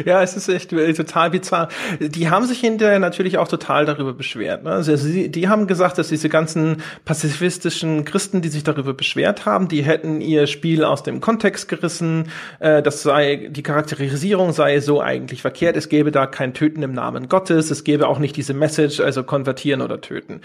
[0.06, 1.70] Ja, es ist echt äh, total bizarr.
[2.00, 4.64] Die haben sich hinterher natürlich auch total darüber beschwert.
[4.64, 4.72] Ne?
[4.72, 9.68] Also sie, die haben gesagt, dass diese ganzen pazifistischen Christen, die sich darüber beschwert haben,
[9.68, 12.30] die hätten ihr Spiel aus dem Kontext gerissen.
[12.60, 15.78] Äh, das sei die Charakterisierung sei so eigentlich verkehrt.
[15.78, 17.72] Es gäbe da kein Töten im Namen Gottes.
[17.72, 20.42] Es gäbe auch nicht diese Message, also konvertieren oder töten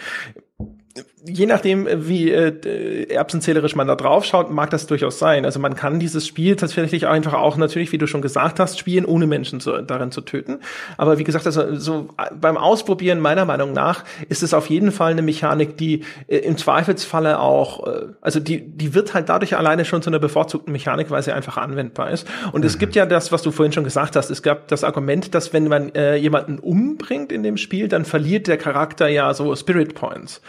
[1.24, 5.44] je nachdem, wie äh, erbsenzählerisch man da drauf schaut, mag das durchaus sein.
[5.44, 9.04] Also man kann dieses Spiel tatsächlich einfach auch natürlich, wie du schon gesagt hast, spielen,
[9.04, 10.58] ohne Menschen zu, darin zu töten.
[10.96, 15.12] Aber wie gesagt, also so beim Ausprobieren meiner Meinung nach ist es auf jeden Fall
[15.12, 19.84] eine Mechanik, die äh, im Zweifelsfalle auch, äh, also die, die wird halt dadurch alleine
[19.84, 22.26] schon zu einer bevorzugten Mechanik, weil sie einfach anwendbar ist.
[22.52, 22.66] Und mhm.
[22.66, 24.30] es gibt ja das, was du vorhin schon gesagt hast.
[24.30, 28.48] Es gab das Argument, dass wenn man äh, jemanden umbringt in dem Spiel, dann verliert
[28.48, 30.42] der Charakter ja so Spirit Points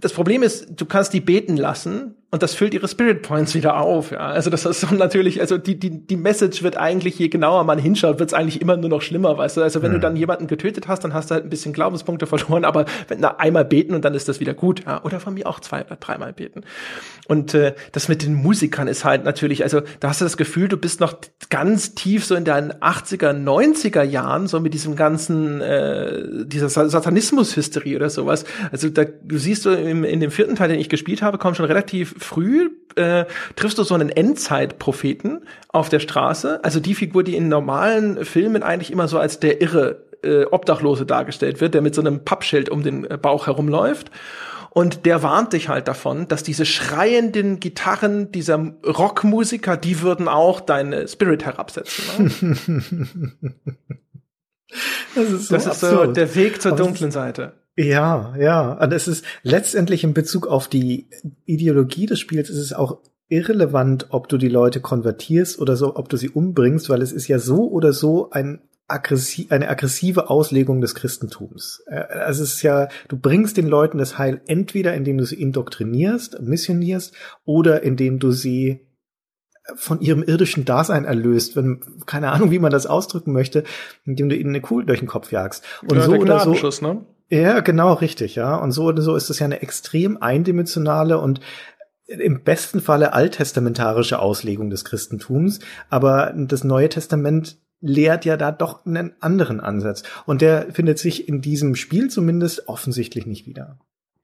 [0.00, 3.80] das Problem ist, du kannst die beten lassen und das füllt ihre Spirit Points wieder
[3.80, 4.10] auf.
[4.10, 4.18] Ja.
[4.18, 7.78] Also das ist so natürlich, also die, die, die Message wird eigentlich, je genauer man
[7.78, 9.62] hinschaut, wird es eigentlich immer nur noch schlimmer, weißt du.
[9.62, 9.94] Also wenn mhm.
[9.94, 13.20] du dann jemanden getötet hast, dann hast du halt ein bisschen Glaubenspunkte verloren, aber wenn
[13.20, 14.84] na, einmal beten und dann ist das wieder gut.
[14.84, 15.02] Ja.
[15.02, 16.64] Oder von mir auch zwei oder dreimal beten.
[17.26, 20.68] Und äh, das mit den Musikern ist halt natürlich, also da hast du das Gefühl,
[20.68, 21.14] du bist noch
[21.48, 27.96] ganz tief so in deinen 80er, 90er Jahren, so mit diesem ganzen, äh, dieser Satanismus-Hysterie
[27.96, 28.44] oder sowas.
[28.70, 31.56] Also da, du siehst so im, in dem vierten Teil, den ich gespielt habe, kommt
[31.56, 33.24] schon relativ früh äh,
[33.54, 36.62] triffst du so einen Endzeitpropheten auf der Straße.
[36.64, 41.06] Also die Figur, die in normalen Filmen eigentlich immer so als der irre äh, Obdachlose
[41.06, 44.10] dargestellt wird, der mit so einem Pappschild um den äh, Bauch herumläuft.
[44.70, 50.60] Und der warnt dich halt davon, dass diese schreienden Gitarren dieser Rockmusiker, die würden auch
[50.60, 52.04] deine Spirit herabsetzen.
[52.14, 52.82] Ne?
[55.14, 57.54] das ist so, das ist so der Weg zur dunklen Seite.
[57.76, 58.72] Ja, ja.
[58.72, 61.08] Und es ist letztendlich in Bezug auf die
[61.44, 62.98] Ideologie des Spiels ist es auch
[63.28, 67.28] irrelevant, ob du die Leute konvertierst oder so, ob du sie umbringst, weil es ist
[67.28, 71.82] ja so oder so ein aggressi eine aggressive Auslegung des Christentums.
[71.86, 75.40] Äh, also es ist ja, du bringst den Leuten das Heil entweder indem du sie
[75.40, 77.14] indoktrinierst, missionierst
[77.44, 78.86] oder indem du sie
[79.74, 83.64] von ihrem irdischen Dasein erlöst, wenn keine Ahnung, wie man das ausdrücken möchte,
[84.04, 85.64] indem du ihnen eine Kugel durch den Kopf jagst.
[85.82, 86.86] Und ja, so oder so.
[86.86, 87.04] Ne?
[87.28, 88.56] Ja, genau, richtig, ja.
[88.56, 91.40] Und so oder so ist es ja eine extrem eindimensionale und
[92.06, 95.58] im besten Falle alttestamentarische Auslegung des Christentums,
[95.90, 100.02] aber das Neue Testament lehrt ja da doch einen anderen Ansatz.
[100.24, 103.78] Und der findet sich in diesem Spiel zumindest offensichtlich nicht wieder.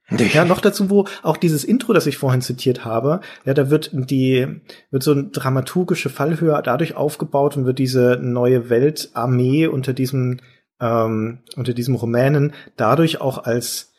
[0.09, 3.91] Ja, noch dazu, wo auch dieses Intro, das ich vorhin zitiert habe, ja, da wird
[3.93, 10.39] die, wird so eine dramaturgische Fallhöhe dadurch aufgebaut und wird diese neue Weltarmee unter diesem,
[10.83, 13.93] ähm, unter diesem Rumänen dadurch auch als,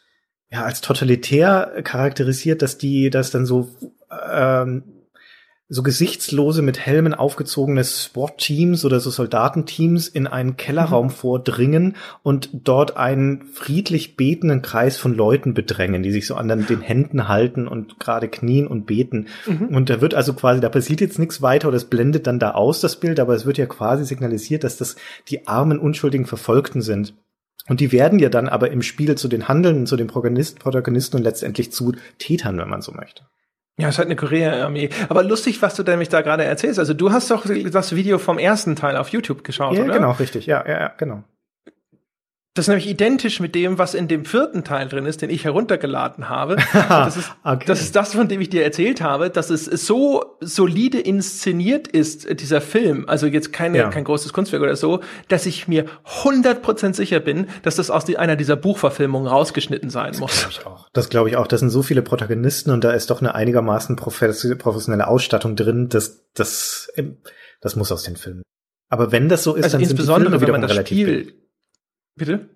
[0.50, 3.70] ja, als totalitär charakterisiert, dass die, dass dann so,
[4.30, 4.82] ähm,
[5.68, 11.10] so gesichtslose mit Helmen aufgezogene SWAT-Teams oder so Soldatenteams in einen Kellerraum mhm.
[11.10, 16.80] vordringen und dort einen friedlich betenden Kreis von Leuten bedrängen, die sich so an den
[16.82, 19.28] Händen halten und gerade knien und beten.
[19.46, 19.68] Mhm.
[19.74, 22.50] Und da wird also quasi, da passiert jetzt nichts weiter oder es blendet dann da
[22.50, 24.96] aus, das Bild, aber es wird ja quasi signalisiert, dass das
[25.28, 27.14] die armen, unschuldigen Verfolgten sind.
[27.66, 31.22] Und die werden ja dann aber im Spiel zu den Handelnden, zu den Protagonisten und
[31.22, 33.24] letztendlich zu Tätern, wenn man so möchte.
[33.78, 34.90] Ja, es halt eine Korea-Armee.
[35.08, 36.78] Aber lustig, was du nämlich da gerade erzählst.
[36.78, 39.94] Also du hast doch das Video vom ersten Teil auf YouTube geschaut, ja, oder?
[39.94, 40.46] Genau, richtig.
[40.46, 41.24] Ja, ja, ja, genau.
[42.56, 45.42] Das ist nämlich identisch mit dem, was in dem vierten Teil drin ist, den ich
[45.42, 46.54] heruntergeladen habe.
[46.72, 47.64] das, ist, okay.
[47.66, 52.24] das ist das, von dem ich dir erzählt habe, dass es so solide inszeniert ist,
[52.24, 53.90] äh, dieser Film, also jetzt keine, ja.
[53.90, 55.86] kein großes Kunstwerk oder so, dass ich mir
[56.22, 60.38] 100% sicher bin, dass das aus einer dieser Buchverfilmungen rausgeschnitten sein das muss.
[60.38, 60.88] Glaub ich auch.
[60.92, 61.48] Das glaube ich auch.
[61.48, 66.22] Das sind so viele Protagonisten und da ist doch eine einigermaßen professionelle Ausstattung drin, dass
[66.34, 66.88] das,
[67.60, 68.44] das muss aus den Filmen.
[68.90, 71.34] Aber wenn das so ist, also dann sind die Filme wenn man das Spiel
[72.16, 72.48] Bitte?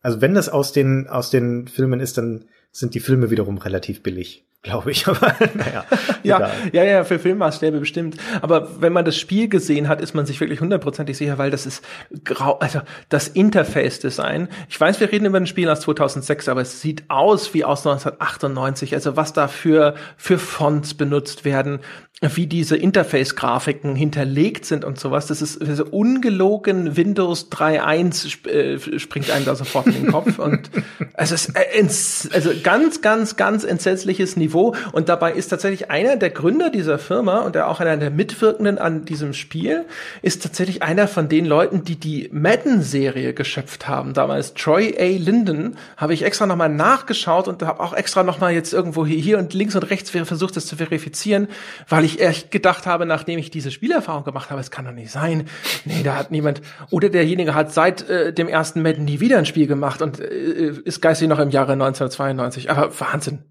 [0.00, 4.02] Also wenn das aus den, aus den Filmen ist, dann sind die Filme wiederum relativ
[4.02, 5.06] billig, glaube ich.
[5.08, 5.84] Aber naja.
[6.22, 8.16] ja, ja, ja, für Filmmaßstäbe bestimmt.
[8.42, 11.66] Aber wenn man das Spiel gesehen hat, ist man sich wirklich hundertprozentig sicher, weil das
[11.66, 11.84] ist
[12.24, 14.48] grau, also das Interface-Design.
[14.68, 17.86] Ich weiß, wir reden über ein Spiel aus 2006, aber es sieht aus wie aus
[17.86, 18.94] 1998.
[18.94, 21.80] Also was da für, für Fonts benutzt werden,
[22.20, 25.28] wie diese Interface-Grafiken hinterlegt sind und sowas.
[25.28, 30.68] Das ist also ungelogen Windows 3.1 äh, springt einem da sofort in den Kopf und
[31.14, 34.47] also es ist also ganz, ganz, ganz entsetzliches Niveau
[34.92, 38.78] und dabei ist tatsächlich einer der Gründer dieser Firma und der auch einer der Mitwirkenden
[38.78, 39.86] an diesem Spiel
[40.22, 44.14] ist tatsächlich einer von den Leuten, die die Madden-Serie geschöpft haben.
[44.14, 45.18] Damals Troy A.
[45.18, 49.38] Linden habe ich extra nochmal nachgeschaut und habe auch extra nochmal jetzt irgendwo hier, hier
[49.38, 51.48] und links und rechts versucht, das zu verifizieren,
[51.88, 55.10] weil ich echt gedacht habe, nachdem ich diese Spielerfahrung gemacht habe, es kann doch nicht
[55.10, 55.48] sein.
[55.84, 59.46] Nee, da hat niemand, oder derjenige hat seit äh, dem ersten Madden nie wieder ein
[59.46, 62.70] Spiel gemacht und äh, ist geistig noch im Jahre 1992.
[62.70, 63.44] Aber Wahnsinn.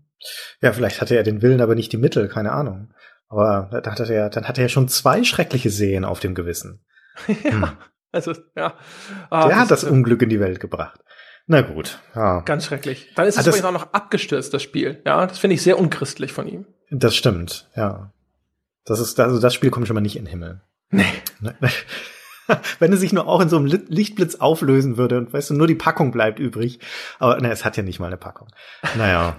[0.62, 2.94] Ja, vielleicht hatte er den Willen, aber nicht die Mittel, keine Ahnung.
[3.30, 6.86] Aber da hat er, dann hat er ja schon zwei schreckliche Seen auf dem Gewissen.
[7.44, 7.78] ja, hm.
[8.12, 8.74] also, ja.
[9.30, 11.00] Ah, Der hat das Unglück in die Welt gebracht.
[11.46, 12.42] Na gut, ja.
[12.42, 13.12] Ganz schrecklich.
[13.16, 15.02] Dann ist ah, es ah, auch noch abgestürzt, das Spiel.
[15.06, 16.66] Ja, das finde ich sehr unchristlich von ihm.
[16.90, 18.12] Das stimmt, ja.
[18.86, 20.62] Das ist, also das Spiel kommt schon mal nicht in den Himmel.
[20.90, 21.06] Nee.
[22.80, 25.68] Wenn es sich nur auch in so einem Lichtblitz auflösen würde und weißt du, nur
[25.68, 26.80] die Packung bleibt übrig.
[27.20, 28.48] Aber ne, es hat ja nicht mal eine Packung.
[28.96, 29.36] Naja.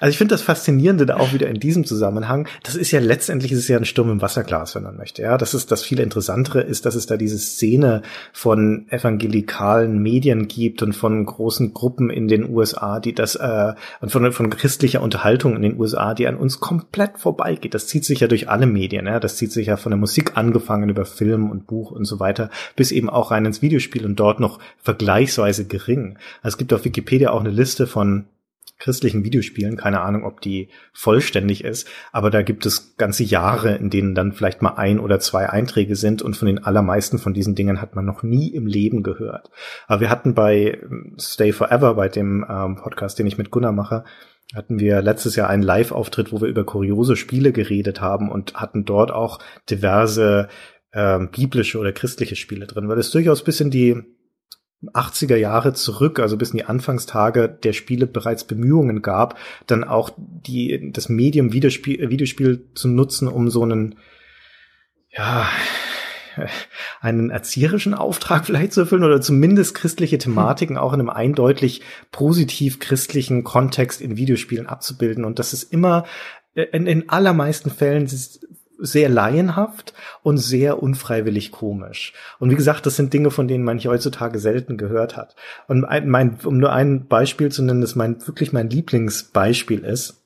[0.00, 2.48] Also ich finde das Faszinierende da auch wieder in diesem Zusammenhang.
[2.62, 5.22] Das ist ja letztendlich ist es ja ein Sturm im Wasserglas, wenn man möchte.
[5.22, 8.02] Ja, das ist das viel Interessantere ist, dass es da diese Szene
[8.32, 14.10] von evangelikalen Medien gibt und von großen Gruppen in den USA, die das äh, und
[14.10, 17.74] von, von christlicher Unterhaltung in den USA, die an uns komplett vorbeigeht.
[17.74, 19.06] Das zieht sich ja durch alle Medien.
[19.06, 22.20] Ja, das zieht sich ja von der Musik angefangen über Film und Buch und so
[22.20, 26.16] weiter bis eben auch rein ins Videospiel und dort noch vergleichsweise gering.
[26.42, 28.26] Also es gibt auf Wikipedia auch eine Liste von
[28.82, 29.76] christlichen Videospielen.
[29.76, 34.32] Keine Ahnung, ob die vollständig ist, aber da gibt es ganze Jahre, in denen dann
[34.32, 37.94] vielleicht mal ein oder zwei Einträge sind und von den allermeisten von diesen Dingen hat
[37.94, 39.50] man noch nie im Leben gehört.
[39.86, 43.72] Aber wir hatten bei ähm, Stay Forever, bei dem ähm, Podcast, den ich mit Gunnar
[43.72, 44.04] mache,
[44.54, 48.84] hatten wir letztes Jahr einen Live-Auftritt, wo wir über kuriose Spiele geredet haben und hatten
[48.84, 49.38] dort auch
[49.70, 50.48] diverse
[50.92, 54.02] ähm, biblische oder christliche Spiele drin, weil es durchaus bisschen die
[54.90, 60.10] 80er Jahre zurück, also bis in die Anfangstage der Spiele bereits Bemühungen gab, dann auch
[60.16, 63.96] die, das Medium Videospiel, Videospiel zu nutzen, um so einen,
[65.10, 65.48] ja,
[67.00, 72.80] einen erzieherischen Auftrag vielleicht zu erfüllen oder zumindest christliche Thematiken auch in einem eindeutig positiv
[72.80, 75.24] christlichen Kontext in Videospielen abzubilden.
[75.24, 76.04] Und das ist immer
[76.54, 78.06] in, in allermeisten Fällen
[78.82, 82.12] sehr laienhaft und sehr unfreiwillig komisch.
[82.38, 85.36] Und wie gesagt, das sind Dinge, von denen man heutzutage selten gehört hat.
[85.68, 90.22] Und mein, um nur ein Beispiel zu nennen, das mein, wirklich mein Lieblingsbeispiel ist,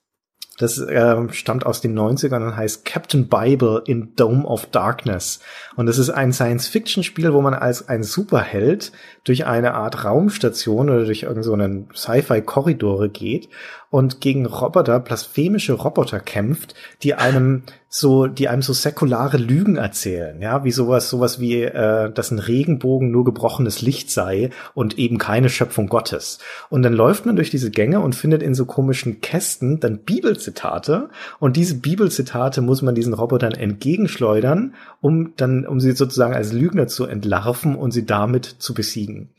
[0.59, 5.41] das äh, stammt aus den 90ern und heißt Captain Bible in Dome of Darkness.
[5.76, 8.92] Und das ist ein Science-Fiction-Spiel, wo man als ein Superheld
[9.24, 13.49] durch eine Art Raumstation oder durch irgendeinen so Sci-Fi-Korridore geht
[13.91, 20.41] und gegen Roboter, blasphemische Roboter kämpft, die einem so, die einem so säkulare Lügen erzählen,
[20.42, 25.18] ja, wie sowas, sowas wie, äh, dass ein Regenbogen nur gebrochenes Licht sei und eben
[25.18, 26.38] keine Schöpfung Gottes.
[26.68, 31.08] Und dann läuft man durch diese Gänge und findet in so komischen Kästen dann Bibelzitate
[31.38, 36.88] und diese Bibelzitate muss man diesen Robotern entgegenschleudern, um dann, um sie sozusagen als Lügner
[36.88, 39.30] zu entlarven und sie damit zu besiegen.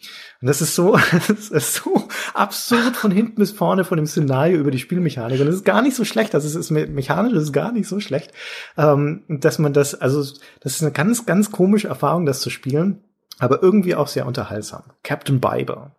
[0.42, 0.98] Und das ist so,
[1.28, 5.40] das ist so absurd von hinten bis vorne von dem Szenario über die Spielmechanik.
[5.40, 6.36] Und das ist gar nicht so schlecht.
[6.36, 8.32] Also es ist mechanisch, das ist gar nicht so schlecht,
[8.78, 10.20] ähm, dass man das, also
[10.62, 13.04] das ist eine ganz, ganz komische Erfahrung, das zu spielen,
[13.40, 14.84] aber irgendwie auch sehr unterhaltsam.
[15.04, 15.92] Captain Bible.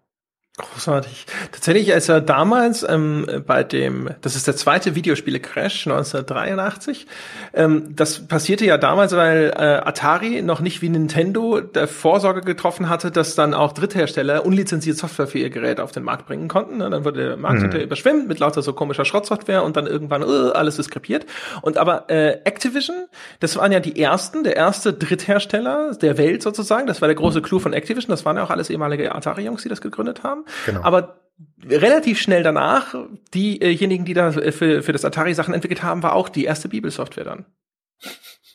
[0.58, 1.26] Großartig.
[1.52, 7.06] Tatsächlich, als er damals ähm, bei dem, das ist der zweite Videospiele-Crash 1983,
[7.54, 12.88] ähm, das passierte ja damals, weil äh, Atari noch nicht wie Nintendo der Vorsorge getroffen
[12.88, 16.78] hatte, dass dann auch Dritthersteller unlizenzierte Software für ihr Gerät auf den Markt bringen konnten.
[16.78, 16.90] Ne?
[16.90, 17.80] Dann wurde der Markt mhm.
[17.80, 21.24] überschwemmt mit lauter so komischer Schrottsoftware und dann irgendwann uh, alles ist krepiert.
[21.62, 22.96] Und aber äh, Activision,
[23.38, 26.88] das waren ja die ersten, der erste Dritthersteller der Welt sozusagen.
[26.88, 28.10] Das war der große Clou von Activision.
[28.10, 30.44] Das waren ja auch alles ehemalige Atari-Jungs, die das gegründet haben.
[30.66, 30.82] Genau.
[30.82, 31.20] Aber
[31.64, 32.94] relativ schnell danach,
[33.34, 37.24] diejenigen, die da für, für das Atari Sachen entwickelt haben, war auch die erste Bibelsoftware
[37.24, 37.46] dann.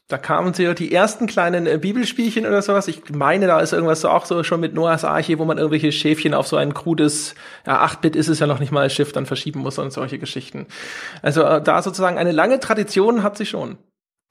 [0.10, 2.88] Da kamen sie die ersten kleinen äh, Bibelspielchen oder sowas.
[2.88, 5.92] Ich meine, da ist irgendwas so auch so schon mit Noahs Arche, wo man irgendwelche
[5.92, 9.26] Schäfchen auf so ein krudes, ja, 8-Bit ist es ja noch nicht mal, Schiff dann
[9.26, 10.68] verschieben muss und solche Geschichten.
[11.22, 13.78] Also äh, da sozusagen eine lange Tradition hat sie schon.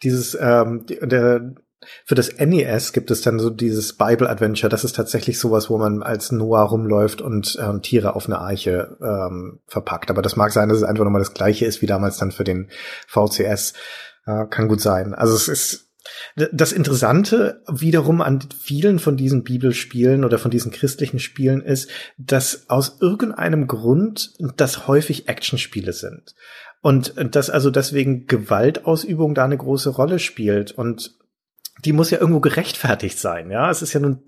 [0.02, 1.54] Dieses, ähm, der,
[2.04, 4.68] für das NES gibt es dann so dieses Bible Adventure.
[4.70, 8.96] Das ist tatsächlich sowas, wo man als Noah rumläuft und ähm, Tiere auf eine Arche
[9.00, 10.10] ähm, verpackt.
[10.10, 12.44] Aber das mag sein, dass es einfach nochmal das gleiche ist wie damals dann für
[12.44, 12.70] den
[13.06, 13.74] VCS.
[14.26, 15.14] Äh, kann gut sein.
[15.14, 15.88] Also es ist
[16.34, 22.68] das Interessante wiederum an vielen von diesen Bibelspielen oder von diesen christlichen Spielen ist, dass
[22.68, 26.34] aus irgendeinem Grund das häufig Actionspiele sind.
[26.80, 30.72] Und dass also deswegen Gewaltausübung da eine große Rolle spielt.
[30.72, 31.16] Und
[31.84, 33.70] die muss ja irgendwo gerechtfertigt sein, ja.
[33.70, 34.18] Es ist ja nun,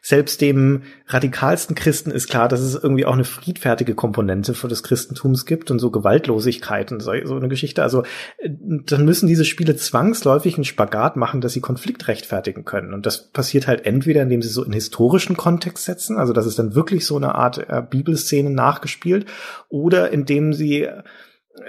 [0.00, 4.82] selbst dem radikalsten Christen ist klar, dass es irgendwie auch eine friedfertige Komponente für des
[4.82, 7.82] Christentums gibt und so Gewaltlosigkeit und so, so eine Geschichte.
[7.82, 8.02] Also,
[8.38, 12.94] äh, dann müssen diese Spiele zwangsläufig einen Spagat machen, dass sie Konflikt rechtfertigen können.
[12.94, 16.58] Und das passiert halt entweder, indem sie so in historischen Kontext setzen, also das ist
[16.58, 19.26] dann wirklich so eine Art äh, Bibelszene nachgespielt,
[19.68, 21.02] oder indem sie äh,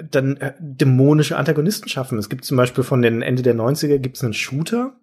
[0.09, 2.17] dann äh, dämonische Antagonisten schaffen.
[2.17, 4.95] Es gibt zum Beispiel von den Ende der 90er gibt es einen Shooter,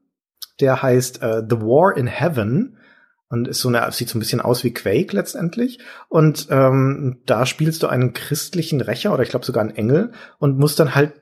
[0.62, 2.78] der heißt äh, The War in Heaven
[3.28, 5.78] und ist so eine, sieht so ein bisschen aus wie Quake letztendlich.
[6.08, 10.58] Und ähm, da spielst du einen christlichen Rächer oder ich glaube sogar einen Engel und
[10.58, 11.14] musst dann halt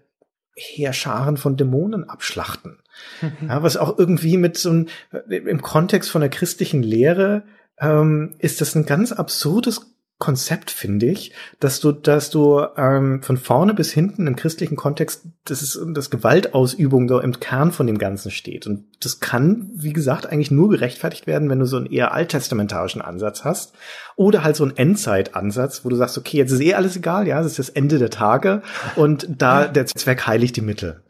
[0.57, 2.79] Heerscharen von Dämonen abschlachten.
[3.23, 3.31] Mhm.
[3.49, 4.89] Ja, was auch irgendwie mit so einem,
[5.29, 7.45] im Kontext von der christlichen Lehre
[7.79, 13.39] ähm, ist das ein ganz absurdes Konzept, finde ich, dass du, dass du ähm, von
[13.39, 17.97] vorne bis hinten im christlichen Kontext, das ist das Gewaltausübung da im Kern von dem
[17.97, 18.67] Ganzen steht.
[18.67, 23.01] Und das kann, wie gesagt, eigentlich nur gerechtfertigt werden, wenn du so einen eher alttestamentarischen
[23.01, 23.73] Ansatz hast
[24.15, 27.41] oder halt so einen Endzeitansatz, wo du sagst, okay, jetzt ist eh alles egal, ja,
[27.41, 28.63] es ist das Ende der Tage
[28.97, 31.03] und da der Zweck heiligt die Mittel.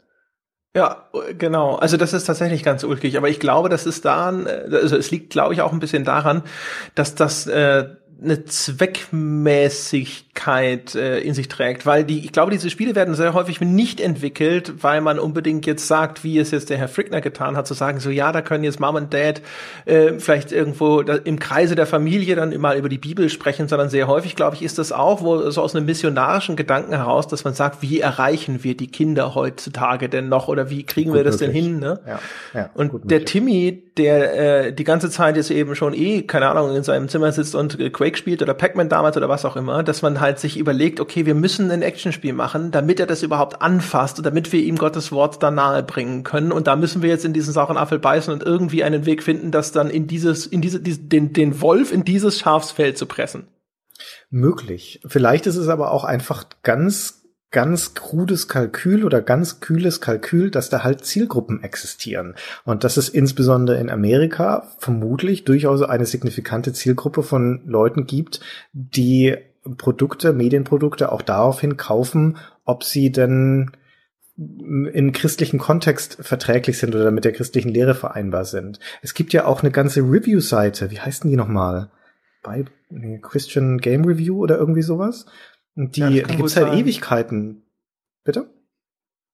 [0.73, 1.75] Ja, genau.
[1.75, 3.17] Also das ist tatsächlich ganz ulkig.
[3.17, 6.43] Aber ich glaube, das ist daran, also es liegt, glaube ich, auch ein bisschen daran,
[6.95, 7.89] dass das äh,
[8.23, 13.61] eine Zweckmäßigkeit äh, in sich trägt, weil die, ich glaube, diese Spiele werden sehr häufig
[13.61, 17.65] nicht entwickelt, weil man unbedingt jetzt sagt, wie es jetzt der Herr Frickner getan hat,
[17.65, 19.41] zu sagen, so ja, da können jetzt Mom und Dad
[19.85, 23.89] äh, vielleicht irgendwo da, im Kreise der Familie dann mal über die Bibel sprechen, sondern
[23.89, 27.43] sehr häufig, glaube ich, ist das auch wo, so aus einem missionarischen Gedanken heraus, dass
[27.43, 31.23] man sagt, wie erreichen wir die Kinder heutzutage denn noch oder wie kriegen gut wir
[31.23, 31.63] das möglich.
[31.63, 31.79] denn hin?
[31.79, 31.99] Ne?
[32.05, 32.19] Ja,
[32.53, 36.75] ja, und der Timmy, der äh, die ganze Zeit jetzt eben schon eh, keine Ahnung,
[36.75, 39.83] in seinem Zimmer sitzt und äh, Quake spielt oder Pac-Man damals oder was auch immer,
[39.83, 43.21] dass man halt halt sich überlegt, okay, wir müssen ein Actionspiel machen, damit er das
[43.21, 46.53] überhaupt anfasst und damit wir ihm Gottes Wort da nahe bringen können.
[46.53, 49.51] Und da müssen wir jetzt in diesen sauren Apfel beißen und irgendwie einen Weg finden,
[49.51, 53.47] das dann in dieses, in diese, diese den, den Wolf in dieses Schafsfeld zu pressen.
[54.29, 55.01] Möglich.
[55.05, 57.20] Vielleicht ist es aber auch einfach ganz
[57.51, 62.35] ganz krudes Kalkül oder ganz kühles Kalkül, dass da halt Zielgruppen existieren.
[62.63, 68.39] Und dass es insbesondere in Amerika vermutlich durchaus eine signifikante Zielgruppe von Leuten gibt,
[68.71, 69.37] die
[69.77, 73.71] Produkte, Medienprodukte auch daraufhin kaufen, ob sie denn
[74.37, 78.79] in christlichen Kontext verträglich sind oder mit der christlichen Lehre vereinbar sind.
[79.01, 80.89] Es gibt ja auch eine ganze Review-Seite.
[80.89, 81.91] Wie heißt denn die nochmal?
[82.41, 82.65] Bei
[83.21, 85.27] Christian Game Review oder irgendwie sowas?
[85.75, 86.77] Und die, ja, die gibt's halt sein.
[86.77, 87.63] Ewigkeiten.
[88.23, 88.49] Bitte?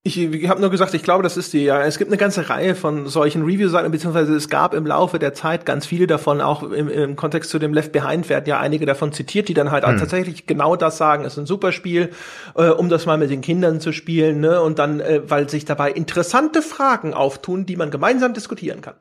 [0.03, 1.65] Ich, ich habe nur gesagt, ich glaube, das ist die.
[1.65, 5.33] Ja, es gibt eine ganze Reihe von solchen Review-Seiten, beziehungsweise es gab im Laufe der
[5.33, 8.85] Zeit ganz viele davon, auch im, im Kontext zu dem Left Behind werden ja einige
[8.85, 9.97] davon zitiert, die dann halt hm.
[9.97, 11.25] tatsächlich genau das sagen.
[11.25, 12.11] Es ist ein super Spiel,
[12.55, 14.61] äh, um das mal mit den Kindern zu spielen, ne?
[14.61, 18.95] Und dann, äh, weil sich dabei interessante Fragen auftun, die man gemeinsam diskutieren kann.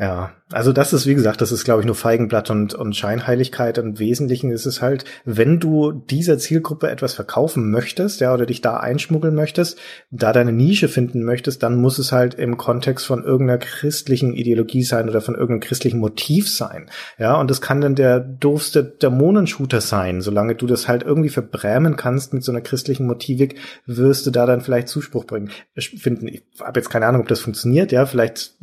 [0.00, 3.76] Ja, also das ist, wie gesagt, das ist, glaube ich, nur Feigenblatt und, und Scheinheiligkeit.
[3.78, 8.62] Im Wesentlichen ist es halt, wenn du dieser Zielgruppe etwas verkaufen möchtest, ja, oder dich
[8.62, 9.76] da einschmuggeln möchtest,
[10.10, 14.84] da deine Nische finden möchtest, dann muss es halt im Kontext von irgendeiner christlichen Ideologie
[14.84, 16.88] sein oder von irgendeinem christlichen Motiv sein.
[17.18, 20.22] Ja, und das kann dann der doofste Dämonenshooter sein.
[20.22, 24.46] Solange du das halt irgendwie verbrämen kannst mit so einer christlichen Motivik, wirst du da
[24.46, 25.50] dann vielleicht Zuspruch bringen.
[25.74, 28.54] Ich finde, ich habe jetzt keine Ahnung, ob das funktioniert, ja, vielleicht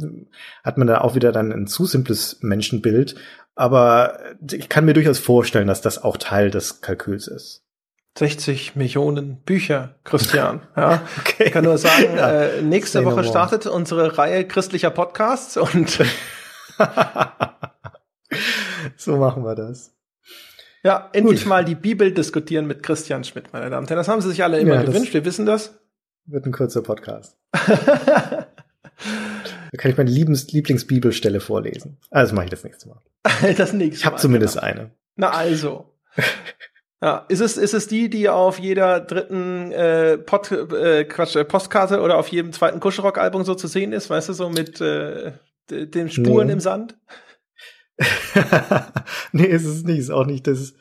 [0.64, 3.16] hat man da auch wieder wieder dann ein zu simples Menschenbild.
[3.56, 4.20] Aber
[4.52, 7.64] ich kann mir durchaus vorstellen, dass das auch Teil des Kalküls ist.
[8.18, 10.62] 60 Millionen Bücher, Christian.
[10.78, 11.46] Ja, okay.
[11.46, 12.44] Ich kann nur sagen, ja.
[12.44, 15.90] äh, nächste Woche startet unsere Reihe christlicher Podcasts und
[18.98, 19.94] so machen wir das.
[20.84, 21.50] Ja, endlich Gut.
[21.50, 23.98] mal die Bibel diskutieren mit Christian Schmidt, meine Damen und Herren.
[23.98, 25.14] Das haben Sie sich alle immer ja, gewünscht.
[25.14, 25.80] Wir wissen das.
[26.26, 27.38] Wird ein kurzer Podcast.
[29.76, 31.98] Da kann ich meine Liebens Lieblingsbibelstelle vorlesen.
[32.10, 33.02] Also mache ich das nächste Mal.
[33.58, 33.88] das nächste Mal.
[33.88, 34.66] Ich habe zumindest genau.
[34.66, 34.92] eine.
[35.18, 35.94] Na also.
[37.02, 41.44] Ja, ist es, ist es die, die auf jeder dritten äh, Pod, äh, Quatsch, äh,
[41.44, 45.34] Postkarte oder auf jedem zweiten Kuschelrock-Album so zu sehen ist, weißt du, so mit äh,
[45.70, 46.54] den Spuren nee.
[46.54, 46.98] im Sand?
[49.34, 50.00] nee, ist es nicht.
[50.00, 50.74] Ist auch nicht das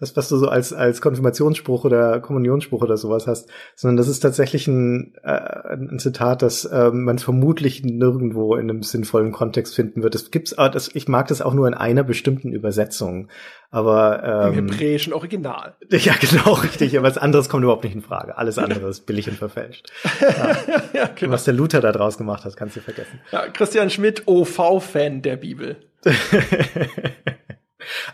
[0.00, 4.20] das, was du so als, als Konfirmationsspruch oder Kommunionsspruch oder sowas hast, sondern das ist
[4.20, 10.02] tatsächlich ein, äh, ein Zitat, das äh, man vermutlich nirgendwo in einem sinnvollen Kontext finden
[10.02, 10.14] wird.
[10.14, 13.28] Das gibt's, das, ich mag das auch nur in einer bestimmten Übersetzung.
[13.70, 15.74] Aber ähm, im hebräischen Original.
[15.90, 16.96] Ja, genau, richtig.
[16.96, 18.38] Aber was anderes kommt überhaupt nicht in Frage.
[18.38, 19.92] Alles andere ist billig und verfälscht.
[20.20, 20.56] Ja.
[20.92, 21.32] ja, genau.
[21.32, 23.20] Was der Luther da draus gemacht hat, kannst du vergessen.
[23.32, 25.76] Ja, Christian Schmidt, OV-Fan der Bibel.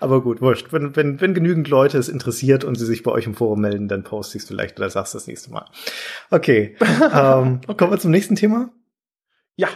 [0.01, 0.73] Aber gut, wurscht.
[0.73, 3.89] Wenn, wenn, wenn genügend Leute es interessiert und sie sich bei euch im Forum melden,
[3.89, 5.67] dann poste ich es vielleicht oder sagst das nächste Mal.
[6.31, 6.77] Okay.
[6.81, 7.77] ähm, okay.
[7.77, 8.71] Kommen wir zum nächsten Thema?
[9.57, 9.69] Ja,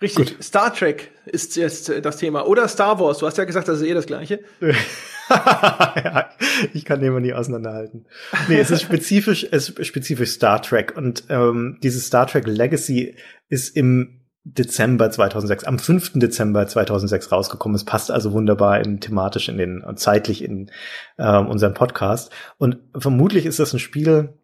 [0.00, 0.36] richtig.
[0.36, 0.42] Gut.
[0.42, 2.46] Star Trek ist jetzt das Thema.
[2.46, 3.18] Oder Star Wars.
[3.18, 4.40] Du hast ja gesagt, das ist eh das Gleiche.
[5.30, 6.30] ja,
[6.72, 8.06] ich kann den mal nie auseinanderhalten.
[8.48, 10.96] Nee, es ist spezifisch, es ist spezifisch Star Trek.
[10.96, 13.14] Und ähm, dieses Star Trek Legacy
[13.48, 14.19] ist im
[14.54, 16.12] Dezember 2006, am 5.
[16.14, 17.76] Dezember 2006 rausgekommen.
[17.76, 20.70] Es passt also wunderbar in, thematisch in den, zeitlich in
[21.18, 22.30] äh, unserem Podcast.
[22.58, 24.34] Und vermutlich ist das ein Spiel,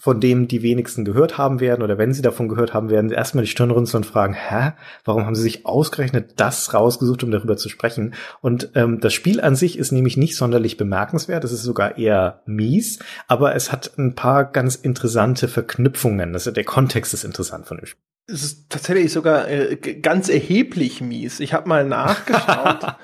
[0.00, 3.44] von dem die wenigsten gehört haben werden oder wenn sie davon gehört haben werden, erstmal
[3.44, 4.72] die Stirn runzeln und fragen, hä,
[5.04, 8.14] warum haben sie sich ausgerechnet das rausgesucht, um darüber zu sprechen?
[8.40, 12.40] Und ähm, das Spiel an sich ist nämlich nicht sonderlich bemerkenswert, es ist sogar eher
[12.46, 16.32] mies, aber es hat ein paar ganz interessante Verknüpfungen.
[16.32, 18.00] Also der Kontext ist interessant von dem Spiel.
[18.26, 21.40] Es ist tatsächlich sogar äh, ganz erheblich mies.
[21.40, 22.94] Ich habe mal nachgeschaut.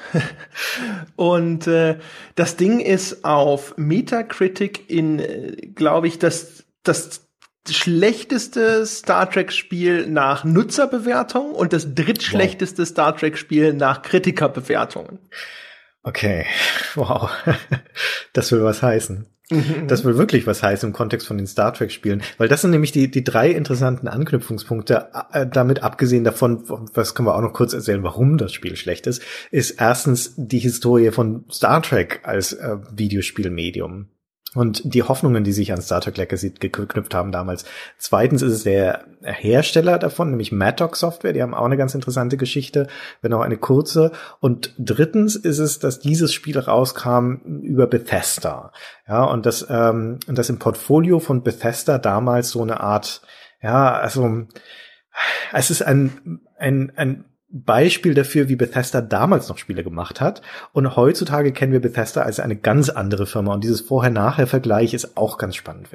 [1.16, 1.98] und äh,
[2.36, 7.28] das Ding ist auf Metacritic in, äh, glaube ich, das, das
[7.68, 12.88] schlechteste Star Trek-Spiel nach Nutzerbewertung und das drittschlechteste wow.
[12.88, 15.18] Star Trek-Spiel nach Kritikerbewertungen.
[16.02, 16.46] Okay,
[16.94, 17.30] wow.
[18.32, 19.26] Das will was heißen.
[19.50, 19.86] Mhm.
[19.86, 22.72] Das will wirklich was heißen im Kontext von den Star Trek Spielen, weil das sind
[22.72, 25.08] nämlich die, die drei interessanten Anknüpfungspunkte.
[25.32, 26.64] Äh, damit abgesehen davon,
[26.94, 29.22] was können wir auch noch kurz erzählen, warum das Spiel schlecht ist,
[29.52, 34.08] ist erstens die Historie von Star Trek als äh, Videospielmedium
[34.56, 37.66] und die Hoffnungen, die sich an Star Trek Legacy geknüpft haben damals.
[37.98, 42.38] Zweitens ist es der Hersteller davon, nämlich Maddox Software, die haben auch eine ganz interessante
[42.38, 42.86] Geschichte,
[43.20, 44.12] wenn auch eine kurze.
[44.40, 48.72] Und drittens ist es, dass dieses Spiel rauskam über Bethesda.
[49.06, 53.20] Ja, und das, ähm, das im Portfolio von Bethesda damals so eine Art,
[53.60, 54.46] ja, also
[55.52, 57.24] es ist ein, ein, ein
[57.64, 60.42] Beispiel dafür, wie Bethesda damals noch Spiele gemacht hat.
[60.72, 63.54] Und heutzutage kennen wir Bethesda als eine ganz andere Firma.
[63.54, 65.88] Und dieses Vorher-Nachher-Vergleich ist auch ganz spannend.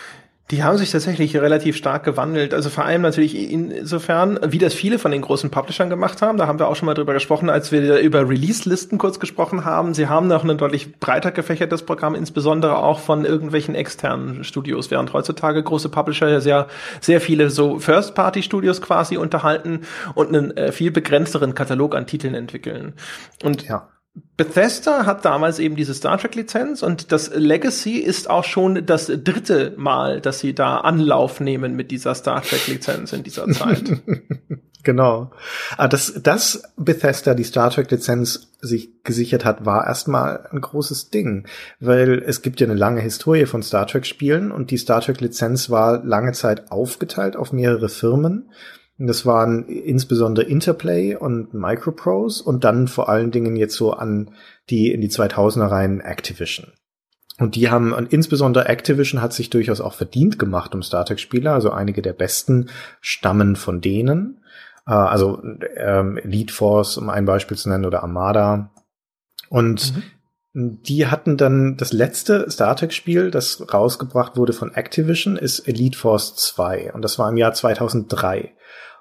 [0.51, 2.53] Die haben sich tatsächlich relativ stark gewandelt.
[2.53, 6.37] Also vor allem natürlich insofern, wie das viele von den großen Publishern gemacht haben.
[6.37, 9.93] Da haben wir auch schon mal drüber gesprochen, als wir über Release-Listen kurz gesprochen haben.
[9.93, 15.13] Sie haben noch ein deutlich breiter gefächertes Programm, insbesondere auch von irgendwelchen externen Studios, während
[15.13, 16.67] heutzutage große Publisher ja sehr,
[16.99, 19.81] sehr viele so First-Party-Studios quasi unterhalten
[20.15, 22.93] und einen äh, viel begrenzteren Katalog an Titeln entwickeln.
[23.41, 23.87] Und ja.
[24.35, 29.05] Bethesda hat damals eben diese Star Trek Lizenz und das Legacy ist auch schon das
[29.05, 34.01] dritte Mal, dass sie da Anlauf nehmen mit dieser Star Trek Lizenz in dieser Zeit.
[34.83, 35.31] genau.
[35.73, 40.59] Aber ah, das, dass Bethesda die Star Trek Lizenz sich gesichert hat, war erstmal ein
[40.59, 41.47] großes Ding,
[41.79, 45.21] weil es gibt ja eine lange Historie von Star Trek Spielen und die Star Trek
[45.21, 48.49] Lizenz war lange Zeit aufgeteilt auf mehrere Firmen
[49.07, 54.31] das waren insbesondere Interplay und Microprose und dann vor allen Dingen jetzt so an
[54.69, 56.73] die in die 2000er rein Activision.
[57.41, 61.53] Und die haben, und insbesondere Activision hat sich durchaus auch verdient gemacht um Star Trek-Spieler.
[61.53, 62.69] Also einige der besten
[62.99, 64.43] stammen von denen.
[64.85, 65.41] Äh, also
[65.75, 68.71] ähm, Elite Force, um ein Beispiel zu nennen, oder Armada.
[69.49, 69.95] Und
[70.53, 70.83] mhm.
[70.83, 76.35] die hatten dann das letzte Star Trek-Spiel, das rausgebracht wurde von Activision, ist Elite Force
[76.35, 76.93] 2.
[76.93, 78.53] Und das war im Jahr 2003.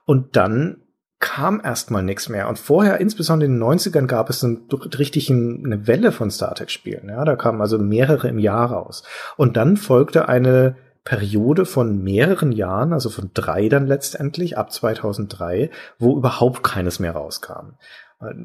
[0.05, 0.83] Und dann
[1.21, 2.49] kam erstmal nichts mehr.
[2.49, 4.69] Und vorher, insbesondere in den 90ern, gab es einen,
[4.99, 7.09] richtig eine Welle von Star Trek-Spielen.
[7.09, 9.05] Ja, da kamen also mehrere im Jahr raus.
[9.37, 15.71] Und dann folgte eine Periode von mehreren Jahren, also von drei dann letztendlich, ab 2003,
[15.99, 17.75] wo überhaupt keines mehr rauskam.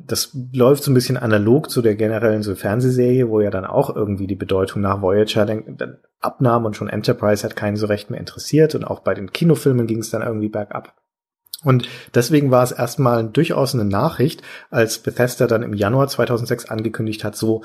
[0.06, 3.94] Das läuft so ein bisschen analog zu der generellen so Fernsehserie, wo ja dann auch
[3.94, 8.20] irgendwie die Bedeutung nach Voyager dann abnahm und schon Enterprise hat keinen so recht mehr
[8.20, 10.94] interessiert und auch bei den Kinofilmen ging es dann irgendwie bergab.
[11.66, 17.24] Und deswegen war es erstmal durchaus eine Nachricht, als Bethesda dann im Januar 2006 angekündigt
[17.24, 17.64] hat, so,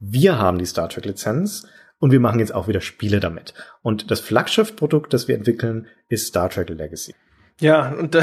[0.00, 1.66] wir haben die Star Trek Lizenz
[1.98, 3.52] und wir machen jetzt auch wieder Spiele damit.
[3.82, 7.14] Und das Flaggschiff-Produkt, das wir entwickeln, ist Star Trek Legacy.
[7.60, 8.22] Ja, und äh,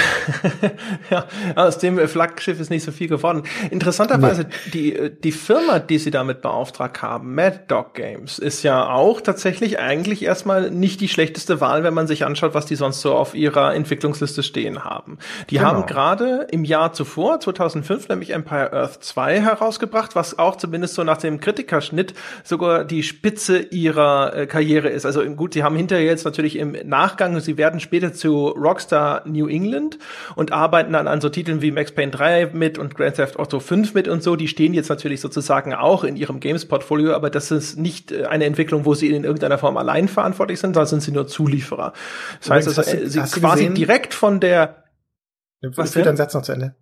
[1.10, 1.26] ja,
[1.56, 3.44] aus dem Flaggschiff ist nicht so viel geworden.
[3.72, 4.72] Interessanterweise, nee.
[4.74, 9.80] die, die Firma, die sie damit beauftragt haben, Mad Dog Games, ist ja auch tatsächlich
[9.80, 13.34] eigentlich erstmal nicht die schlechteste Wahl, wenn man sich anschaut, was die sonst so auf
[13.34, 15.20] ihrer Entwicklungsliste stehen haben.
[15.50, 15.68] Die genau.
[15.68, 21.04] haben gerade im Jahr zuvor, 2005, nämlich Empire Earth 2 herausgebracht, was auch zumindest so
[21.06, 25.06] nach dem Kritikerschnitt sogar die Spitze ihrer äh, Karriere ist.
[25.06, 29.48] Also gut, sie haben hinterher jetzt natürlich im Nachgang, sie werden später zu Rockstar New
[29.48, 29.98] England
[30.36, 33.60] und arbeiten dann an so Titeln wie Max Payne 3 mit und Grand Theft Auto
[33.60, 34.36] 5 mit und so.
[34.36, 38.46] Die stehen jetzt natürlich sozusagen auch in ihrem Games-Portfolio, aber das ist nicht äh, eine
[38.46, 41.94] Entwicklung, wo sie in irgendeiner Form allein verantwortlich sind, sondern sind sie nur Zulieferer.
[42.40, 43.76] Das heißt, also, sie quasi gesehen?
[43.76, 44.84] direkt von der
[45.62, 46.76] was führt dein Satz noch zu Ende?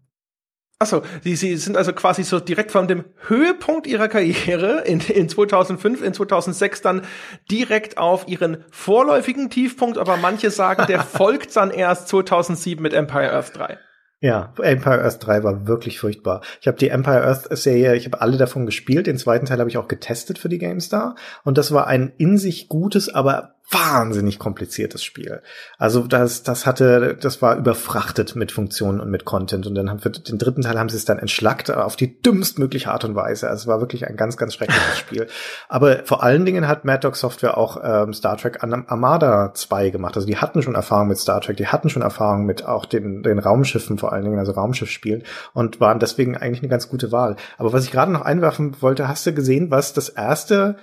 [0.80, 5.28] Achso, sie, sie sind also quasi so direkt von dem Höhepunkt ihrer Karriere in, in
[5.28, 7.02] 2005, in 2006 dann
[7.49, 13.34] direkt auf ihren vorläufigen Tiefpunkt, aber manche sagen, der folgt dann erst 2007 mit Empire
[13.34, 13.80] Earth 3.
[14.20, 16.41] Ja, Empire Earth 3 war wirklich furchtbar.
[16.62, 19.08] Ich habe die Empire Earth Serie, ich habe alle davon gespielt.
[19.08, 21.16] Den zweiten Teil habe ich auch getestet für die GameStar.
[21.44, 25.41] Und das war ein in sich gutes, aber wahnsinnig kompliziertes Spiel.
[25.77, 29.68] Also das, das hatte, das war überfrachtet mit Funktionen und mit Content.
[29.68, 32.89] Und dann haben wir den dritten Teil haben sie es dann entschlackt auf die dümmstmögliche
[32.89, 33.49] Art und Weise.
[33.49, 35.27] Also es war wirklich ein ganz, ganz schreckliches Spiel.
[35.68, 40.15] Aber vor allen Dingen hat Mad Dog Software auch ähm, Star Trek Armada 2 gemacht.
[40.15, 43.22] Also die hatten schon Erfahrung mit Star Trek, die hatten schon Erfahrung mit auch den,
[43.22, 45.23] den Raumschiffen vor allen Dingen, also Raumschiffspielen
[45.53, 47.35] und waren deswegen eigentlich eine ganz gute Wahl.
[47.57, 50.77] Aber was ich gerade noch einwerfen wollte, hast du gesehen, was das erste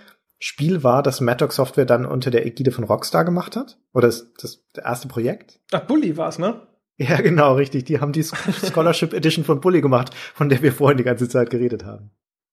[0.47, 3.79] Spiel war, das Maddox Software dann unter der Ägide von Rockstar gemacht hat?
[3.95, 5.59] Oder das, das erste Projekt?
[5.73, 6.61] Ach, Bully war's, ne?
[6.99, 7.85] Ja, genau, richtig.
[7.85, 8.25] Die haben die
[8.71, 12.11] Scholarship Edition von Bully gemacht, von der wir vorhin die ganze Zeit geredet haben.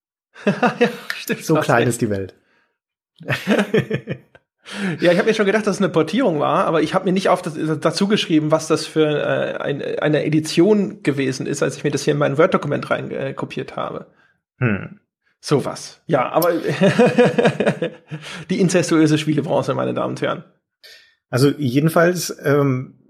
[0.46, 0.88] ja,
[1.18, 1.44] stimmt.
[1.44, 2.34] So klein ist die Welt.
[5.00, 7.12] Ja, ich habe mir schon gedacht, dass es eine Portierung war, aber ich habe mir
[7.12, 11.76] nicht auf das, dazu geschrieben, was das für äh, ein, eine Edition gewesen ist, als
[11.76, 13.36] ich mir das hier in mein Word-Dokument rein äh,
[13.76, 14.06] habe.
[14.60, 15.00] Hm.
[15.44, 16.02] Sowas.
[16.06, 16.54] Ja, aber
[18.50, 20.44] die incestuöse Spielebranche, meine Damen und Herren.
[21.30, 23.01] Also jedenfalls ähm,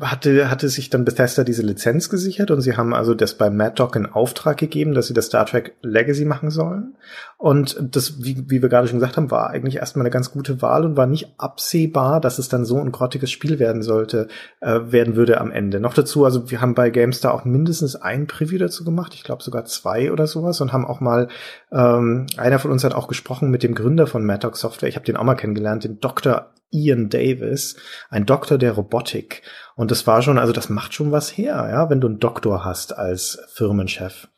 [0.00, 3.74] hatte, hatte sich dann Bethesda diese Lizenz gesichert und sie haben also das bei Mad
[3.76, 6.96] Dog in Auftrag gegeben, dass sie das Star Trek Legacy machen sollen.
[7.36, 10.62] Und das, wie, wie wir gerade schon gesagt haben, war eigentlich erstmal eine ganz gute
[10.62, 14.28] Wahl und war nicht absehbar, dass es dann so ein grottiges Spiel werden sollte,
[14.60, 15.80] äh, werden würde am Ende.
[15.80, 19.42] Noch dazu, also wir haben bei GameStar auch mindestens ein Preview dazu gemacht, ich glaube
[19.42, 21.28] sogar zwei oder sowas und haben auch mal
[21.70, 24.88] Ähm, einer von uns hat auch gesprochen mit dem Gründer von Maddox Software.
[24.88, 26.52] Ich habe den auch mal kennengelernt, den Dr.
[26.70, 27.76] Ian Davis,
[28.10, 29.42] ein Doktor der Robotik.
[29.74, 32.64] Und das war schon, also das macht schon was her, ja, wenn du einen Doktor
[32.64, 34.28] hast als Firmenchef.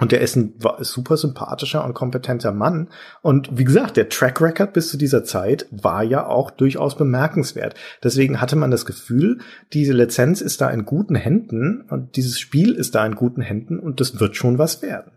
[0.00, 2.88] Und der ist ein super sympathischer und kompetenter Mann.
[3.20, 7.74] Und wie gesagt, der Track Record bis zu dieser Zeit war ja auch durchaus bemerkenswert.
[8.02, 9.40] Deswegen hatte man das Gefühl,
[9.74, 13.78] diese Lizenz ist da in guten Händen und dieses Spiel ist da in guten Händen
[13.78, 15.12] und das wird schon was werden.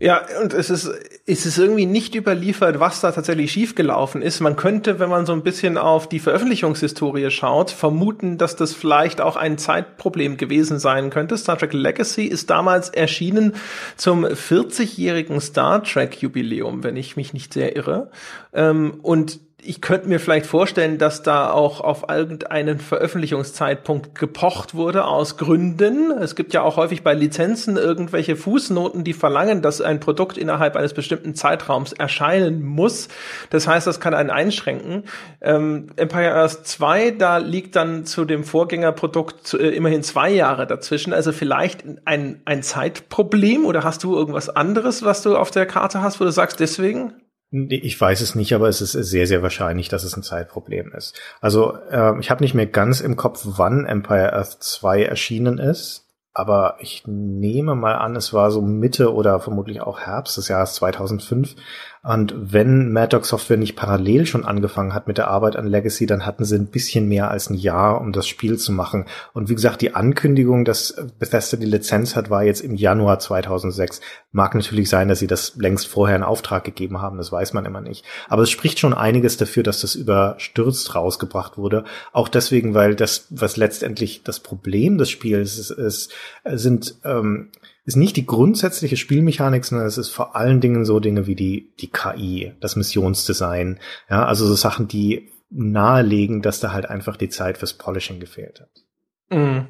[0.00, 0.88] Ja, und es ist,
[1.26, 4.40] es ist irgendwie nicht überliefert, was da tatsächlich schiefgelaufen ist.
[4.40, 9.20] Man könnte, wenn man so ein bisschen auf die Veröffentlichungshistorie schaut, vermuten, dass das vielleicht
[9.20, 11.36] auch ein Zeitproblem gewesen sein könnte.
[11.36, 13.54] Star Trek Legacy ist damals erschienen
[13.96, 18.10] zum 40-jährigen Star Trek Jubiläum, wenn ich mich nicht sehr irre.
[18.52, 25.04] Ähm, und ich könnte mir vielleicht vorstellen, dass da auch auf irgendeinen Veröffentlichungszeitpunkt gepocht wurde
[25.04, 26.12] aus Gründen.
[26.12, 30.76] Es gibt ja auch häufig bei Lizenzen irgendwelche Fußnoten, die verlangen, dass ein Produkt innerhalb
[30.76, 33.08] eines bestimmten Zeitraums erscheinen muss.
[33.50, 35.04] Das heißt, das kann einen einschränken.
[35.40, 41.12] Ähm, Empire Earth 2, da liegt dann zu dem Vorgängerprodukt äh, immerhin zwei Jahre dazwischen.
[41.12, 46.00] Also vielleicht ein, ein Zeitproblem oder hast du irgendwas anderes, was du auf der Karte
[46.00, 47.14] hast, wo du sagst, deswegen?
[47.50, 51.18] Ich weiß es nicht, aber es ist sehr, sehr wahrscheinlich, dass es ein Zeitproblem ist.
[51.40, 56.08] Also äh, ich habe nicht mehr ganz im Kopf, wann Empire Earth 2 erschienen ist,
[56.34, 60.74] aber ich nehme mal an, es war so Mitte oder vermutlich auch Herbst des Jahres
[60.74, 61.56] 2005.
[62.02, 66.24] Und wenn Maddox Software nicht parallel schon angefangen hat mit der Arbeit an Legacy, dann
[66.24, 69.06] hatten sie ein bisschen mehr als ein Jahr, um das Spiel zu machen.
[69.32, 74.00] Und wie gesagt, die Ankündigung, dass Bethesda die Lizenz hat, war jetzt im Januar 2006.
[74.32, 77.64] Mag natürlich sein, dass sie das längst vorher in Auftrag gegeben haben, das weiß man
[77.64, 78.04] immer nicht.
[78.28, 81.84] Aber es spricht schon einiges dafür, dass das überstürzt rausgebracht wurde.
[82.12, 86.12] Auch deswegen, weil das, was letztendlich das Problem des Spiels ist, ist
[86.44, 87.50] sind ähm,
[87.88, 91.72] ist nicht die grundsätzliche Spielmechanik, sondern es ist vor allen Dingen so Dinge wie die,
[91.80, 97.30] die KI, das Missionsdesign, ja, also so Sachen, die nahelegen, dass da halt einfach die
[97.30, 98.84] Zeit fürs Polishing gefehlt hat.
[99.30, 99.68] Mhm.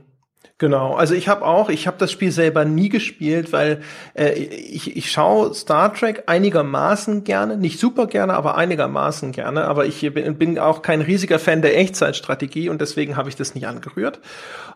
[0.61, 3.81] Genau, also ich habe auch, ich habe das Spiel selber nie gespielt, weil
[4.15, 9.67] äh, ich, ich schaue Star Trek einigermaßen gerne, nicht super gerne, aber einigermaßen gerne.
[9.67, 13.55] Aber ich bin, bin auch kein riesiger Fan der Echtzeitstrategie und deswegen habe ich das
[13.55, 14.19] nicht angerührt.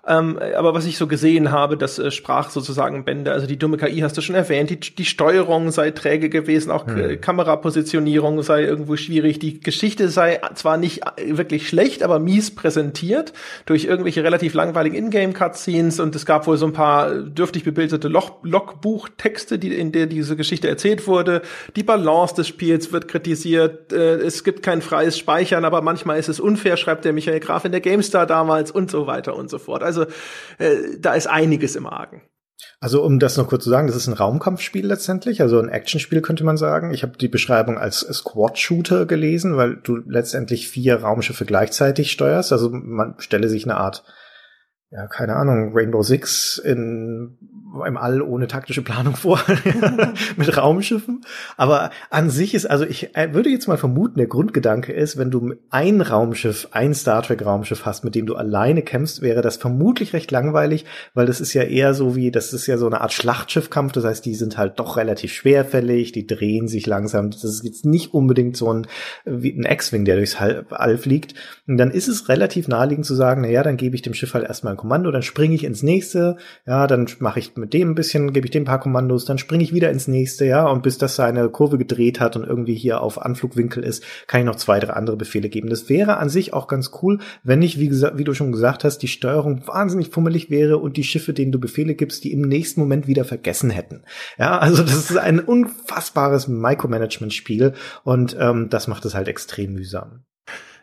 [0.07, 3.33] Ähm, aber was ich so gesehen habe, das äh, sprach sozusagen Bände.
[3.33, 6.87] Also die dumme KI hast du schon erwähnt, die, die Steuerung sei träge gewesen, auch
[6.87, 7.21] hm.
[7.21, 9.41] Kamerapositionierung sei irgendwo schwierig.
[9.41, 13.33] Die Geschichte sei zwar nicht wirklich schlecht, aber mies präsentiert
[13.67, 18.09] durch irgendwelche relativ langweiligen Ingame-Cutscenes Cutscenes und es gab wohl so ein paar dürftig bebilderte
[18.09, 21.43] Logbuchtexte, die, in der diese Geschichte erzählt wurde.
[21.77, 23.93] Die Balance des Spiels wird kritisiert.
[23.93, 27.65] Äh, es gibt kein freies Speichern, aber manchmal ist es unfair, schreibt der Michael Graf
[27.65, 29.83] in der GameStar damals und so weiter und so fort.
[29.83, 30.03] Also
[30.59, 32.23] äh, da ist einiges im Argen.
[32.79, 36.21] Also um das noch kurz zu sagen, das ist ein Raumkampfspiel letztendlich, also ein Actionspiel
[36.21, 36.95] könnte man sagen.
[36.95, 42.53] Ich habe die Beschreibung als Squad-Shooter gelesen, weil du letztendlich vier Raumschiffe gleichzeitig steuerst.
[42.53, 44.05] Also man stelle sich eine Art
[44.93, 47.39] ja, keine Ahnung, Rainbow Six in,
[47.87, 49.41] im All ohne taktische Planung vor,
[50.37, 51.23] mit Raumschiffen.
[51.57, 55.31] Aber an sich ist, also ich äh, würde jetzt mal vermuten, der Grundgedanke ist, wenn
[55.31, 59.57] du ein Raumschiff, ein Star Trek Raumschiff hast, mit dem du alleine kämpfst, wäre das
[59.57, 60.85] vermutlich recht langweilig,
[61.15, 64.05] weil das ist ja eher so wie, das ist ja so eine Art Schlachtschiffkampf, das
[64.05, 68.13] heißt, die sind halt doch relativ schwerfällig, die drehen sich langsam, das ist jetzt nicht
[68.13, 68.87] unbedingt so ein,
[69.25, 71.35] wie ein X-Wing, der durchs All fliegt.
[71.67, 74.35] Und dann ist es relativ naheliegend zu sagen, na ja, dann gebe ich dem Schiff
[74.35, 76.37] halt erstmal Kommando, dann springe ich ins nächste,
[76.67, 79.39] ja, dann mache ich mit dem ein bisschen, gebe ich dem ein paar Kommandos, dann
[79.39, 82.75] springe ich wieder ins nächste, ja, und bis das seine Kurve gedreht hat und irgendwie
[82.75, 85.71] hier auf Anflugwinkel ist, kann ich noch zwei, drei andere Befehle geben.
[85.71, 88.99] Das wäre an sich auch ganz cool, wenn nicht, wie, wie du schon gesagt hast,
[88.99, 92.81] die Steuerung wahnsinnig fummelig wäre und die Schiffe, denen du Befehle gibst, die im nächsten
[92.81, 94.03] Moment wieder vergessen hätten.
[94.39, 100.25] Ja, also das ist ein unfassbares Micromanagement-Spiel und ähm, das macht es halt extrem mühsam.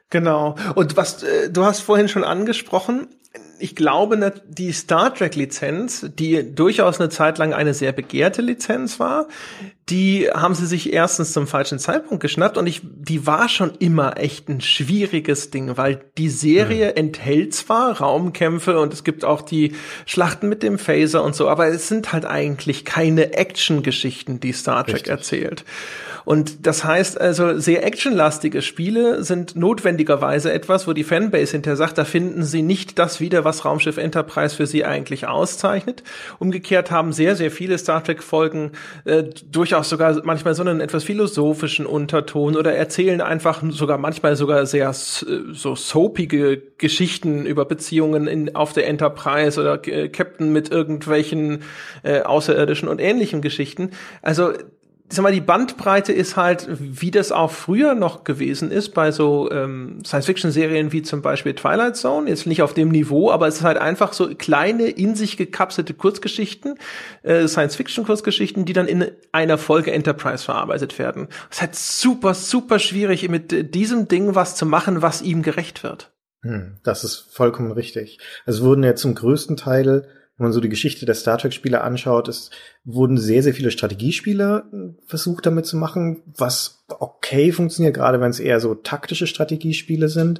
[0.09, 0.55] Genau.
[0.75, 3.07] Und was äh, du hast vorhin schon angesprochen,
[3.59, 8.99] ich glaube, die Star Trek Lizenz, die durchaus eine Zeit lang eine sehr begehrte Lizenz
[8.99, 9.27] war,
[9.89, 14.17] die haben sie sich erstens zum falschen Zeitpunkt geschnappt und ich, die war schon immer
[14.17, 16.97] echt ein schwieriges Ding, weil die Serie mhm.
[16.97, 19.73] enthält zwar Raumkämpfe und es gibt auch die
[20.05, 24.85] Schlachten mit dem Phaser und so, aber es sind halt eigentlich keine Action-Geschichten, die Star
[24.85, 25.11] Trek Richtig.
[25.11, 25.65] erzählt.
[26.25, 31.97] Und das heißt also, sehr actionlastige Spiele sind notwendigerweise etwas, wo die Fanbase hinterher sagt,
[31.97, 36.03] da finden sie nicht das wieder, was Raumschiff Enterprise für sie eigentlich auszeichnet.
[36.37, 38.73] Umgekehrt haben sehr, sehr viele Star Trek-Folgen
[39.05, 44.65] äh, durchaus sogar manchmal so einen etwas philosophischen Unterton oder erzählen einfach sogar manchmal sogar
[44.65, 51.63] sehr so soapige Geschichten über Beziehungen in, auf der Enterprise oder äh, Captain mit irgendwelchen
[52.03, 53.91] äh, Außerirdischen und ähnlichen Geschichten.
[54.21, 54.53] Also
[55.09, 59.11] ich sag mal, die Bandbreite ist halt, wie das auch früher noch gewesen ist, bei
[59.11, 63.55] so ähm, Science-Fiction-Serien wie zum Beispiel Twilight Zone, jetzt nicht auf dem Niveau, aber es
[63.55, 66.75] ist halt einfach so kleine, in sich gekapselte Kurzgeschichten,
[67.23, 71.27] äh, Science-Fiction-Kurzgeschichten, die dann in einer Folge Enterprise verarbeitet werden.
[71.49, 75.81] Es ist halt super, super schwierig, mit diesem Ding was zu machen, was ihm gerecht
[75.81, 76.11] wird.
[76.43, 78.19] Hm, das ist vollkommen richtig.
[78.45, 80.07] Es wurden ja zum größten Teil
[80.39, 82.49] wenn man so die Geschichte der Star Trek-Spiele anschaut, es
[82.83, 88.39] wurden sehr, sehr viele Strategiespiele versucht damit zu machen, was okay funktioniert, gerade wenn es
[88.39, 90.39] eher so taktische Strategiespiele sind.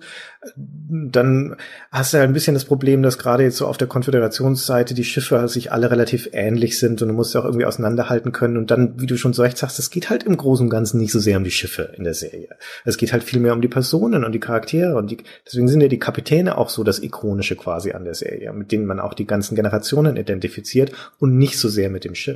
[0.58, 1.56] Dann
[1.92, 5.04] hast du ja ein bisschen das Problem, dass gerade jetzt so auf der Konföderationsseite die
[5.04, 8.58] Schiffe sich alle relativ ähnlich sind und du musst ja auch irgendwie auseinanderhalten können.
[8.58, 11.00] Und dann, wie du schon so recht sagst, es geht halt im Großen und Ganzen
[11.00, 12.50] nicht so sehr um die Schiffe in der Serie.
[12.86, 15.82] Es geht halt viel mehr um die Personen und die Charaktere und die, deswegen sind
[15.82, 19.14] ja die Kapitäne auch so das Ikonische quasi an der Serie, mit denen man auch
[19.14, 22.29] die ganzen Generationen identifiziert und nicht so sehr mit dem Schiff.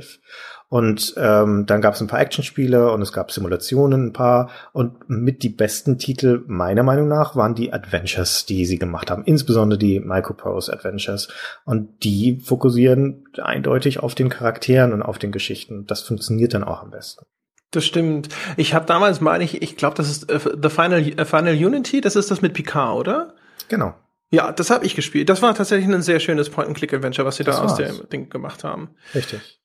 [0.68, 4.50] Und ähm, dann gab es ein paar Actionspiele und es gab Simulationen ein paar.
[4.72, 9.24] Und mit die besten Titel meiner Meinung nach waren die Adventures, die sie gemacht haben,
[9.24, 11.28] insbesondere die Microprose Adventures.
[11.64, 15.86] Und die fokussieren eindeutig auf den Charakteren und auf den Geschichten.
[15.86, 17.24] Das funktioniert dann auch am besten.
[17.70, 18.28] Das stimmt.
[18.56, 22.00] Ich habe damals, meine ich, ich glaube, das ist äh, The Final, äh, Final Unity,
[22.00, 23.34] das ist das mit Picard, oder?
[23.68, 23.94] Genau.
[24.30, 25.28] Ja, das habe ich gespielt.
[25.28, 27.72] Das war tatsächlich ein sehr schönes Point-and-Click-Adventure, was sie das da war's.
[27.72, 28.90] aus dem Ding gemacht haben.
[29.14, 29.60] Richtig.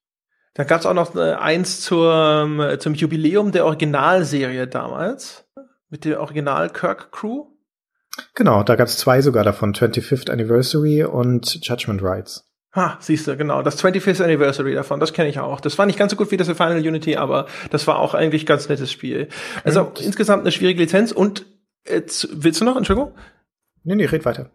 [0.60, 5.46] Da gab es auch noch äh, eins zur, zum Jubiläum der Originalserie damals,
[5.90, 7.46] mit der Original-Kirk-Crew.
[8.36, 12.46] Genau, da gab es zwei sogar davon, 25th Anniversary und Judgment Rights.
[12.76, 13.62] Ha, siehst du, genau.
[13.62, 15.62] Das 25th Anniversary davon, das kenne ich auch.
[15.62, 18.46] Das war nicht ganz so gut wie das Final Unity, aber das war auch eigentlich
[18.46, 19.30] ganz nettes Spiel.
[19.64, 21.46] Also und insgesamt eine schwierige Lizenz und
[21.86, 22.02] äh,
[22.34, 23.16] willst du noch, Entschuldigung?
[23.86, 24.52] Nee, nee, red weiter.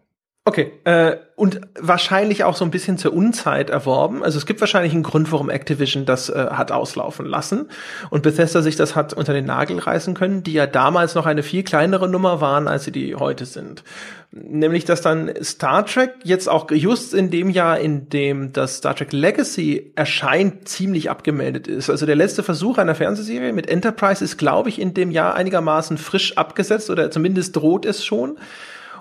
[0.47, 4.23] Okay, äh, und wahrscheinlich auch so ein bisschen zur Unzeit erworben.
[4.23, 7.67] Also es gibt wahrscheinlich einen Grund, warum Activision das äh, hat auslaufen lassen
[8.11, 11.41] und Bethesda sich das hat unter den Nagel reißen können, die ja damals noch eine
[11.41, 13.83] viel kleinere Nummer waren, als sie die heute sind.
[14.31, 18.95] Nämlich, dass dann Star Trek jetzt auch just in dem Jahr, in dem das Star
[18.95, 21.89] Trek Legacy erscheint, ziemlich abgemeldet ist.
[21.89, 25.97] Also der letzte Versuch einer Fernsehserie mit Enterprise ist, glaube ich, in dem Jahr einigermaßen
[25.97, 28.37] frisch abgesetzt oder zumindest droht es schon.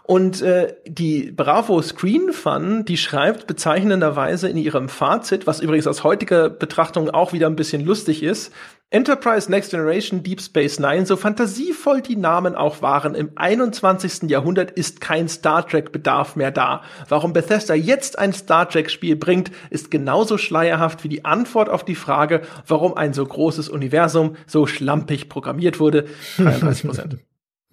[0.07, 6.05] Und äh, die Bravo Screen Fun, die schreibt bezeichnenderweise in ihrem Fazit, was übrigens aus
[6.05, 8.53] heutiger Betrachtung auch wieder ein bisschen lustig ist,
[8.91, 14.31] Enterprise Next Generation Deep Space Nine, so fantasievoll die Namen auch waren, im 21.
[14.31, 16.83] Jahrhundert ist kein Star Trek Bedarf mehr da.
[17.09, 21.85] Warum Bethesda jetzt ein Star Trek Spiel bringt, ist genauso schleierhaft wie die Antwort auf
[21.85, 26.05] die Frage, warum ein so großes Universum so schlampig programmiert wurde.
[26.37, 27.17] 33 Prozent.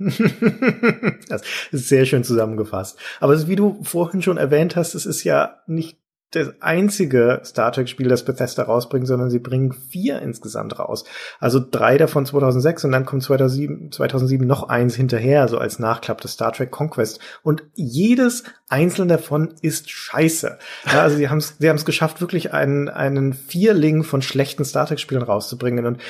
[1.29, 1.41] das
[1.71, 2.97] ist sehr schön zusammengefasst.
[3.19, 5.97] Aber wie du vorhin schon erwähnt hast, es ist ja nicht
[6.31, 11.03] das einzige Star Trek-Spiel, das Bethesda rausbringt, sondern sie bringen vier insgesamt raus.
[11.39, 16.21] Also drei davon 2006 und dann kommt 2007, 2007 noch eins hinterher, so als Nachklapp
[16.21, 17.19] des Star Trek Conquest.
[17.43, 20.57] Und jedes einzelne davon ist scheiße.
[20.91, 24.85] Ja, also sie haben es sie haben's geschafft, wirklich einen, einen Vierling von schlechten Star
[24.85, 25.85] Trek-Spielen rauszubringen.
[25.85, 26.01] Und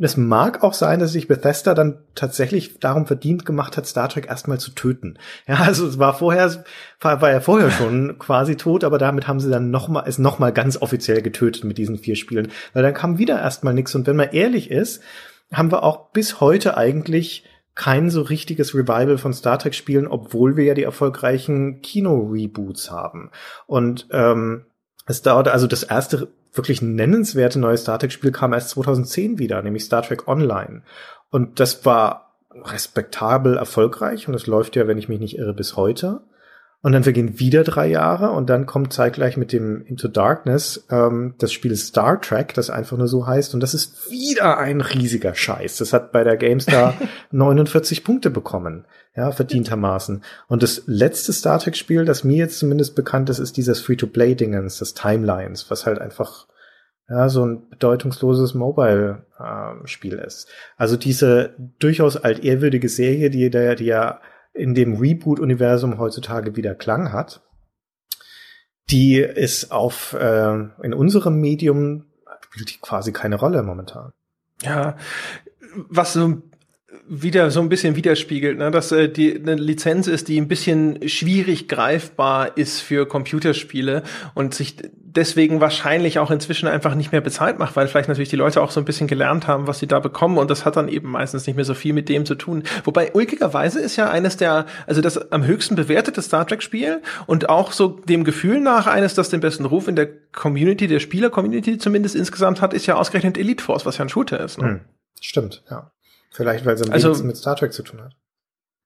[0.00, 4.28] es mag auch sein, dass sich Bethesda dann tatsächlich darum verdient gemacht hat, Star Trek
[4.28, 5.18] erstmal zu töten.
[5.46, 6.64] Ja, also es war vorher,
[7.00, 10.18] war, war ja vorher schon quasi tot, aber damit haben sie dann noch mal, es
[10.18, 12.52] noch mal ganz offiziell getötet mit diesen vier Spielen.
[12.72, 13.94] Weil dann kam wieder erstmal nichts.
[13.94, 15.02] Und wenn man ehrlich ist,
[15.52, 17.44] haben wir auch bis heute eigentlich
[17.74, 23.30] kein so richtiges Revival von Star Trek Spielen, obwohl wir ja die erfolgreichen Kino-Reboots haben.
[23.66, 24.66] Und ähm,
[25.06, 29.60] es dauerte, also das erste wirklich nennenswerte neue Star Trek Spiel kam erst 2010 wieder,
[29.62, 30.82] nämlich Star Trek Online.
[31.30, 35.76] Und das war respektabel erfolgreich und es läuft ja, wenn ich mich nicht irre, bis
[35.76, 36.20] heute.
[36.84, 41.34] Und dann vergehen wieder drei Jahre und dann kommt zeitgleich mit dem Into Darkness ähm,
[41.38, 43.54] das Spiel Star Trek, das einfach nur so heißt.
[43.54, 45.78] Und das ist wieder ein riesiger Scheiß.
[45.78, 46.92] Das hat bei der GameStar
[47.30, 48.84] 49 Punkte bekommen,
[49.16, 50.22] ja, verdientermaßen.
[50.46, 54.92] Und das letzte Star Trek-Spiel, das mir jetzt zumindest bekannt ist, ist dieses Free-to-Play-Dingens, das
[54.92, 56.48] Timelines, was halt einfach
[57.08, 60.48] ja, so ein bedeutungsloses Mobile-Spiel äh, ist.
[60.76, 64.20] Also diese durchaus altehrwürdige Serie, die, die, die ja
[64.54, 67.42] in dem Reboot-Universum heutzutage wieder Klang hat,
[68.90, 72.06] die ist auf äh, in unserem Medium
[72.54, 74.12] spielt die quasi keine Rolle momentan.
[74.62, 74.96] Ja,
[75.88, 76.42] was so
[77.08, 78.70] wieder so ein bisschen widerspiegelt, ne?
[78.70, 84.04] dass äh, die eine Lizenz ist, die ein bisschen schwierig greifbar ist für Computerspiele
[84.34, 84.76] und sich
[85.16, 88.70] deswegen wahrscheinlich auch inzwischen einfach nicht mehr bezahlt macht, weil vielleicht natürlich die Leute auch
[88.70, 91.46] so ein bisschen gelernt haben, was sie da bekommen und das hat dann eben meistens
[91.46, 92.64] nicht mehr so viel mit dem zu tun.
[92.84, 97.48] Wobei ulkigerweise ist ja eines der, also das am höchsten bewertete Star Trek Spiel und
[97.48, 101.78] auch so dem Gefühl nach eines, das den besten Ruf in der Community, der Spieler-Community
[101.78, 104.60] zumindest insgesamt hat, ist ja ausgerechnet Elite Force, was ja ein Shooter ist.
[104.60, 104.68] Ne?
[104.68, 104.80] Hm,
[105.20, 105.92] stimmt, ja.
[106.30, 108.16] Vielleicht, weil es am also, mit Star Trek zu tun hat.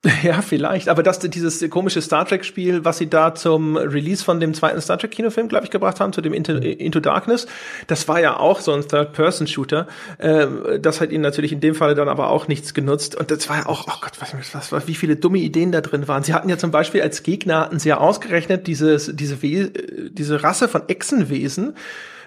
[0.23, 0.89] Ja, vielleicht.
[0.89, 4.99] Aber das, dieses komische Star Trek-Spiel, was sie da zum Release von dem zweiten Star
[4.99, 7.47] Trek-Kinofilm, glaube ich, gebracht haben, zu dem Into, Into, Darkness,
[7.87, 9.89] das war ja auch so ein Third-Person-Shooter.
[10.21, 13.17] Ähm, das hat ihnen natürlich in dem Fall dann aber auch nichts genutzt.
[13.17, 16.07] Und das war ja auch, oh Gott, was, was, wie viele dumme Ideen da drin
[16.07, 16.23] waren.
[16.23, 19.71] Sie hatten ja zum Beispiel als Gegner, hatten sie ja ausgerechnet dieses, diese, We
[20.11, 21.75] diese Rasse von Echsenwesen,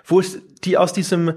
[0.05, 1.33] wo es die aus diesem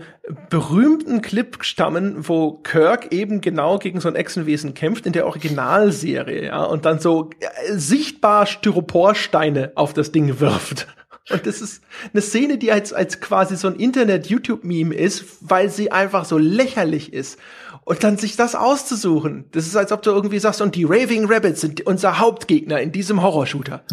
[0.50, 6.46] berühmten Clip stammen, wo Kirk eben genau gegen so ein Echsenwesen kämpft in der Originalserie,
[6.46, 10.86] ja, und dann so äh, sichtbar Styroporsteine auf das Ding wirft.
[11.30, 11.82] Und das ist
[12.12, 17.14] eine Szene, die als, als quasi so ein Internet-YouTube-Meme ist, weil sie einfach so lächerlich
[17.14, 17.38] ist.
[17.84, 21.24] Und dann sich das auszusuchen, das ist, als ob du irgendwie sagst, und die Raving
[21.26, 23.84] Rabbits sind unser Hauptgegner in diesem Horrorshooter.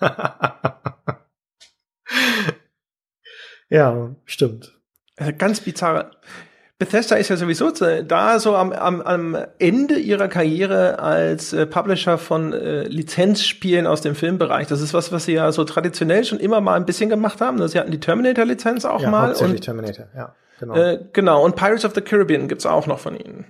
[3.68, 4.74] Ja, stimmt.
[5.16, 6.10] Also ganz bizarre.
[6.78, 12.18] Bethesda ist ja sowieso da so am, am, am Ende ihrer Karriere als äh, Publisher
[12.18, 14.68] von äh, Lizenzspielen aus dem Filmbereich.
[14.68, 17.66] Das ist was, was sie ja so traditionell schon immer mal ein bisschen gemacht haben.
[17.66, 19.32] Sie hatten die Terminator-Lizenz auch ja, mal.
[19.32, 20.34] und, Terminator, ja.
[20.60, 20.74] Genau.
[20.74, 21.44] Äh, genau.
[21.44, 23.46] Und Pirates of the Caribbean gibt's auch noch von ihnen.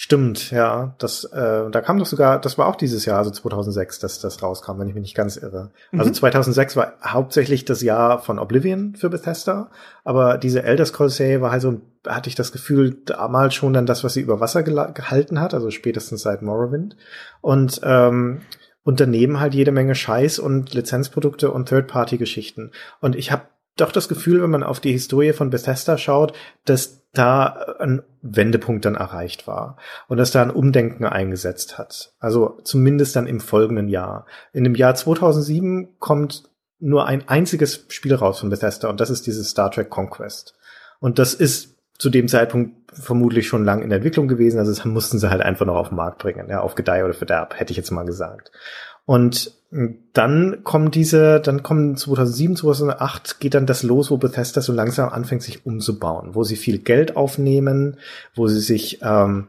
[0.00, 0.94] Stimmt, ja.
[0.98, 4.40] Das, äh, da kam doch sogar, das war auch dieses Jahr, also 2006, dass das
[4.44, 5.72] rauskam, wenn ich mich nicht ganz irre.
[5.90, 5.98] Mhm.
[5.98, 9.72] Also 2006 war hauptsächlich das Jahr von Oblivion für Bethesda,
[10.04, 13.86] aber diese Elder Scrolls Serie war halt so, hatte ich das Gefühl, damals schon dann
[13.86, 16.96] das, was sie über Wasser gehalten hat, also spätestens seit Morrowind.
[17.40, 18.42] Und ähm,
[18.84, 22.70] und daneben halt jede Menge Scheiß und Lizenzprodukte und Third-Party-Geschichten.
[23.00, 23.42] Und ich habe
[23.80, 26.34] doch das Gefühl, wenn man auf die Historie von Bethesda schaut,
[26.64, 29.76] dass da ein Wendepunkt dann erreicht war
[30.08, 32.12] und dass da ein Umdenken eingesetzt hat.
[32.18, 34.26] Also zumindest dann im folgenden Jahr.
[34.52, 36.44] In dem Jahr 2007 kommt
[36.78, 40.54] nur ein einziges Spiel raus von Bethesda und das ist dieses Star Trek Conquest.
[41.00, 45.18] Und das ist zu dem Zeitpunkt vermutlich schon lang in Entwicklung gewesen, also das mussten
[45.18, 47.76] sie halt einfach noch auf den Markt bringen, ja, auf Gedeih oder Verderb, hätte ich
[47.76, 48.52] jetzt mal gesagt.
[49.08, 49.52] Und
[50.12, 55.08] dann kommen diese, dann kommen 2007, 2008 geht dann das los, wo Bethesda so langsam
[55.08, 57.96] anfängt, sich umzubauen, wo sie viel Geld aufnehmen,
[58.34, 59.48] wo sie sich ähm,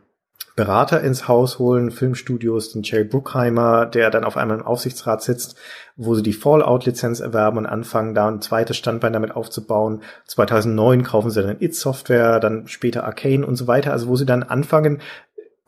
[0.56, 5.57] Berater ins Haus holen, Filmstudios, den Jerry Bruckheimer, der dann auf einmal im Aufsichtsrat sitzt,
[5.98, 10.03] wo sie die Fallout-Lizenz erwerben und anfangen, da ein zweites Standbein damit aufzubauen.
[10.26, 14.44] 2009 kaufen sie dann It-Software, dann später Arcane und so weiter, also wo sie dann
[14.44, 15.02] anfangen,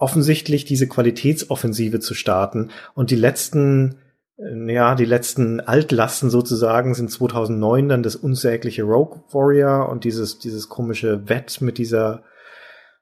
[0.02, 2.72] offensichtlich diese Qualitätsoffensive zu starten.
[2.96, 4.00] Und die letzten,
[4.38, 10.40] äh, ja, die letzten Altlasten sozusagen sind 2009 dann das unsägliche Rogue Warrior und dieses,
[10.40, 12.24] dieses komische Wett mit dieser,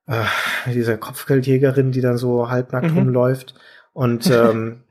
[0.08, 0.24] äh,
[0.66, 2.98] mit dieser Kopfgeldjägerin, die dann so halbnackt mhm.
[2.98, 3.56] rumläuft.
[3.94, 4.84] Und ähm,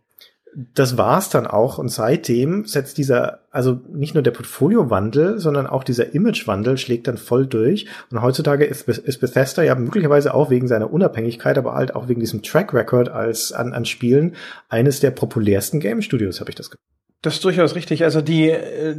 [0.74, 1.78] das war's dann auch.
[1.78, 7.16] Und seitdem setzt dieser, also nicht nur der Portfoliowandel, sondern auch dieser Imagewandel schlägt dann
[7.16, 7.86] voll durch.
[8.10, 12.20] Und heutzutage ist, ist Bethesda ja möglicherweise auch wegen seiner Unabhängigkeit, aber halt auch wegen
[12.20, 14.35] diesem Track Record als an, an Spielen
[14.68, 16.70] eines der populärsten Game Studios, habe ich das.
[17.22, 18.02] Das ist durchaus richtig.
[18.02, 18.97] Also die, äh,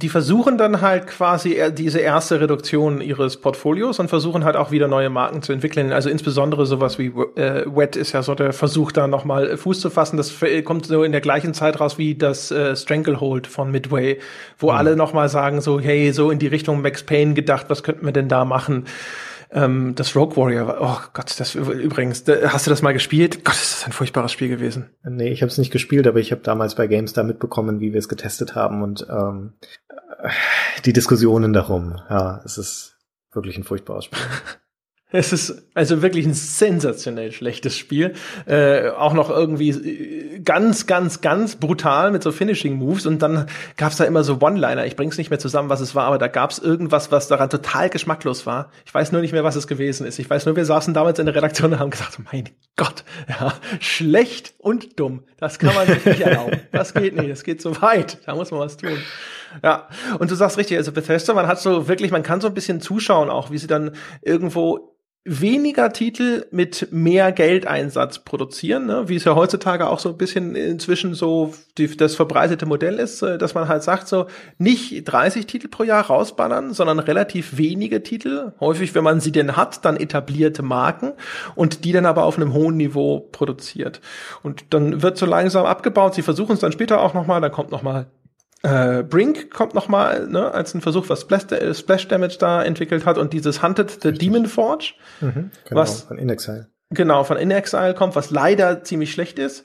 [0.00, 4.86] die versuchen dann halt quasi diese erste Reduktion ihres Portfolios und versuchen halt auch wieder
[4.86, 5.92] neue Marken zu entwickeln.
[5.92, 9.90] Also insbesondere sowas wie äh, Wet ist ja so der Versuch, da nochmal Fuß zu
[9.90, 10.16] fassen.
[10.16, 10.32] Das
[10.64, 14.20] kommt so in der gleichen Zeit raus wie das äh, Stranglehold von Midway,
[14.56, 14.76] wo mhm.
[14.76, 18.12] alle nochmal sagen so, hey, so in die Richtung Max Payne gedacht, was könnten wir
[18.12, 18.84] denn da machen?
[19.50, 23.44] Ähm, das Rogue Warrior, oh Gott, das übrigens, hast du das mal gespielt?
[23.44, 24.90] Gott, ist das ein furchtbares Spiel gewesen.
[25.04, 27.98] Nee, ich habe es nicht gespielt, aber ich habe damals bei GameStar mitbekommen, wie wir
[27.98, 29.54] es getestet haben und ähm,
[30.84, 31.96] die Diskussionen darum.
[32.10, 32.98] Ja, es ist
[33.32, 34.20] wirklich ein furchtbares Spiel.
[35.10, 38.12] Es ist also wirklich ein sensationell schlechtes Spiel.
[38.44, 43.06] Äh, auch noch irgendwie äh, ganz, ganz, ganz brutal mit so Finishing-Moves.
[43.06, 43.46] Und dann
[43.78, 44.84] gab's da immer so One-Liner.
[44.84, 47.88] Ich bring's nicht mehr zusammen, was es war, aber da gab's irgendwas, was daran total
[47.88, 48.70] geschmacklos war.
[48.84, 50.18] Ich weiß nur nicht mehr, was es gewesen ist.
[50.18, 53.54] Ich weiß nur, wir saßen damals in der Redaktion und haben gesagt, mein Gott, ja,
[53.80, 55.24] schlecht und dumm.
[55.38, 56.60] Das kann man sich nicht erlauben.
[56.70, 58.18] Das geht nicht, das geht so weit.
[58.26, 58.98] Da muss man was tun.
[59.64, 62.54] Ja, und du sagst richtig, also Bethesda, man hat so wirklich, man kann so ein
[62.54, 64.97] bisschen zuschauen auch, wie sie dann irgendwo
[65.28, 69.08] weniger Titel mit mehr Geldeinsatz produzieren, ne?
[69.08, 73.22] wie es ja heutzutage auch so ein bisschen inzwischen so die, das verbreitete Modell ist,
[73.22, 74.26] äh, dass man halt sagt, so
[74.56, 79.56] nicht 30 Titel pro Jahr rausballern, sondern relativ wenige Titel, häufig, wenn man sie denn
[79.56, 81.12] hat, dann etablierte Marken
[81.54, 84.00] und die dann aber auf einem hohen Niveau produziert.
[84.42, 87.70] Und dann wird so langsam abgebaut, sie versuchen es dann später auch nochmal, dann kommt
[87.70, 88.06] nochmal
[88.62, 92.62] Äh, Brink kommt noch mal ne, als ein Versuch, was Splash, äh, Splash Damage da
[92.62, 96.68] entwickelt hat und dieses Hunted the Demon Forge, mhm, genau, was von Inexile.
[96.90, 99.64] Genau, von Inexile kommt, was leider ziemlich schlecht ist.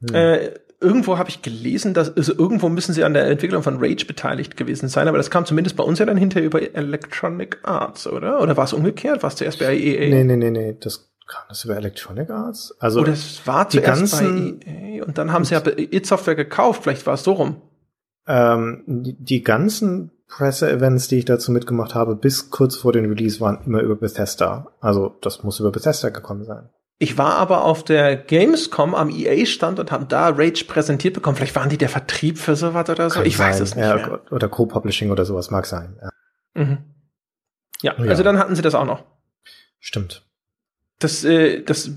[0.00, 0.14] Mhm.
[0.14, 0.50] Äh,
[0.80, 4.56] irgendwo habe ich gelesen, dass also irgendwo müssen sie an der Entwicklung von Rage beteiligt
[4.56, 8.40] gewesen sein, aber das kam zumindest bei uns ja dann hinterher über Electronic Arts, oder?
[8.40, 9.22] Oder war es umgekehrt?
[9.22, 10.08] War es zuerst bei EA?
[10.08, 12.74] Nee, nee, nee, nee, das kam das über Electronic Arts?
[12.78, 16.34] Also Oder es war die ganzen bei EA und dann haben sie ja It Software
[16.34, 17.62] gekauft, vielleicht war es so rum.
[18.26, 23.60] Ähm, die ganzen Presse-Events, die ich dazu mitgemacht habe, bis kurz vor den Release, waren
[23.64, 24.72] immer über Bethesda.
[24.80, 26.68] Also das muss über Bethesda gekommen sein.
[26.98, 31.36] Ich war aber auf der Gamescom am EA-Stand und habe da Rage präsentiert bekommen.
[31.36, 33.16] Vielleicht waren die der Vertrieb für sowas oder so.
[33.16, 33.50] Kann ich sein.
[33.50, 33.84] weiß es nicht.
[33.84, 34.20] Ja, mehr.
[34.30, 35.98] Oder Co-Publishing oder sowas mag sein.
[36.00, 36.62] Ja.
[36.64, 36.78] Mhm.
[37.82, 39.04] Ja, ja, also dann hatten sie das auch noch.
[39.78, 40.25] Stimmt.
[40.98, 41.90] Das, äh, das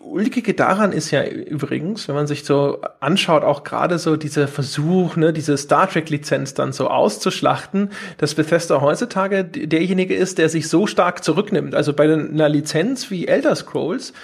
[0.00, 5.16] Ulkige daran ist ja übrigens, wenn man sich so anschaut, auch gerade so dieser Versuch,
[5.16, 10.86] ne, diese Star Trek-Lizenz dann so auszuschlachten, dass Bethesda heutzutage derjenige ist, der sich so
[10.86, 11.74] stark zurücknimmt.
[11.74, 14.14] Also bei einer Lizenz wie Elder Scrolls,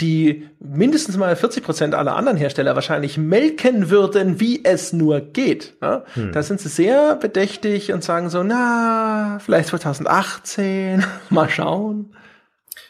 [0.00, 5.74] die mindestens mal 40 Prozent aller anderen Hersteller wahrscheinlich melken würden, wie es nur geht.
[5.80, 6.04] Ne?
[6.14, 6.32] Hm.
[6.32, 12.10] Da sind sie sehr bedächtig und sagen so, na, vielleicht 2018, mal schauen.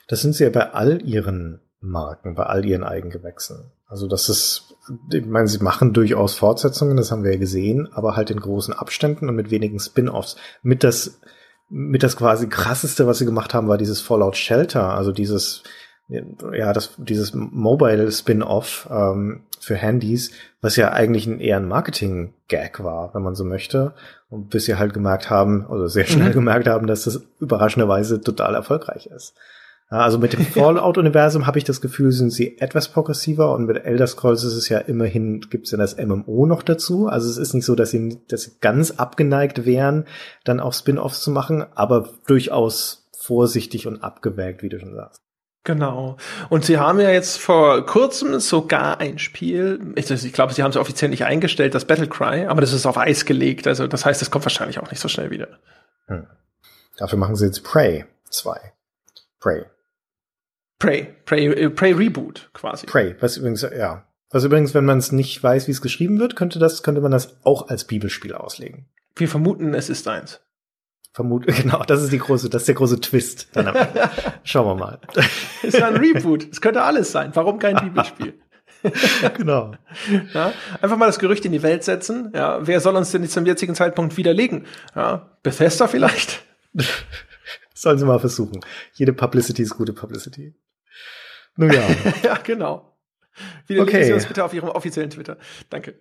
[0.09, 3.70] Das sind sie ja bei all ihren Marken, bei all ihren Eigengewächsen.
[3.86, 4.74] Also das ist,
[5.12, 8.74] ich meine, sie machen durchaus Fortsetzungen, das haben wir ja gesehen, aber halt in großen
[8.74, 10.36] Abständen und mit wenigen Spin-offs.
[10.62, 11.20] Mit das,
[11.70, 15.62] mit das quasi krasseste, was sie gemacht haben, war dieses Fallout Shelter, also dieses,
[16.09, 22.82] ja, das, dieses Mobile Spin-off ähm, für Handys, was ja eigentlich ein eher ein Marketing-Gag
[22.82, 23.94] war, wenn man so möchte.
[24.30, 26.35] Und bis sie halt gemerkt haben, oder sehr schnell mhm.
[26.35, 29.35] gemerkt haben, dass das überraschenderweise total erfolgreich ist.
[29.89, 34.06] Also mit dem Fallout-Universum habe ich das Gefühl, sind sie etwas progressiver und mit Elder
[34.06, 37.06] Scrolls ist es ja immerhin, gibt es ja das MMO noch dazu.
[37.06, 40.05] Also es ist nicht so, dass sie, dass sie ganz abgeneigt wären,
[40.44, 45.20] dann auch Spin-offs zu machen, aber durchaus vorsichtig und abgewägt, wie du schon sagst.
[45.65, 46.16] Genau.
[46.48, 50.70] Und sie haben ja jetzt vor kurzem sogar ein Spiel, ich, ich glaube, sie haben
[50.70, 53.66] es offiziell nicht eingestellt, das Battlecry, aber das ist auf Eis gelegt.
[53.66, 55.59] Also das heißt, es kommt wahrscheinlich auch nicht so schnell wieder.
[56.06, 56.27] Hm.
[56.97, 58.73] Dafür machen sie jetzt Prey 2.
[59.40, 59.66] Prey.
[60.78, 62.86] Prey, Prey, äh, Prey Reboot quasi.
[62.86, 64.05] Prey, was übrigens, ja.
[64.30, 67.10] Was übrigens, wenn man es nicht weiß, wie es geschrieben wird, könnte das, könnte man
[67.10, 68.86] das auch als Bibelspiel auslegen.
[69.16, 70.40] Wir vermuten, es ist eins.
[71.12, 73.48] Vermuten, genau, das ist die große, das ist der große Twist.
[74.44, 75.00] Schauen wir mal.
[75.62, 76.46] es ist ein Reboot.
[76.50, 77.30] Es könnte alles sein.
[77.34, 78.34] Warum kein Bibelspiel?
[79.36, 79.72] genau.
[80.32, 82.30] Ja, einfach mal das Gerücht in die Welt setzen.
[82.32, 84.66] Ja, wer soll uns denn zum jetzigen Zeitpunkt widerlegen?
[84.94, 86.44] Ja, Bethesda vielleicht?
[87.74, 88.60] Sollen sie mal versuchen.
[88.94, 90.55] Jede Publicity ist gute Publicity.
[91.59, 91.82] Nun ja.
[92.22, 92.97] ja, genau.
[93.66, 94.06] Widerlegen okay.
[94.06, 95.36] Sie uns bitte auf Ihrem offiziellen Twitter.
[95.68, 95.94] Danke.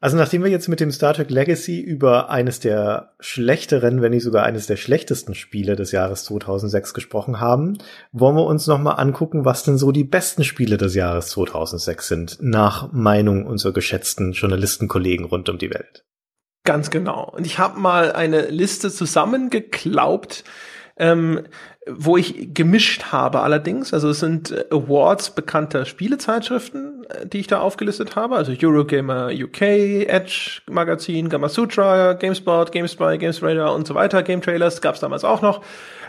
[0.00, 4.24] Also nachdem wir jetzt mit dem Star Trek Legacy über eines der schlechteren, wenn nicht
[4.24, 7.78] sogar eines der schlechtesten Spiele des Jahres 2006 gesprochen haben,
[8.10, 12.38] wollen wir uns nochmal angucken, was denn so die besten Spiele des Jahres 2006 sind,
[12.40, 16.04] nach Meinung unserer geschätzten Journalistenkollegen rund um die Welt.
[16.64, 17.30] Ganz genau.
[17.30, 20.42] Und ich habe mal eine Liste zusammengeklaubt,
[20.96, 21.42] ähm,
[21.90, 23.92] wo ich gemischt habe allerdings.
[23.92, 28.36] Also es sind äh, Awards bekannter Spielezeitschriften, äh, die ich da aufgelistet habe.
[28.36, 34.22] Also Eurogamer UK, Edge Magazin, Gamasutra, GameSpot, GameSpy, GamesRadar und so weiter.
[34.22, 35.62] Game Trailers gab es damals auch noch.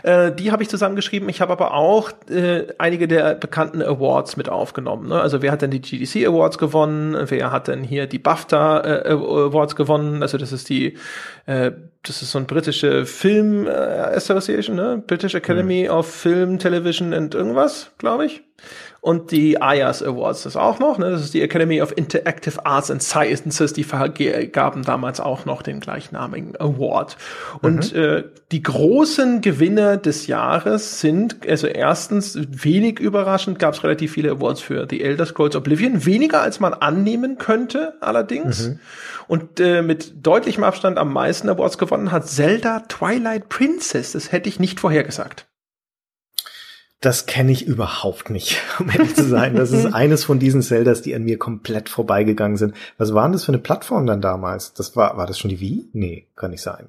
[0.04, 1.28] Äh, die habe ich zusammengeschrieben.
[1.28, 5.08] Ich habe aber auch äh, einige der bekannten Awards mit aufgenommen.
[5.08, 5.20] Ne?
[5.20, 7.16] Also wer hat denn die GDC Awards gewonnen?
[7.26, 10.22] Wer hat denn hier die BAFTA äh, Awards gewonnen?
[10.22, 10.98] Also das ist die,
[11.46, 11.72] äh,
[12.04, 15.02] das ist so ein britische Film äh, Association, ne?
[15.06, 15.90] British Academy mhm.
[15.90, 18.42] of Film, Television and irgendwas, glaube ich
[19.04, 20.96] und die IAS Awards das auch noch.
[20.96, 21.10] Ne?
[21.10, 25.80] Das ist die Academy of Interactive Arts and Sciences, die vergaben damals auch noch den
[25.80, 27.18] gleichnamigen Award.
[27.60, 28.00] Und mhm.
[28.00, 34.30] äh, die großen Gewinner des Jahres sind, also erstens, wenig überraschend, gab es relativ viele
[34.30, 38.68] Awards für The Elder Scrolls Oblivion, weniger als man annehmen könnte allerdings.
[38.68, 38.80] Mhm.
[39.26, 44.12] Und äh, mit deutlichem Abstand am meisten Awards gewonnen hat Zelda Twilight Princess.
[44.12, 45.46] Das hätte ich nicht vorhergesagt.
[47.00, 49.56] Das kenne ich überhaupt nicht, um ehrlich zu sein.
[49.56, 52.74] Das ist eines von diesen Zeldas, die an mir komplett vorbeigegangen sind.
[52.96, 54.72] Was waren das für eine Plattform dann damals?
[54.72, 55.88] Das war, war das schon die Wii?
[55.92, 56.88] Nee, kann nicht sein.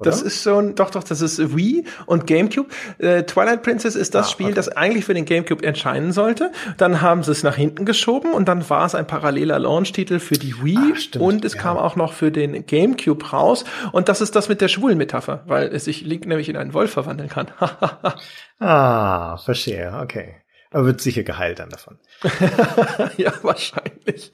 [0.00, 0.10] Oder?
[0.10, 2.68] Das ist so ein, doch, doch, das ist Wii und GameCube.
[2.98, 4.54] Äh, Twilight Princess ist das ah, Spiel, okay.
[4.54, 6.52] das eigentlich für den GameCube erscheinen sollte.
[6.78, 10.36] Dann haben sie es nach hinten geschoben und dann war es ein paralleler Launch-Titel für
[10.36, 11.60] die Wii Ach, stimmt, und es ja.
[11.60, 13.64] kam auch noch für den GameCube raus.
[13.92, 16.72] Und das ist das mit der schwulen Metapher, weil es sich Link nämlich in einen
[16.72, 17.48] Wolf verwandeln kann.
[18.58, 20.36] ah, verstehe, okay.
[20.70, 21.98] Aber wird sicher geheilt dann davon.
[23.18, 24.32] ja, wahrscheinlich.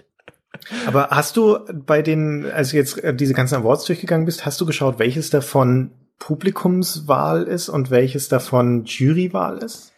[0.86, 4.60] Aber hast du bei den, als du jetzt äh, diese ganzen Awards durchgegangen bist, hast
[4.60, 9.92] du geschaut, welches davon Publikumswahl ist und welches davon Jurywahl ist?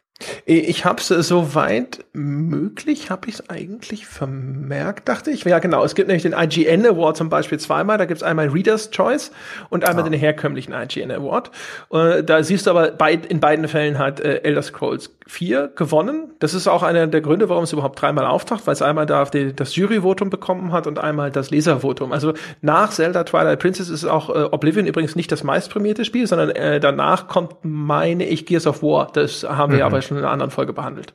[0.46, 5.44] Ich habe es soweit möglich, habe ich es eigentlich vermerkt, dachte ich.
[5.44, 5.84] Ja, genau.
[5.84, 7.98] Es gibt nämlich den IGN Award zum Beispiel zweimal.
[7.98, 9.30] Da gibt es einmal Reader's Choice
[9.70, 10.08] und einmal ah.
[10.08, 11.52] den herkömmlichen IGN Award.
[11.92, 16.32] Äh, da siehst du aber beid, in beiden Fällen hat äh, Elder Scrolls 4 gewonnen.
[16.40, 19.24] Das ist auch einer der Gründe, warum es überhaupt dreimal auftaucht, weil es einmal da
[19.26, 22.12] die, das Juryvotum bekommen hat und einmal das Leservotum.
[22.12, 22.32] Also
[22.62, 26.80] nach Zelda Twilight Princess ist auch äh, Oblivion übrigens nicht das meistprämierte Spiel, sondern äh,
[26.80, 29.10] danach kommt, meine ich, Gears of War.
[29.12, 29.84] Das haben wir mhm.
[29.84, 31.14] aber schon in einer anderen Folge behandelt.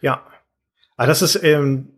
[0.00, 0.22] Ja.
[0.96, 1.90] Aber das ist, ähm,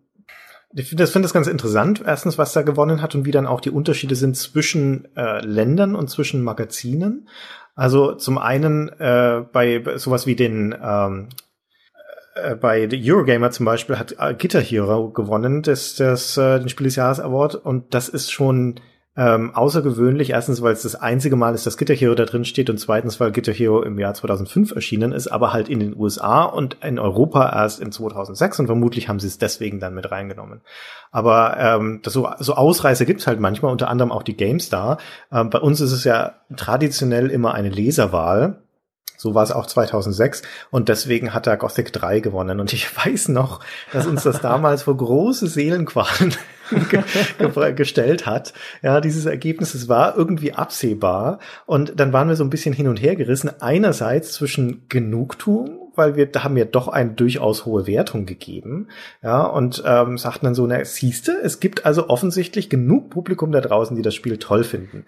[0.75, 3.47] ich finde das, find das ganz interessant, erstens, was da gewonnen hat und wie dann
[3.47, 7.29] auch die Unterschiede sind zwischen äh, Ländern und zwischen Magazinen.
[7.75, 11.29] Also zum einen äh, bei sowas wie den ähm,
[12.35, 16.97] äh, bei Eurogamer zum Beispiel hat Guitar Hero gewonnen, das, das äh, den Spiel des
[16.97, 18.81] Jahres Award und das ist schon
[19.17, 20.31] ähm, außergewöhnlich.
[20.31, 23.19] Erstens, weil es das einzige Mal ist, dass Guitar Hero da drin steht und zweitens,
[23.19, 26.99] weil Guitar Hero im Jahr 2005 erschienen ist, aber halt in den USA und in
[26.99, 30.61] Europa erst in 2006 und vermutlich haben sie es deswegen dann mit reingenommen.
[31.11, 34.99] Aber ähm, das so, so Ausreißer gibt's halt manchmal, unter anderem auch die GameStar.
[35.33, 38.63] Ähm, bei uns ist es ja traditionell immer eine Leserwahl.
[39.19, 42.61] So war es auch 2006 und deswegen hat er Gothic 3 gewonnen.
[42.61, 43.61] Und ich weiß noch,
[43.93, 46.35] dass uns das damals vor große Seelenqualen
[47.75, 48.53] gestellt hat.
[48.83, 51.39] Ja, dieses Ergebnis, es war irgendwie absehbar.
[51.67, 53.51] Und dann waren wir so ein bisschen hin und her gerissen.
[53.61, 58.89] Einerseits zwischen Genugtuung weil wir da haben ja doch eine durchaus hohe Wertung gegeben.
[59.23, 63.61] Ja, und ähm, sagten dann so, na, siehste, es gibt also offensichtlich genug Publikum da
[63.61, 65.05] draußen, die das Spiel toll finden.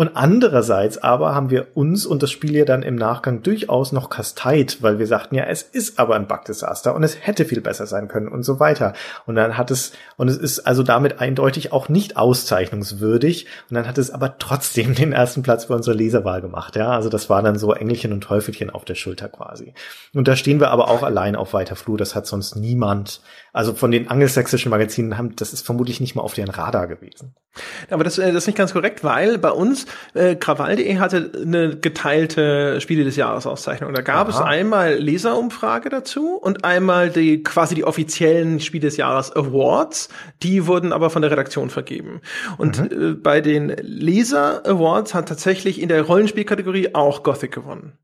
[0.00, 4.08] Und andererseits aber haben wir uns und das Spiel ja dann im Nachgang durchaus noch
[4.08, 7.84] kasteit, weil wir sagten, ja, es ist aber ein Bug-Desaster und es hätte viel besser
[7.84, 8.94] sein können und so weiter.
[9.26, 13.46] Und dann hat es, und es ist also damit eindeutig auch nicht auszeichnungswürdig.
[13.68, 16.76] Und dann hat es aber trotzdem den ersten Platz bei unserer Leserwahl gemacht.
[16.76, 19.74] Ja, also das war dann so Engelchen und Teufelchen auf der Schulter quasi.
[20.14, 21.98] Und da stehen wir aber auch allein auf weiter Flur.
[21.98, 23.20] Das hat sonst niemand,
[23.52, 27.34] also von den angelsächsischen Magazinen haben, das ist vermutlich nicht mal auf deren Radar gewesen.
[27.90, 31.76] Aber das, äh, das ist nicht ganz korrekt, weil bei uns äh, Krawall.de hatte eine
[31.76, 33.92] geteilte Spiele des Jahres Auszeichnung.
[33.94, 34.36] Da gab Aha.
[34.36, 40.08] es einmal Leserumfrage dazu und einmal die quasi die offiziellen Spiele des Jahres Awards.
[40.42, 42.20] Die wurden aber von der Redaktion vergeben.
[42.58, 43.10] Und mhm.
[43.10, 47.98] äh, bei den Leser Awards hat tatsächlich in der Rollenspielkategorie auch Gothic gewonnen.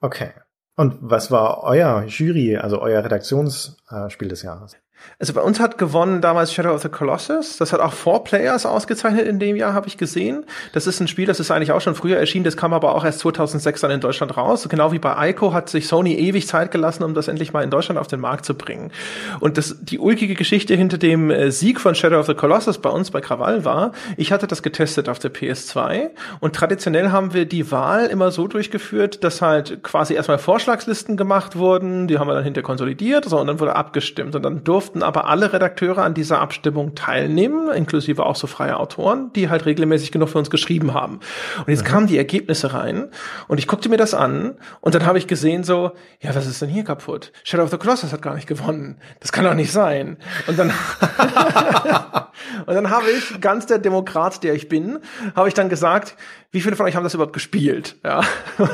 [0.00, 0.30] Okay.
[0.76, 4.76] Und was war euer Jury, also euer Redaktionsspiel des Jahres?
[5.18, 7.56] Also bei uns hat gewonnen damals Shadow of the Colossus.
[7.56, 10.44] Das hat auch Four Players ausgezeichnet in dem Jahr, habe ich gesehen.
[10.72, 12.44] Das ist ein Spiel, das ist eigentlich auch schon früher erschienen.
[12.44, 14.68] Das kam aber auch erst 2006 dann in Deutschland raus.
[14.68, 17.70] Genau wie bei Ico hat sich Sony ewig Zeit gelassen, um das endlich mal in
[17.70, 18.92] Deutschland auf den Markt zu bringen.
[19.40, 22.90] Und das, die ulkige Geschichte hinter dem äh, Sieg von Shadow of the Colossus bei
[22.90, 26.10] uns bei Krawall war, ich hatte das getestet auf der PS2
[26.40, 31.56] und traditionell haben wir die Wahl immer so durchgeführt, dass halt quasi erstmal Vorschlagslisten gemacht
[31.56, 34.85] wurden, die haben wir dann hinter konsolidiert, so, und dann wurde abgestimmt und dann durften
[34.86, 39.66] durften aber alle Redakteure an dieser Abstimmung teilnehmen, inklusive auch so freie Autoren, die halt
[39.66, 41.18] regelmäßig genug für uns geschrieben haben.
[41.58, 41.88] Und jetzt mhm.
[41.88, 43.08] kamen die Ergebnisse rein
[43.48, 45.90] und ich guckte mir das an und dann habe ich gesehen so,
[46.20, 47.32] ja, was ist denn hier kaputt?
[47.42, 49.00] Shadow of the Colossus hat gar nicht gewonnen.
[49.18, 50.18] Das kann doch nicht sein.
[50.46, 50.70] Und dann
[52.66, 55.00] und dann habe ich, ganz der Demokrat, der ich bin,
[55.34, 56.16] habe ich dann gesagt,
[56.56, 57.96] wie viele von euch haben das überhaupt gespielt?
[58.02, 58.22] Ja.
[58.56, 58.70] und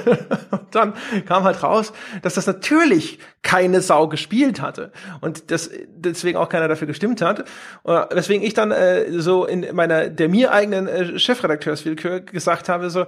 [0.71, 0.95] dann
[1.27, 1.93] kam halt raus,
[2.23, 4.93] dass das natürlich keine Sau gespielt hatte.
[5.21, 7.41] Und das, deswegen auch keiner dafür gestimmt hat.
[7.85, 12.89] Äh, weswegen ich dann äh, so in meiner, der mir eigenen äh, Chefredakteurswillkür gesagt habe,
[12.89, 13.07] so,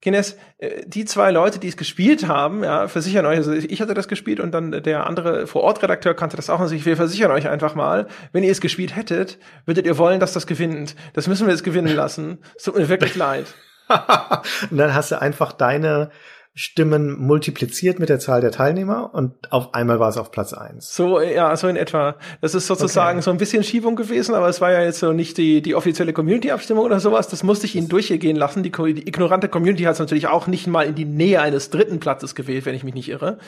[0.00, 3.94] Kines, äh, die zwei Leute, die es gespielt haben, ja, versichern euch, also ich hatte
[3.94, 7.48] das gespielt und dann der andere Vor-Ort-Redakteur kannte das auch und ich will versichern euch
[7.48, 10.94] einfach mal, wenn ihr es gespielt hättet, würdet ihr wollen, dass das gewinnt.
[11.14, 12.38] Das müssen wir jetzt gewinnen lassen.
[12.56, 13.46] Es tut mir wirklich leid.
[14.70, 16.10] und dann hast du einfach deine
[16.54, 20.94] Stimmen multipliziert mit der Zahl der Teilnehmer und auf einmal war es auf Platz eins.
[20.94, 22.16] So, ja, so in etwa.
[22.42, 23.24] Das ist sozusagen okay.
[23.24, 26.12] so ein bisschen Schiebung gewesen, aber es war ja jetzt so nicht die, die offizielle
[26.12, 27.28] Community-Abstimmung oder sowas.
[27.28, 28.62] Das musste ich ihnen durchgehen lassen.
[28.62, 32.00] Die, die ignorante Community hat es natürlich auch nicht mal in die Nähe eines dritten
[32.00, 33.38] Platzes gewählt, wenn ich mich nicht irre.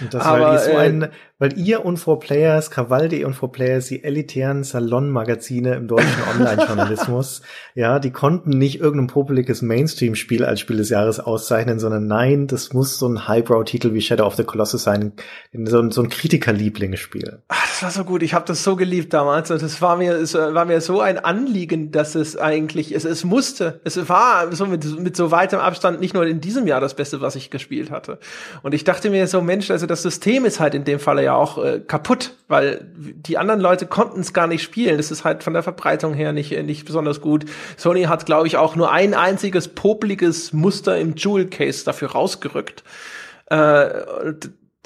[0.00, 1.08] Und das aber, weil, so äh, ein,
[1.40, 7.40] weil ihr und For Players, Krawalde und For Players, die elitären Salonmagazine im deutschen Online-Journalismus,
[7.74, 12.74] ja, die konnten nicht irgendein popeliges Mainstream-Spiel als Spiel des Jahres auszeichnen, sondern nein, das
[12.74, 15.14] muss so ein Highbrow-Titel wie Shadow of the Colossus sein,
[15.64, 17.42] so, ein, so ein Kritiker-Lieblingsspiel.
[17.48, 18.22] Ach, das war so gut.
[18.22, 21.18] Ich habe das so geliebt damals und es war mir, es war mir so ein
[21.18, 26.00] Anliegen, dass es eigentlich, es, es musste, es war so mit, mit so weitem Abstand
[26.00, 28.18] nicht nur in diesem Jahr das Beste, was ich gespielt hatte.
[28.62, 31.29] Und ich dachte mir so, Mensch, also das System ist halt in dem Falle ja
[31.30, 34.96] ja auch äh, kaputt, weil die anderen Leute konnten es gar nicht spielen.
[34.96, 37.44] Das ist halt von der Verbreitung her nicht, äh, nicht besonders gut.
[37.76, 42.84] Sony hat, glaube ich, auch nur ein einziges popliges Muster im Jewel Case dafür rausgerückt.
[43.46, 43.56] Äh,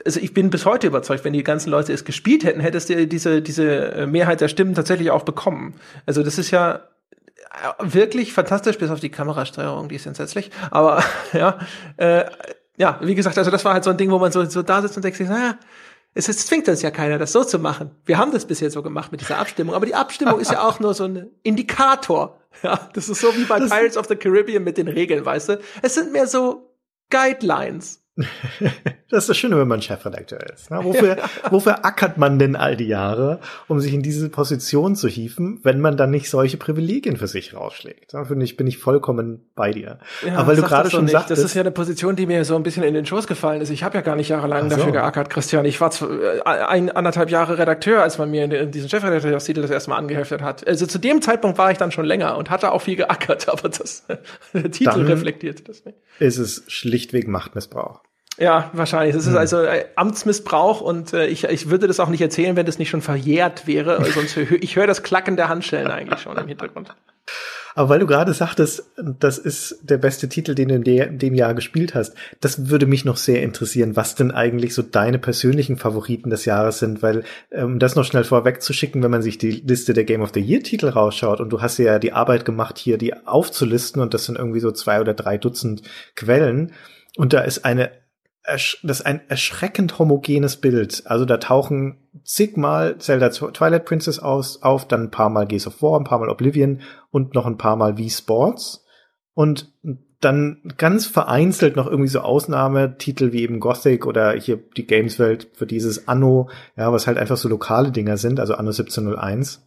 [0.05, 3.07] also ich bin bis heute überzeugt, wenn die ganzen Leute es gespielt hätten, hättest du
[3.07, 5.75] diese, diese äh, Mehrheit der Stimmen tatsächlich auch bekommen.
[6.07, 6.83] Also das ist ja
[7.79, 10.51] wirklich fantastisch, bis auf die Kamerasteuerung, die ist entsetzlich.
[10.71, 11.03] Aber
[11.33, 11.59] ja,
[11.97, 12.25] äh,
[12.77, 14.83] ja, wie gesagt, also das war halt so ein Ding, wo man so, so da
[14.83, 15.57] sitzt und denkt sich, naja,
[16.15, 17.91] es, es zwingt uns ja keiner, das so zu machen.
[18.05, 20.81] Wir haben das bisher so gemacht mit dieser Abstimmung, aber die Abstimmung ist ja auch
[20.81, 22.41] nur so ein Indikator.
[22.63, 25.61] Ja, das ist so wie bei Pirates of the Caribbean mit den Regeln, weißt du?
[25.83, 26.73] Es sind mehr so
[27.11, 28.04] Guidelines.
[29.11, 30.71] das ist das Schöne, wenn man Chefredakteur ist.
[30.71, 30.79] Ne?
[30.83, 31.17] Wofür,
[31.51, 35.81] wofür ackert man denn all die Jahre, um sich in diese Position zu hieven, wenn
[35.81, 38.15] man dann nicht solche Privilegien für sich rausschlägt?
[38.15, 39.99] Da finde ich, bin ich vollkommen bei dir.
[40.25, 42.55] Ja, Aber weil du gerade schon sagst, das ist ja eine Position, die mir so
[42.55, 43.71] ein bisschen in den Schoß gefallen ist.
[43.71, 44.77] Ich habe ja gar nicht jahrelang so.
[44.77, 45.65] dafür geackert, Christian.
[45.65, 49.97] Ich war äh, ein, anderthalb Jahre Redakteur, als man mir diesen Chefredakteurstitel das erste Mal
[49.97, 50.65] angeheftet hat.
[50.69, 53.69] Also zu dem Zeitpunkt war ich dann schon länger und hatte auch viel geackert, aber
[53.69, 54.07] das
[54.53, 55.99] der Titel dann reflektiert das nicht.
[56.21, 58.04] Ist es schlichtweg Machtmissbrauch.
[58.37, 59.15] Ja, wahrscheinlich.
[59.15, 59.39] Es ist hm.
[59.39, 62.91] also äh, Amtsmissbrauch und äh, ich, ich würde das auch nicht erzählen, wenn das nicht
[62.91, 64.05] schon verjährt wäre.
[64.13, 66.95] Sonst hör, ich höre das Klacken der Handschellen eigentlich schon im Hintergrund.
[67.77, 71.35] Aber weil du gerade sagtest, das ist der beste Titel, den du in, in dem
[71.35, 75.77] Jahr gespielt hast, das würde mich noch sehr interessieren, was denn eigentlich so deine persönlichen
[75.77, 79.93] Favoriten des Jahres sind, weil ähm, das noch schnell vorwegzuschicken, wenn man sich die Liste
[79.93, 82.97] der Game of the Year Titel rausschaut und du hast ja die Arbeit gemacht, hier
[82.97, 85.83] die aufzulisten und das sind irgendwie so zwei oder drei Dutzend
[86.15, 86.73] Quellen
[87.17, 87.91] und da ist eine
[88.45, 91.03] das ist ein erschreckend homogenes Bild.
[91.07, 95.83] Also da tauchen zigmal Zelda Twilight Princess aus, auf, dann ein paar Mal Gears of
[95.83, 96.81] War, ein paar Mal Oblivion
[97.11, 98.85] und noch ein paar Mal Wii Sports.
[99.33, 99.73] Und
[100.21, 105.67] dann ganz vereinzelt noch irgendwie so Ausnahmetitel wie eben Gothic oder hier die Gameswelt für
[105.67, 109.67] dieses Anno, ja, was halt einfach so lokale Dinger sind, also Anno 1701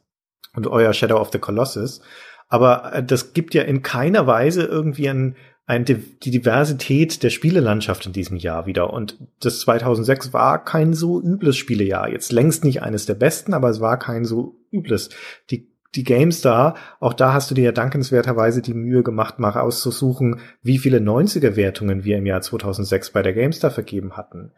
[0.56, 2.02] und euer Shadow of the Colossus.
[2.48, 5.36] Aber äh, das gibt ja in keiner Weise irgendwie ein
[5.68, 8.94] ein, die Diversität der Spielelandschaft in diesem Jahr wieder.
[8.94, 12.10] Und das 2006 war kein so übles Spielejahr.
[12.10, 15.10] Jetzt längst nicht eines der besten, aber es war kein so übles.
[15.52, 19.52] Die, die Games da, auch da hast du dir ja dankenswerterweise die Mühe gemacht, mal
[19.60, 24.54] auszusuchen, wie viele 90er-Wertungen wir im Jahr 2006 bei der GameStar vergeben hatten.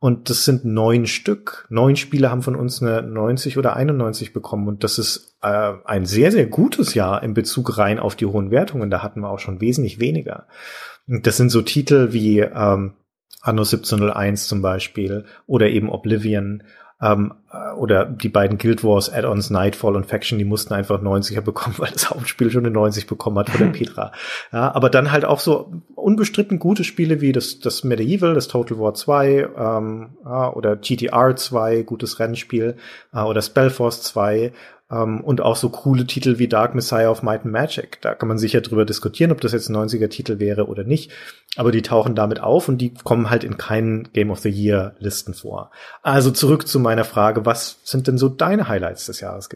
[0.00, 1.66] Und das sind neun Stück.
[1.68, 4.66] Neun Spiele haben von uns eine 90 oder 91 bekommen.
[4.66, 8.50] Und das ist äh, ein sehr, sehr gutes Jahr in Bezug rein auf die hohen
[8.50, 8.90] Wertungen.
[8.90, 10.46] Da hatten wir auch schon wesentlich weniger.
[11.06, 12.94] Und das sind so Titel wie ähm,
[13.42, 16.62] Anno 1701 zum Beispiel oder eben Oblivion
[17.02, 21.40] ähm, äh, oder die beiden Guild Wars Add-ons Nightfall und Faction, die mussten einfach 90er
[21.42, 24.12] bekommen, weil das Hauptspiel schon eine 90 bekommen hat von der Petra.
[24.52, 28.78] Ja, aber dann halt auch so unbestritten gute Spiele wie das, das Medieval, das Total
[28.78, 32.76] War 2 ähm, ja, oder GTR 2, gutes Rennspiel
[33.14, 34.52] äh, oder Spellforce 2
[34.90, 37.98] ähm, und auch so coole Titel wie Dark Messiah of Might and Magic.
[38.00, 41.10] Da kann man sicher drüber diskutieren, ob das jetzt ein 90er-Titel wäre oder nicht.
[41.56, 44.94] Aber die tauchen damit auf und die kommen halt in keinen Game of the Year
[44.98, 45.72] Listen vor.
[46.02, 49.48] Also zurück zu meiner Frage, was sind denn so deine Highlights des Jahres?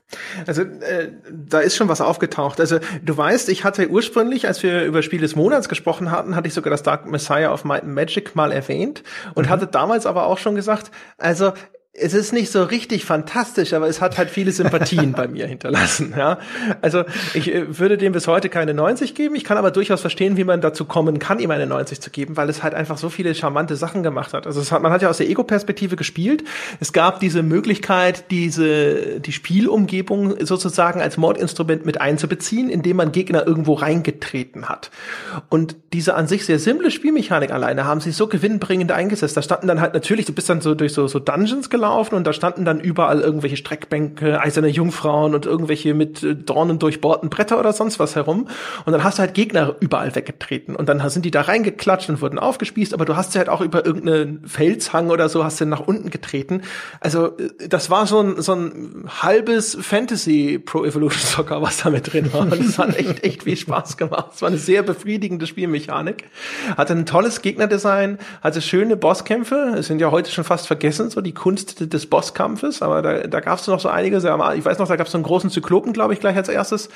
[0.46, 2.60] Also äh, da ist schon was aufgetaucht.
[2.60, 6.48] Also du weißt, ich hatte ursprünglich, als wir über Spiel des Monats gesprochen hatten, hatte
[6.48, 9.04] ich sogar das Dark Messiah of Might and Magic mal erwähnt
[9.34, 9.50] und mhm.
[9.50, 11.52] hatte damals aber auch schon gesagt, also
[11.96, 16.12] es ist nicht so richtig fantastisch, aber es hat halt viele Sympathien bei mir hinterlassen.
[16.18, 16.38] Ja,
[16.82, 17.04] also
[17.34, 19.36] ich äh, würde dem bis heute keine 90 geben.
[19.36, 22.36] Ich kann aber durchaus verstehen, wie man dazu kommen kann, ihm eine 90 zu geben,
[22.36, 24.48] weil es halt einfach so viele charmante Sachen gemacht hat.
[24.48, 26.42] Also hat, man hat ja aus der Ego-Perspektive gespielt.
[26.80, 33.46] Es gab diese Möglichkeit, diese die Spielumgebung sozusagen als Mordinstrument mit einzubeziehen, indem man Gegner
[33.46, 34.90] irgendwo reingetreten hat.
[35.48, 39.36] Und diese an sich sehr simple Spielmechanik alleine haben sie so gewinnbringend eingesetzt.
[39.36, 42.14] Da standen dann halt natürlich, du bist dann so durch so, so Dungeons gelaufen gelaufen
[42.14, 47.28] und da standen dann überall irgendwelche Streckbänke, eiserne Jungfrauen und irgendwelche mit äh, Dornen durchbohrten
[47.28, 48.48] Bretter oder sonst was herum.
[48.86, 52.22] Und dann hast du halt Gegner überall weggetreten und dann sind die da reingeklatscht und
[52.22, 55.66] wurden aufgespießt, aber du hast sie halt auch über irgendeinen Felshang oder so hast du
[55.66, 56.62] nach unten getreten.
[57.00, 61.90] Also äh, das war so ein, so ein halbes Fantasy Pro Evolution Soccer, was da
[61.90, 62.40] mit drin war.
[62.42, 64.32] Und es hat echt, echt viel Spaß gemacht.
[64.34, 66.24] Es war eine sehr befriedigende Spielmechanik.
[66.76, 69.74] Hatte ein tolles Gegnerdesign, hatte schöne Bosskämpfe.
[69.78, 73.40] Es sind ja heute schon fast vergessen, so die Kunst des Bosskampfes, aber da, da
[73.40, 74.24] gab es noch so einige, ich
[74.64, 76.88] weiß noch, da gab es so einen großen Zyklopen, glaube ich, gleich als erstes.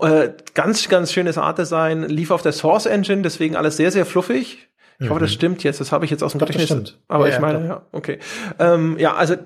[0.00, 4.68] Äh, ganz, ganz schönes Artdesign, lief auf der Source Engine, deswegen alles sehr, sehr fluffig.
[4.98, 5.10] Ich mhm.
[5.10, 5.34] hoffe, das mhm.
[5.34, 6.98] stimmt jetzt, das habe ich jetzt aus dem Gedächtnis.
[7.08, 8.18] Aber ja, ich meine, ja, okay.
[8.58, 9.36] Ähm, ja, also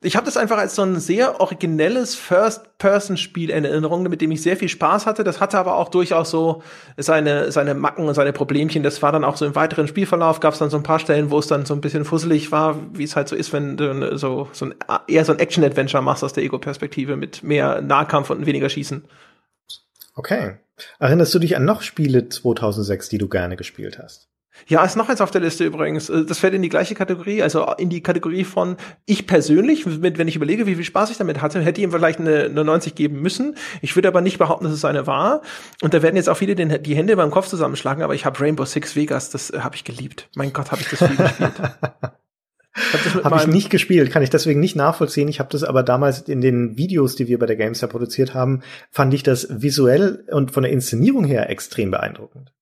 [0.00, 4.42] Ich habe das einfach als so ein sehr originelles First-Person-Spiel in Erinnerung, mit dem ich
[4.42, 5.24] sehr viel Spaß hatte.
[5.24, 6.62] Das hatte aber auch durchaus so
[6.96, 8.84] seine, seine Macken und seine Problemchen.
[8.84, 11.32] Das war dann auch so im weiteren Spielverlauf, gab es dann so ein paar Stellen,
[11.32, 14.16] wo es dann so ein bisschen fusselig war, wie es halt so ist, wenn du
[14.16, 14.74] so, so ein,
[15.08, 19.02] eher so ein Action-Adventure machst aus der Ego-Perspektive mit mehr Nahkampf und weniger Schießen.
[20.14, 20.58] Okay.
[21.00, 24.28] Erinnerst du dich an noch Spiele 2006, die du gerne gespielt hast?
[24.66, 26.08] Ja, ist noch eins auf der Liste übrigens.
[26.08, 28.76] Äh, das fällt in die gleiche Kategorie, also in die Kategorie von
[29.06, 32.20] ich persönlich, mit, wenn ich überlege, wie viel Spaß ich damit hatte, hätte ihm vielleicht
[32.20, 33.56] eine, eine 90 geben müssen.
[33.82, 35.42] Ich würde aber nicht behaupten, dass es eine war.
[35.82, 38.40] Und da werden jetzt auch viele den, die Hände beim Kopf zusammenschlagen, aber ich habe
[38.40, 40.28] Rainbow Six Vegas, das äh, habe ich geliebt.
[40.34, 41.52] Mein Gott, habe ich das viel gespielt.
[43.24, 45.28] Habe hab ich nicht gespielt, kann ich deswegen nicht nachvollziehen.
[45.28, 48.62] Ich habe das aber damals in den Videos, die wir bei der Gamestar produziert haben,
[48.90, 52.52] fand ich das visuell und von der Inszenierung her extrem beeindruckend.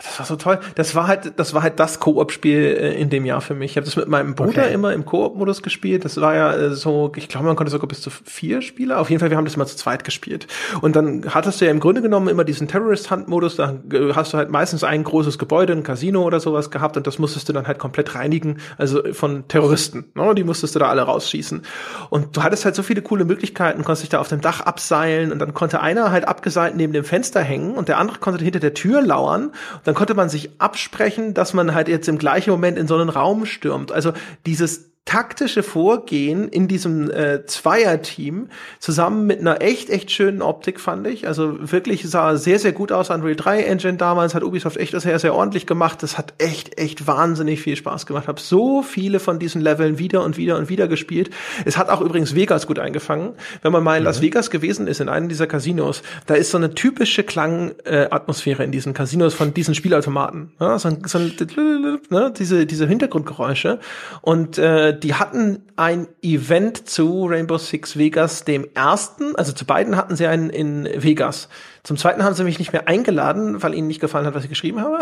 [0.00, 0.60] Das war so toll.
[0.76, 3.72] Das war halt, das war halt das Koop-Spiel äh, in dem Jahr für mich.
[3.72, 4.72] Ich habe das mit meinem Bruder okay.
[4.72, 6.04] immer im Koop-Modus gespielt.
[6.04, 9.00] Das war ja äh, so, ich glaube, man konnte sogar bis zu vier Spieler.
[9.00, 10.46] Auf jeden Fall, wir haben das immer zu zweit gespielt.
[10.82, 13.56] Und dann hattest du ja im Grunde genommen immer diesen Terrorist-Hunt-Modus.
[13.56, 13.74] Da
[14.14, 17.48] hast du halt meistens ein großes Gebäude, ein Casino oder sowas gehabt und das musstest
[17.48, 20.12] du dann halt komplett reinigen, also von Terroristen.
[20.14, 20.32] Ne?
[20.36, 21.62] Die musstest du da alle rausschießen.
[22.08, 25.32] Und du hattest halt so viele coole Möglichkeiten, konntest dich da auf dem Dach abseilen
[25.32, 28.60] und dann konnte einer halt abgeseilt neben dem Fenster hängen und der andere konnte hinter
[28.60, 29.50] der Tür lauern
[29.88, 33.08] dann konnte man sich absprechen, dass man halt jetzt im gleichen Moment in so einen
[33.08, 33.90] Raum stürmt.
[33.90, 34.12] Also
[34.44, 38.48] dieses taktische Vorgehen in diesem äh, Zweierteam
[38.78, 41.26] zusammen mit einer echt, echt schönen Optik, fand ich.
[41.26, 43.08] Also wirklich sah sehr, sehr gut aus.
[43.08, 46.02] Unreal 3 Engine damals hat Ubisoft echt sehr, sehr ordentlich gemacht.
[46.02, 48.28] Das hat echt, echt wahnsinnig viel Spaß gemacht.
[48.28, 51.30] Hab so viele von diesen Leveln wieder und wieder und wieder gespielt.
[51.64, 53.32] Es hat auch übrigens Vegas gut eingefangen.
[53.62, 54.24] Wenn man mal in Las mhm.
[54.24, 58.92] Vegas gewesen ist, in einem dieser Casinos, da ist so eine typische Klangatmosphäre in diesen
[58.92, 60.52] Casinos von diesen Spielautomaten.
[60.60, 63.78] Ja, so, so, ne, diese, diese Hintergrundgeräusche.
[64.20, 69.96] Und äh, die hatten ein Event zu Rainbow Six Vegas, dem ersten, also zu beiden
[69.96, 71.48] hatten sie einen in Vegas.
[71.82, 74.50] Zum zweiten haben sie mich nicht mehr eingeladen, weil ihnen nicht gefallen hat, was ich
[74.50, 74.98] geschrieben habe.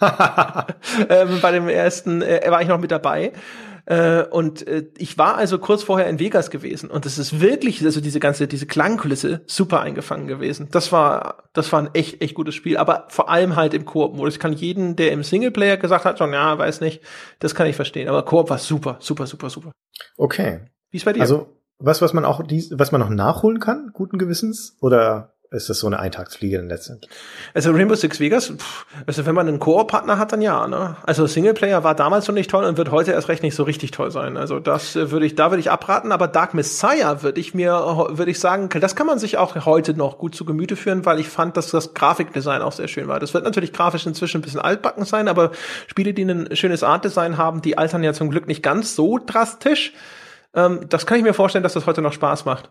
[1.08, 3.32] ähm, bei dem ersten äh, war ich noch mit dabei.
[3.84, 7.84] Äh, und äh, ich war also kurz vorher in Vegas gewesen und es ist wirklich,
[7.84, 10.68] also diese ganze, diese Klangkulisse super eingefangen gewesen.
[10.70, 14.34] Das war, das war ein echt, echt gutes Spiel, aber vor allem halt im Koop-Modus.
[14.34, 17.02] Ich kann jeden, der im Singleplayer gesagt hat, schon, ja, weiß nicht,
[17.40, 18.08] das kann ich verstehen.
[18.08, 19.72] Aber Koop war super, super, super, super.
[20.16, 20.60] Okay.
[20.90, 21.22] Wie ist bei dir?
[21.22, 24.76] Also, was, was man auch, dies, was man noch nachholen kann, guten Gewissens?
[24.80, 27.10] Oder ist das so eine Eintagsfliege dann letztendlich.
[27.54, 30.96] Also Rainbow Six Vegas, pff, also wenn man einen Koop-Partner hat, dann ja, ne?
[31.04, 33.90] Also Singleplayer war damals schon nicht toll und wird heute erst recht nicht so richtig
[33.90, 34.36] toll sein.
[34.36, 37.72] Also das äh, würde ich, da würde ich abraten, aber Dark Messiah würde ich mir,
[38.10, 41.20] würde ich sagen, das kann man sich auch heute noch gut zu Gemüte führen, weil
[41.20, 43.20] ich fand, dass das Grafikdesign auch sehr schön war.
[43.20, 45.52] Das wird natürlich grafisch inzwischen ein bisschen altbacken sein, aber
[45.86, 49.92] Spiele, die ein schönes Artdesign haben, die altern ja zum Glück nicht ganz so drastisch.
[50.54, 52.70] Ähm, das kann ich mir vorstellen, dass das heute noch Spaß macht.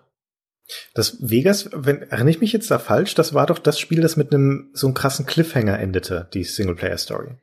[0.94, 4.18] Das Vegas, wenn, erinnere ich mich jetzt da falsch, das war doch das Spiel, das
[4.18, 7.38] mit einem so einem krassen Cliffhanger endete, die Singleplayer-Story.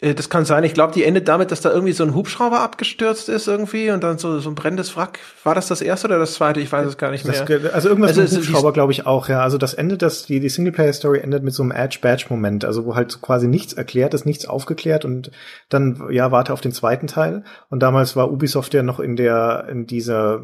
[0.00, 0.64] Äh, das kann sein.
[0.64, 4.04] Ich glaube, die endet damit, dass da irgendwie so ein Hubschrauber abgestürzt ist irgendwie und
[4.04, 5.18] dann so, so ein brennendes Wrack.
[5.42, 6.60] War das das erste oder das zweite?
[6.60, 7.44] Ich weiß es gar nicht mehr.
[7.44, 9.40] Das, also irgendwas also mit Hubschrauber, glaube ich, auch, ja.
[9.40, 13.20] Also das endet, das, die, die Singleplayer-Story endet mit so einem Edge-Badge-Moment, also wo halt
[13.22, 15.30] quasi nichts erklärt ist, nichts aufgeklärt und
[15.68, 17.44] dann, ja, warte auf den zweiten Teil.
[17.70, 20.42] Und damals war Ubisoft ja noch in der, in dieser,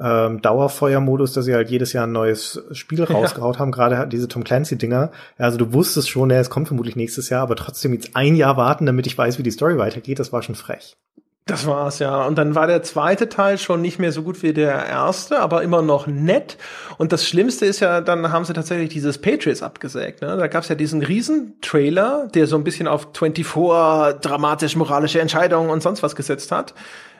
[0.00, 3.60] ähm, Dauerfeuermodus, dass sie halt jedes Jahr ein neues Spiel rausgehaut ja.
[3.60, 5.10] haben, gerade diese Tom Clancy-Dinger.
[5.38, 8.56] Also du wusstest schon, ja, es kommt vermutlich nächstes Jahr, aber trotzdem jetzt ein Jahr
[8.56, 10.96] warten, damit ich weiß, wie die Story weitergeht, das war schon frech.
[11.46, 12.26] Das war's, ja.
[12.26, 15.62] Und dann war der zweite Teil schon nicht mehr so gut wie der erste, aber
[15.62, 16.56] immer noch nett.
[16.96, 20.22] Und das Schlimmste ist ja, dann haben sie tatsächlich dieses Patriots abgesägt.
[20.22, 20.36] Ne?
[20.36, 23.44] Da gab's ja diesen Riesen-Trailer, der so ein bisschen auf 24
[24.20, 26.72] dramatisch moralische Entscheidungen und sonst was gesetzt hat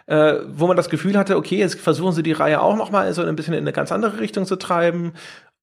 [0.06, 3.12] äh, wo man das Gefühl hatte, okay, jetzt versuchen sie die Reihe auch noch mal
[3.12, 5.12] so ein bisschen in eine ganz andere Richtung zu treiben.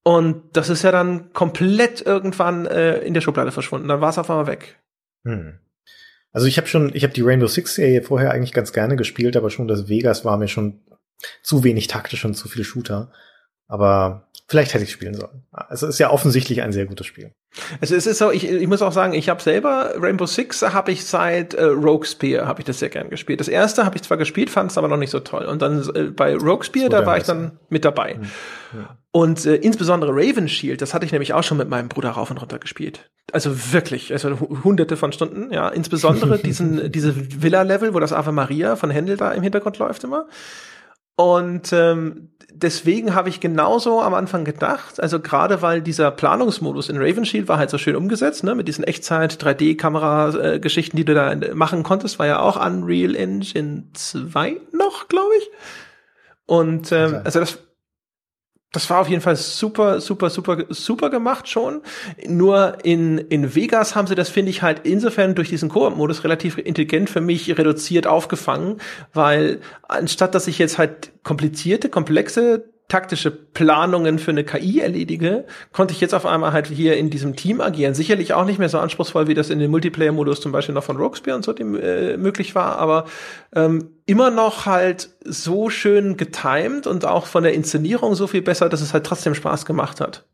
[0.03, 3.87] Und das ist ja dann komplett irgendwann äh, in der Schublade verschwunden.
[3.87, 4.79] Dann war es auf einmal weg.
[5.25, 5.59] Hm.
[6.31, 9.35] Also ich habe schon, ich habe die Rainbow Six Serie vorher eigentlich ganz gerne gespielt,
[9.35, 10.81] aber schon das Vegas war mir schon
[11.41, 13.11] zu wenig taktisch und zu viel Shooter.
[13.67, 15.43] Aber vielleicht hätte ich spielen sollen.
[15.51, 17.31] Also es ist ja offensichtlich ein sehr gutes Spiel.
[17.81, 20.91] Also es ist so, ich, ich muss auch sagen, ich habe selber Rainbow Six habe
[20.91, 23.39] ich seit äh, Rogue Spear habe ich das sehr gern gespielt.
[23.39, 25.45] Das erste habe ich zwar gespielt, fand es aber noch nicht so toll.
[25.45, 28.15] Und dann äh, bei Rogue Spear, da war ich dann mit dabei.
[28.15, 28.23] Mhm.
[28.79, 28.97] Ja.
[29.11, 32.29] Und äh, insbesondere Raven Shield, das hatte ich nämlich auch schon mit meinem Bruder rauf
[32.29, 33.09] und runter gespielt.
[33.31, 35.69] Also wirklich, also hunderte von Stunden, ja.
[35.69, 40.27] Insbesondere diesen, diese Villa-Level, wo das Ave Maria von Händel da im Hintergrund läuft immer.
[41.17, 46.97] Und ähm, deswegen habe ich genauso am Anfang gedacht, also gerade weil dieser Planungsmodus in
[46.97, 51.15] Raven Shield war halt so schön umgesetzt, ne, mit diesen Echtzeit 3D-Kamera Geschichten, die du
[51.15, 55.49] da machen konntest, war ja auch Unreal Engine 2 noch, glaube ich.
[56.45, 57.59] Und ähm, also das
[58.71, 61.81] das war auf jeden Fall super, super, super, super gemacht schon.
[62.27, 66.57] Nur in, in Vegas haben sie das, finde ich, halt insofern durch diesen Koop-Modus relativ
[66.57, 68.77] intelligent für mich reduziert aufgefangen,
[69.13, 75.93] weil anstatt dass ich jetzt halt komplizierte, komplexe taktische Planungen für eine KI erledige, konnte
[75.93, 77.93] ich jetzt auf einmal halt hier in diesem Team agieren.
[77.93, 80.95] Sicherlich auch nicht mehr so anspruchsvoll, wie das in dem Multiplayer-Modus zum Beispiel noch von
[80.95, 83.05] Roguespear und so dem, äh, möglich war, aber
[83.53, 88.69] ähm, immer noch halt so schön getimed und auch von der Inszenierung so viel besser,
[88.69, 90.25] dass es halt trotzdem Spaß gemacht hat.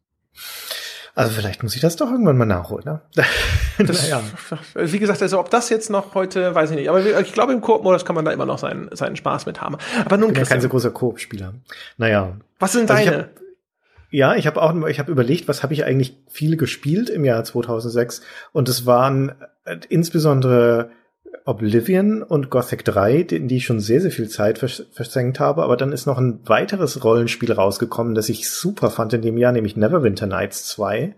[1.15, 2.85] Also vielleicht muss ich das doch irgendwann mal nachholen.
[2.85, 3.01] Ne?
[3.77, 4.21] das, naja.
[4.73, 6.89] Wie gesagt, also ob das jetzt noch heute, weiß ich nicht.
[6.89, 9.77] Aber ich glaube, im Koop-Modus kann man da immer noch seinen, seinen Spaß mit haben.
[10.05, 11.53] Aber nun, ich bin ja kein so großer Koop-Spieler.
[11.97, 12.37] Naja.
[12.59, 13.23] Was sind also deine?
[13.23, 13.29] Hab,
[14.09, 17.43] ja, ich habe auch, ich habe überlegt, was habe ich eigentlich viel gespielt im Jahr
[17.43, 18.21] 2006
[18.51, 19.33] und es waren
[19.65, 20.91] äh, insbesondere
[21.45, 25.63] Oblivion und Gothic 3, in die ich schon sehr, sehr viel Zeit vers versenkt habe.
[25.63, 29.51] Aber dann ist noch ein weiteres Rollenspiel rausgekommen, das ich super fand in dem Jahr,
[29.51, 31.15] nämlich Neverwinter Nights 2.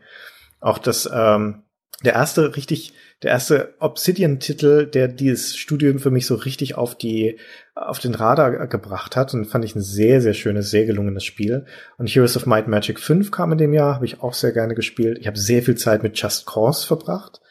[0.59, 1.63] Auch das, ähm,
[2.03, 2.93] der erste richtig,
[3.23, 7.39] der erste Obsidian-Titel, der dieses Studium für mich so richtig auf die,
[7.73, 9.33] auf den Radar gebracht hat.
[9.33, 11.65] Und fand ich ein sehr, sehr schönes, sehr gelungenes Spiel.
[11.97, 14.75] Und Heroes of Might Magic 5 kam in dem Jahr, habe ich auch sehr gerne
[14.75, 15.17] gespielt.
[15.19, 17.41] Ich habe sehr viel Zeit mit Just Cause verbracht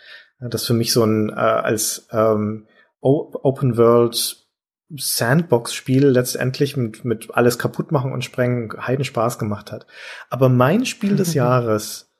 [0.40, 2.66] das für mich so ein äh, als ähm,
[3.00, 4.44] Open World
[4.96, 9.86] Sandbox-Spiel letztendlich mit, mit alles kaputt machen und sprengen heiden Spaß gemacht hat.
[10.30, 12.10] Aber mein Spiel des Jahres,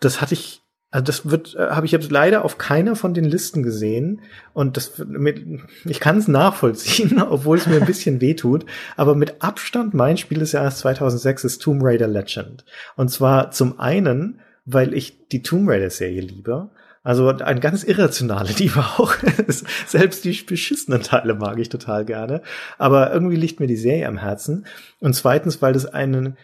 [0.00, 3.24] das hatte ich, also das wird, äh, habe ich jetzt leider auf keiner von den
[3.24, 4.20] Listen gesehen
[4.52, 5.44] und das mit,
[5.84, 8.66] ich kann es nachvollziehen, obwohl es mir ein bisschen wehtut.
[8.96, 12.64] Aber mit Abstand mein Spiel des Jahres 2006 ist Tomb Raider Legend
[12.96, 16.70] und zwar zum einen, weil ich die Tomb Raider Serie liebe
[17.02, 19.14] also ein ganz irrationale Liebe auch.
[19.86, 22.42] Selbst die beschissenen Teile mag ich total gerne.
[22.76, 24.66] Aber irgendwie liegt mir die Serie am Herzen.
[25.00, 26.36] Und zweitens, weil das ein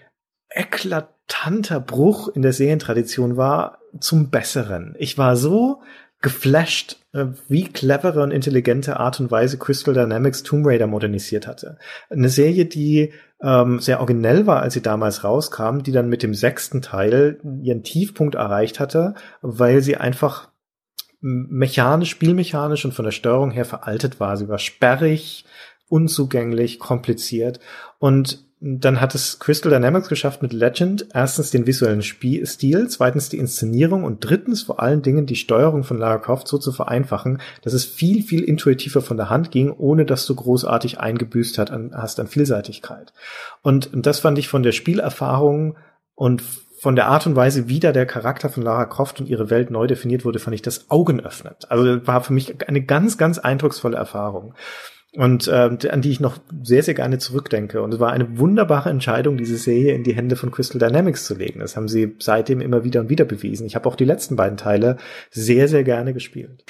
[0.51, 4.95] eklatanter Bruch in der Serientradition war zum Besseren.
[4.99, 5.83] Ich war so
[6.25, 11.79] geflasht, äh, wie clevere und intelligente Art und Weise Crystal Dynamics Tomb Raider modernisiert hatte.
[12.09, 13.13] Eine Serie, die
[13.45, 17.83] ähm, sehr originell war, als sie damals rauskam, die dann mit dem sechsten Teil ihren
[17.83, 20.49] Tiefpunkt erreicht hatte, weil sie einfach
[21.21, 24.37] mechanisch, spielmechanisch und von der Steuerung her veraltet war.
[24.37, 25.45] Sie war sperrig,
[25.89, 27.61] unzugänglich, kompliziert
[27.99, 33.29] und dann hat es Crystal Dynamics geschafft mit Legend erstens den visuellen Spiel Stil, zweitens
[33.29, 37.43] die Inszenierung und drittens vor allen Dingen die Steuerung von Lara Croft so zu vereinfachen,
[37.61, 41.71] dass es viel, viel intuitiver von der Hand ging, ohne dass du großartig eingebüßt hat,
[41.71, 43.13] an, hast an Vielseitigkeit.
[43.61, 45.77] Und, und das fand ich von der Spielerfahrung
[46.15, 46.43] und
[46.81, 49.71] von der Art und Weise, wie da der Charakter von Lara Croft und ihre Welt
[49.71, 51.71] neu definiert wurde, fand ich das Augen öffnend.
[51.71, 54.55] Also war für mich eine ganz, ganz eindrucksvolle Erfahrung
[55.17, 57.83] und äh, an die ich noch sehr, sehr gerne zurückdenke.
[57.83, 61.35] Und es war eine wunderbare Entscheidung, diese Serie in die Hände von Crystal Dynamics zu
[61.35, 61.61] legen.
[61.61, 63.67] Das haben sie seitdem immer wieder und wieder bewiesen.
[63.67, 64.97] Ich habe auch die letzten beiden Teile
[65.31, 66.65] sehr, sehr gerne gespielt.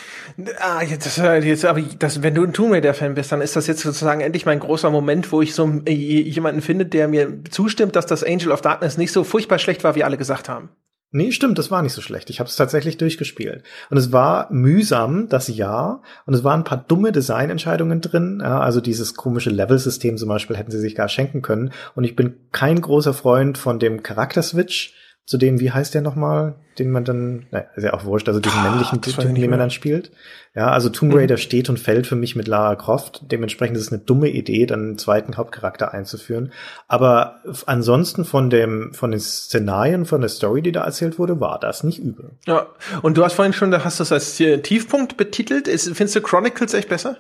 [0.61, 3.81] Ah, jetzt, jetzt aber das, wenn du ein Tomb Raider-Fan bist, dann ist das jetzt
[3.81, 8.07] sozusagen endlich mein großer Moment, wo ich so äh, jemanden finde, der mir zustimmt, dass
[8.07, 10.69] das Angel of Darkness nicht so furchtbar schlecht war, wie alle gesagt haben.
[11.17, 12.29] Nee, stimmt, das war nicht so schlecht.
[12.29, 13.63] Ich habe es tatsächlich durchgespielt.
[13.89, 16.03] Und es war mühsam, das Jahr.
[16.27, 18.41] Und es waren ein paar dumme Designentscheidungen drin.
[18.43, 21.71] Ja, also dieses komische Level-System zum Beispiel hätten sie sich gar schenken können.
[21.95, 24.93] Und ich bin kein großer Freund von dem Charakter-Switch
[25.27, 28.41] zu dem, wie heißt der nochmal, den man dann, naja, ist ja auch wurscht, also
[28.41, 30.11] diesen ah, männlichen Typen, den man dann spielt.
[30.55, 31.19] Ja, also Tomb mhm.
[31.19, 31.41] Raider mhm.
[31.41, 33.23] steht und fällt für mich mit Lara Croft.
[33.33, 36.53] Dementsprechend ist es eine dumme Idee, dann einen zweiten Hauptcharakter einzuführen.
[36.89, 41.59] Aber ansonsten von dem, von den Szenarien, von der Story, die da erzählt wurde, war
[41.59, 42.33] das nicht übel.
[42.47, 42.67] Ja,
[43.01, 45.69] und du hast vorhin schon, da hast du es als Tiefpunkt betitelt.
[45.69, 47.17] Ist, findest du Chronicles echt besser?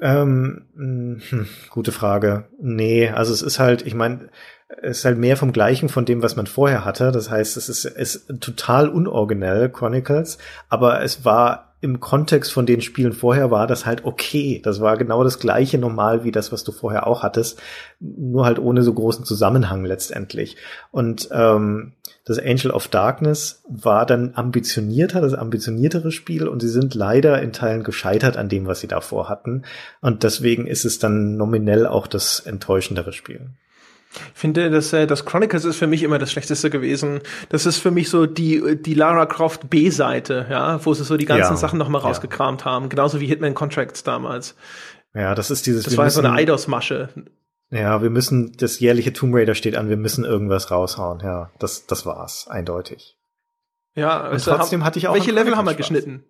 [0.00, 2.44] Ähm, hm, gute Frage.
[2.60, 4.28] Nee, also es ist halt, ich meine,
[4.68, 7.10] es ist halt mehr vom Gleichen von dem, was man vorher hatte.
[7.10, 10.38] Das heißt, es ist, ist total unoriginell, Chronicles,
[10.68, 14.60] aber es war im Kontext von den Spielen vorher war das halt okay.
[14.64, 17.62] Das war genau das gleiche normal wie das, was du vorher auch hattest,
[18.00, 20.56] nur halt ohne so großen Zusammenhang letztendlich.
[20.90, 21.92] Und ähm,
[22.24, 27.52] das Angel of Darkness war dann ambitionierter, das ambitioniertere Spiel und sie sind leider in
[27.52, 29.62] Teilen gescheitert an dem, was sie davor hatten.
[30.00, 33.50] Und deswegen ist es dann nominell auch das enttäuschendere Spiel.
[34.34, 37.20] Ich finde, dass äh, das Chronicles ist für mich immer das Schlechteste gewesen.
[37.48, 41.26] Das ist für mich so die die Lara Croft B-Seite, ja, wo sie so die
[41.26, 42.66] ganzen ja, Sachen noch mal rausgekramt ja.
[42.66, 44.54] haben, genauso wie Hitman Contracts damals.
[45.14, 45.84] Ja, das ist dieses.
[45.84, 47.08] Das war so eine Eidos-Masche.
[47.70, 51.20] Ja, wir müssen, das jährliche Tomb Raider steht an, wir müssen irgendwas raushauen.
[51.20, 53.16] Ja, das, das war's, eindeutig.
[53.94, 55.14] Ja, und also trotzdem hatte ich auch.
[55.14, 56.24] Welche Level haben wir geschnitten?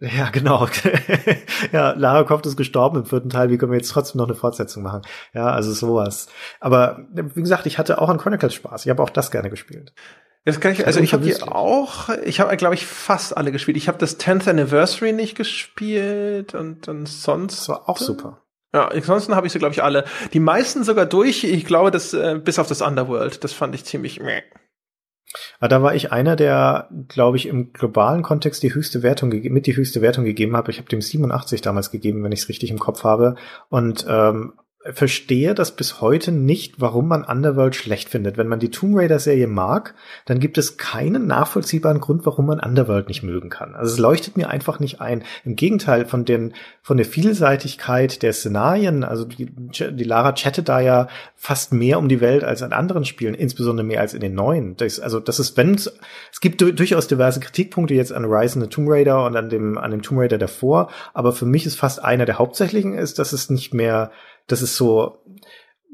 [0.00, 0.68] Ja, genau.
[1.72, 3.50] ja, Lara Croft ist gestorben im vierten Teil.
[3.50, 5.02] Wie können wir jetzt trotzdem noch eine Fortsetzung machen?
[5.32, 6.28] Ja, also sowas.
[6.60, 8.84] Aber wie gesagt, ich hatte auch an Chronicles Spaß.
[8.84, 9.92] Ich habe auch das gerne gespielt.
[10.44, 13.76] Das kann ich, also ich habe die auch, ich habe glaube ich fast alle gespielt.
[13.76, 17.58] Ich habe das 10th Anniversary nicht gespielt und dann sonst.
[17.60, 18.42] Das war auch super.
[18.72, 20.04] Ja, ansonsten habe ich sie, glaube ich, alle.
[20.32, 21.44] Die meisten sogar durch.
[21.44, 23.42] Ich glaube, das äh, bis auf das Underworld.
[23.42, 24.42] Das fand ich ziemlich meh.
[25.60, 29.66] Aber da war ich einer, der, glaube ich, im globalen Kontext die höchste Wertung mit
[29.66, 30.70] die höchste Wertung gegeben habe.
[30.70, 33.36] Ich habe dem 87 damals gegeben, wenn ich es richtig im Kopf habe.
[33.68, 38.38] Und ähm, verstehe das bis heute nicht, warum man Underworld schlecht findet.
[38.38, 39.94] Wenn man die Tomb Raider Serie mag,
[40.24, 43.74] dann gibt es keinen nachvollziehbaren Grund, warum man Underworld nicht mögen kann.
[43.74, 45.22] Also es leuchtet mir einfach nicht ein.
[45.44, 50.80] Im Gegenteil von den, von der Vielseitigkeit der Szenarien, also die, die Lara chattet da
[50.80, 54.34] ja fast mehr um die Welt als an anderen Spielen, insbesondere mehr als in den
[54.34, 54.78] neuen.
[54.78, 55.92] Das, also das ist, wenn es,
[56.40, 59.90] gibt durchaus diverse Kritikpunkte jetzt an Rise of the Tomb Raider und an dem, an
[59.90, 63.50] dem Tomb Raider davor, aber für mich ist fast einer der hauptsächlichen ist, dass es
[63.50, 64.10] nicht mehr
[64.46, 65.18] dass es so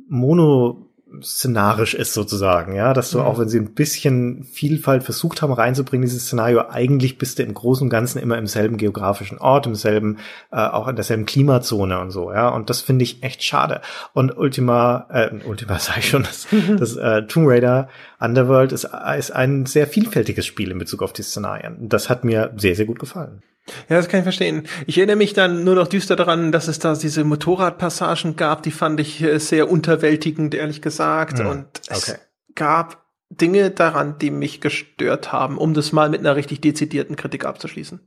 [0.08, 3.24] monoszenarisch ist sozusagen, ja, dass du mhm.
[3.24, 7.54] auch wenn sie ein bisschen Vielfalt versucht haben reinzubringen, dieses Szenario, eigentlich bist du im
[7.54, 10.18] Großen und Ganzen immer im selben geografischen Ort, im selben,
[10.52, 13.80] äh, auch in derselben Klimazone und so, ja, und das finde ich echt schade.
[14.12, 16.46] Und Ultima, äh, Ultima sag ich schon, das,
[16.78, 21.22] das äh, Tomb Raider Underworld ist, ist ein sehr vielfältiges Spiel in Bezug auf die
[21.22, 21.88] Szenarien.
[21.88, 23.42] Das hat mir sehr, sehr gut gefallen.
[23.88, 24.68] Ja, das kann ich verstehen.
[24.86, 28.70] Ich erinnere mich dann nur noch düster daran, dass es da diese Motorradpassagen gab, die
[28.70, 31.38] fand ich äh, sehr unterwältigend, ehrlich gesagt.
[31.40, 31.46] Mhm.
[31.46, 32.18] Und es okay.
[32.54, 37.44] gab Dinge daran, die mich gestört haben, um das mal mit einer richtig dezidierten Kritik
[37.44, 38.00] abzuschließen.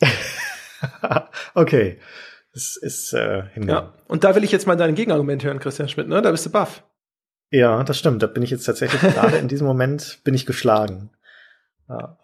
[1.54, 2.00] okay.
[2.52, 6.08] Das ist äh, Ja, und da will ich jetzt mal dein Gegenargument hören, Christian Schmidt,
[6.08, 6.22] ne?
[6.22, 6.82] Da bist du baff.
[7.50, 8.22] Ja, das stimmt.
[8.22, 11.10] Da bin ich jetzt tatsächlich gerade in diesem Moment bin ich geschlagen.
[11.88, 12.18] Ja.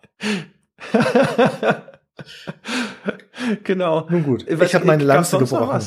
[3.65, 4.07] genau.
[4.09, 4.47] Nun gut.
[4.49, 5.83] Was, ich habe meine Lanze gebrochen.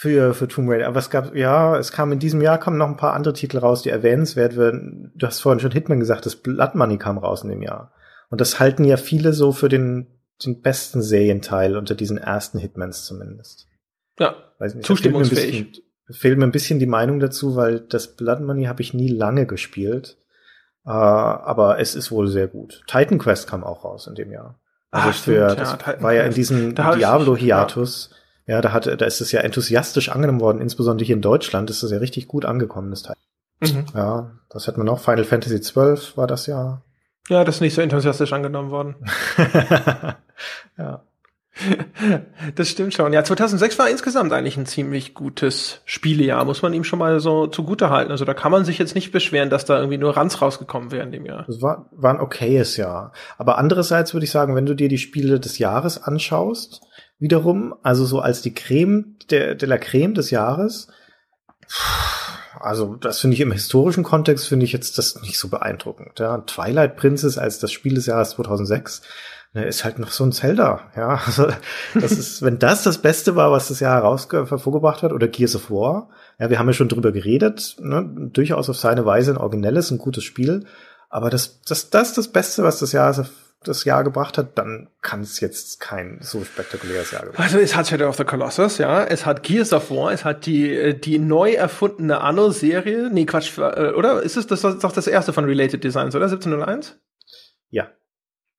[0.00, 0.86] Für, für Tomb Raider.
[0.86, 3.58] Aber es gab, ja, es kam in diesem Jahr kommen noch ein paar andere Titel
[3.58, 5.12] raus, die erwähnenswert werden.
[5.16, 7.92] Du hast vorhin schon Hitman gesagt, das Blood Money kam raus in dem Jahr.
[8.30, 10.06] Und das halten ja viele so für den,
[10.44, 13.66] den besten Serienteil unter diesen ersten Hitmans zumindest.
[14.20, 15.82] Ja, Weiß nicht, zustimmungsfähig.
[16.10, 19.46] Fehlt mir ein bisschen die Meinung dazu, weil das Blood Money habe ich nie lange
[19.46, 20.16] gespielt.
[20.86, 22.82] Uh, aber es ist wohl sehr gut.
[22.86, 24.58] Titan Quest kam auch raus in dem Jahr.
[24.90, 28.10] Also Ach, für, stimmt, das ja, war ja in diesem Diablo-Hiatus.
[28.46, 28.56] Ja.
[28.56, 31.82] ja, da hatte, da ist es ja enthusiastisch angenommen worden, insbesondere hier in Deutschland ist
[31.82, 33.16] es ja richtig gut angekommen, das Teil.
[33.60, 33.86] Mhm.
[33.94, 35.00] Ja, das hat man noch.
[35.00, 36.82] Final Fantasy XII war das ja.
[37.28, 38.96] Ja, das ist nicht so enthusiastisch angenommen worden.
[40.78, 41.02] ja.
[42.54, 43.12] Das stimmt schon.
[43.12, 47.46] Ja, 2006 war insgesamt eigentlich ein ziemlich gutes Spielejahr, muss man ihm schon mal so
[47.46, 48.10] zugute halten.
[48.10, 51.04] Also da kann man sich jetzt nicht beschweren, dass da irgendwie nur Ranz rausgekommen wäre
[51.04, 51.44] in dem Jahr.
[51.46, 53.12] Das war, war ein okayes Jahr.
[53.36, 56.80] Aber andererseits würde ich sagen, wenn du dir die Spiele des Jahres anschaust,
[57.18, 60.88] wiederum, also so als die Creme der, de la Creme des Jahres,
[62.60, 66.18] also das finde ich im historischen Kontext finde ich jetzt das nicht so beeindruckend.
[66.18, 69.02] Ja, Twilight Princess als das Spiel des Jahres 2006
[69.52, 70.90] ne, ist halt noch so ein Zelda.
[70.96, 71.48] Ja, also
[71.94, 75.56] das ist, wenn das das Beste war, was das Jahr heraus hervorgebracht hat, oder Gears
[75.56, 76.10] of War.
[76.38, 77.76] Ja, wir haben ja schon drüber geredet.
[77.80, 80.66] Ne, durchaus auf seine Weise ein originelles, ein gutes Spiel.
[81.10, 83.12] Aber das, das, das das Beste, was das Jahr
[83.64, 87.40] das Jahr gebracht hat, dann kann es jetzt kein so spektakuläres Jahr gebracht.
[87.40, 90.46] Also es hat Shadow of the Colossus, ja, es hat Gears of War, es hat
[90.46, 94.84] die äh, die neu erfundene Anno-Serie, nee Quatsch, äh, oder ist es das, das ist
[94.84, 96.98] doch das erste von Related Designs, oder 1701?
[97.70, 97.88] Ja.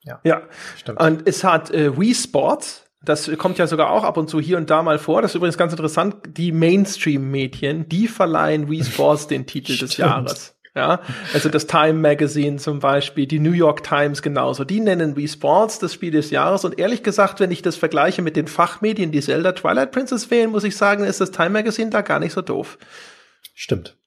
[0.03, 0.41] Ja, ja.
[0.77, 1.01] stimmt.
[1.01, 4.57] Und es hat äh, Wii Sports, das kommt ja sogar auch ab und zu hier
[4.57, 5.21] und da mal vor.
[5.21, 6.15] Das ist übrigens ganz interessant.
[6.37, 10.55] Die Mainstream-Medien, die verleihen Wii Sports den Titel des Jahres.
[10.75, 11.01] Ja,
[11.33, 14.63] also das Time Magazine zum Beispiel, die New York Times genauso.
[14.63, 16.63] Die nennen Wii Sports das Spiel des Jahres.
[16.63, 20.51] Und ehrlich gesagt, wenn ich das vergleiche mit den Fachmedien, die Zelda Twilight Princess wählen,
[20.51, 22.77] muss ich sagen, ist das Time Magazine da gar nicht so doof.
[23.55, 23.97] Stimmt.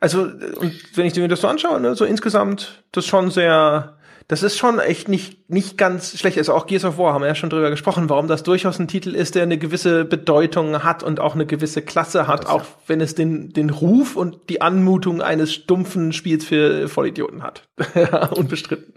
[0.00, 3.97] Also, und wenn ich mir das so anschaue, ne, so insgesamt, das schon sehr,
[4.28, 6.36] das ist schon echt nicht, nicht ganz schlecht.
[6.36, 8.86] Also auch Gears of War haben wir ja schon drüber gesprochen, warum das durchaus ein
[8.86, 12.60] Titel ist, der eine gewisse Bedeutung hat und auch eine gewisse Klasse hat, das, auch
[12.60, 12.68] ja.
[12.86, 17.62] wenn es den, den Ruf und die Anmutung eines stumpfen Spiels für Vollidioten hat.
[18.36, 18.92] Unbestritten.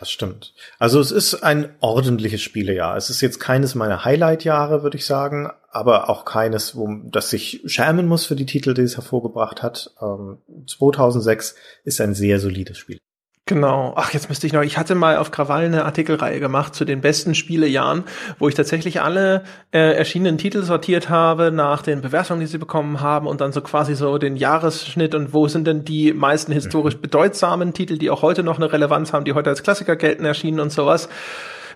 [0.00, 0.54] Das stimmt.
[0.78, 2.96] Also es ist ein ordentliches Spielejahr.
[2.96, 7.60] Es ist jetzt keines meiner Highlight-Jahre, würde ich sagen, aber auch keines, wo das sich
[7.66, 9.90] schämen muss für die Titel, die es hervorgebracht hat.
[10.00, 11.54] Ähm, 2006
[11.84, 12.98] ist ein sehr solides Spiel.
[13.46, 13.94] Genau.
[13.96, 14.62] Ach, jetzt müsste ich noch.
[14.62, 18.04] Ich hatte mal auf Krawall eine Artikelreihe gemacht zu den besten Spielejahren,
[18.38, 19.42] wo ich tatsächlich alle
[19.72, 23.60] äh, erschienenen Titel sortiert habe nach den Bewertungen, die sie bekommen haben und dann so
[23.60, 27.00] quasi so den Jahresschnitt und wo sind denn die meisten historisch mhm.
[27.00, 30.60] bedeutsamen Titel, die auch heute noch eine Relevanz haben, die heute als Klassiker gelten, erschienen
[30.60, 31.08] und sowas.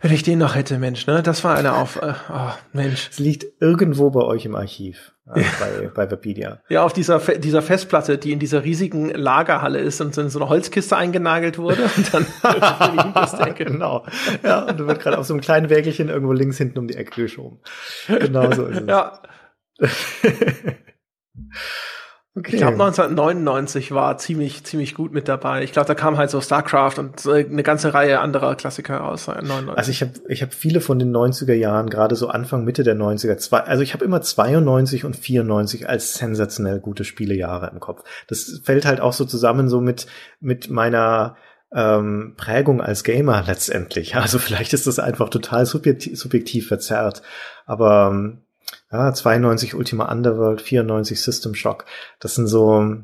[0.04, 1.22] Wenn ich den noch hätte, Mensch, ne?
[1.22, 1.96] Das war eine Auf.
[1.96, 3.08] Äh, oh, Mensch.
[3.10, 5.14] Es liegt irgendwo bei euch im Archiv.
[5.34, 6.60] Äh, bei, bei Wikipedia.
[6.68, 10.50] Ja, auf dieser, dieser Festplatte, die in dieser riesigen Lagerhalle ist und in so eine
[10.50, 11.88] Holzkiste eingenagelt wurde.
[11.96, 12.26] Und dann
[13.54, 14.04] genau.
[14.42, 16.96] Ja, und du wird gerade auf so einem kleinen Wägelchen irgendwo links hinten um die
[16.96, 17.60] Ecke geschoben.
[18.06, 18.86] Genau so ist es.
[18.86, 19.22] Ja.
[22.36, 22.56] Okay.
[22.56, 25.62] Ich glaube 1999 war ziemlich ziemlich gut mit dabei.
[25.62, 29.28] Ich glaube, da kam halt so StarCraft und äh, eine ganze Reihe anderer Klassiker raus.
[29.28, 29.78] 99.
[29.78, 32.96] Also ich habe ich hab viele von den 90er Jahren, gerade so Anfang Mitte der
[32.96, 38.02] 90er, zwei, also ich habe immer 92 und 94 als sensationell gute Spielejahre im Kopf.
[38.26, 40.06] Das fällt halt auch so zusammen so mit
[40.40, 41.36] mit meiner
[41.72, 44.16] ähm, Prägung als Gamer letztendlich.
[44.24, 47.22] Also vielleicht ist das einfach total subjektiv, subjektiv verzerrt,
[47.64, 48.43] aber ähm,
[48.92, 51.84] ja, 92 Ultima Underworld, 94 System Shock.
[52.20, 52.96] Das sind so,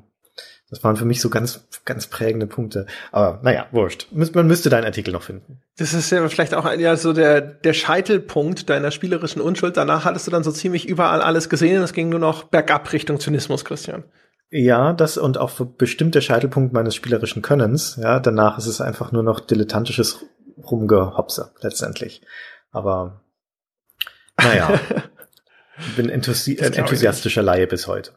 [0.70, 2.86] das waren für mich so ganz, ganz prägende Punkte.
[3.10, 4.06] Aber naja, wurscht.
[4.12, 5.60] Man müsste deinen Artikel noch finden.
[5.78, 9.76] Das ist ja vielleicht auch ein, ja, so der, der Scheitelpunkt deiner spielerischen Unschuld.
[9.76, 12.92] Danach hattest du dann so ziemlich überall alles gesehen und es ging nur noch bergab
[12.92, 14.04] Richtung Zynismus, Christian.
[14.52, 17.96] Ja, das und auch für bestimmte Scheitelpunkt meines spielerischen Könnens.
[18.00, 20.24] Ja, danach ist es einfach nur noch dilettantisches
[20.58, 22.22] Rumgehopse, letztendlich.
[22.70, 23.22] Aber,
[24.36, 24.78] naja.
[25.96, 28.12] bin enthusi ein enthusiastischer Laie bis heute.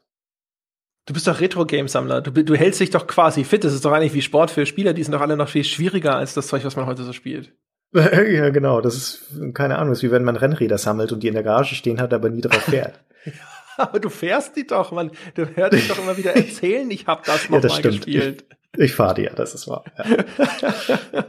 [1.05, 2.21] Du bist doch Retro-Game-Sammler.
[2.21, 3.63] Du, du hältst dich doch quasi fit.
[3.63, 4.93] Das ist doch eigentlich wie Sport für Spieler.
[4.93, 7.51] Die sind doch alle noch viel schwieriger als das Zeug, was man heute so spielt.
[7.93, 8.79] ja, genau.
[8.79, 9.23] Das ist,
[9.53, 11.99] keine Ahnung, das ist wie wenn man Rennräder sammelt und die in der Garage stehen
[11.99, 12.99] hat, aber nie drauf fährt.
[13.77, 15.11] aber du fährst die doch, man.
[15.35, 18.05] Du hörst dich doch immer wieder erzählen, ich hab das noch ja, das mal stimmt.
[18.05, 18.45] gespielt.
[18.77, 19.83] Ich, ich fahre die ja, das ist wahr.
[19.97, 21.25] Ja.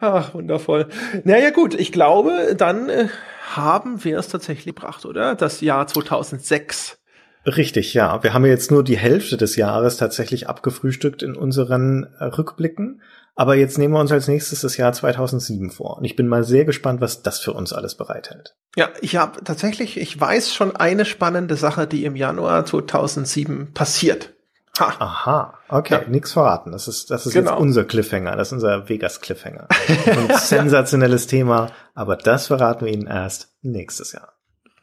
[0.00, 0.88] Ach, wundervoll.
[1.24, 3.08] Naja, gut, ich glaube, dann äh,
[3.56, 5.34] haben wir es tatsächlich gebracht, oder?
[5.34, 6.98] Das Jahr 2006.
[7.44, 8.22] Richtig, ja.
[8.22, 13.02] Wir haben jetzt nur die Hälfte des Jahres tatsächlich abgefrühstückt in unseren äh, Rückblicken.
[13.34, 15.96] Aber jetzt nehmen wir uns als nächstes das Jahr 2007 vor.
[15.96, 18.54] Und ich bin mal sehr gespannt, was das für uns alles bereithält.
[18.76, 24.31] Ja, ich habe tatsächlich, ich weiß schon eine spannende Sache, die im Januar 2007 passiert.
[24.78, 24.94] Ha.
[24.98, 26.08] Aha, okay, ja.
[26.08, 26.72] nichts verraten.
[26.72, 27.50] Das ist, das ist genau.
[27.50, 29.68] jetzt unser Cliffhanger, das ist unser Vegas-Cliffhanger.
[30.06, 34.32] Ein sensationelles Thema, aber das verraten wir Ihnen erst nächstes Jahr.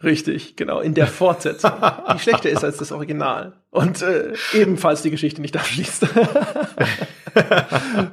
[0.03, 1.71] Richtig, genau, in der Fortsetzung,
[2.13, 6.03] die schlechter ist als das Original und äh, ebenfalls die Geschichte nicht abschließt.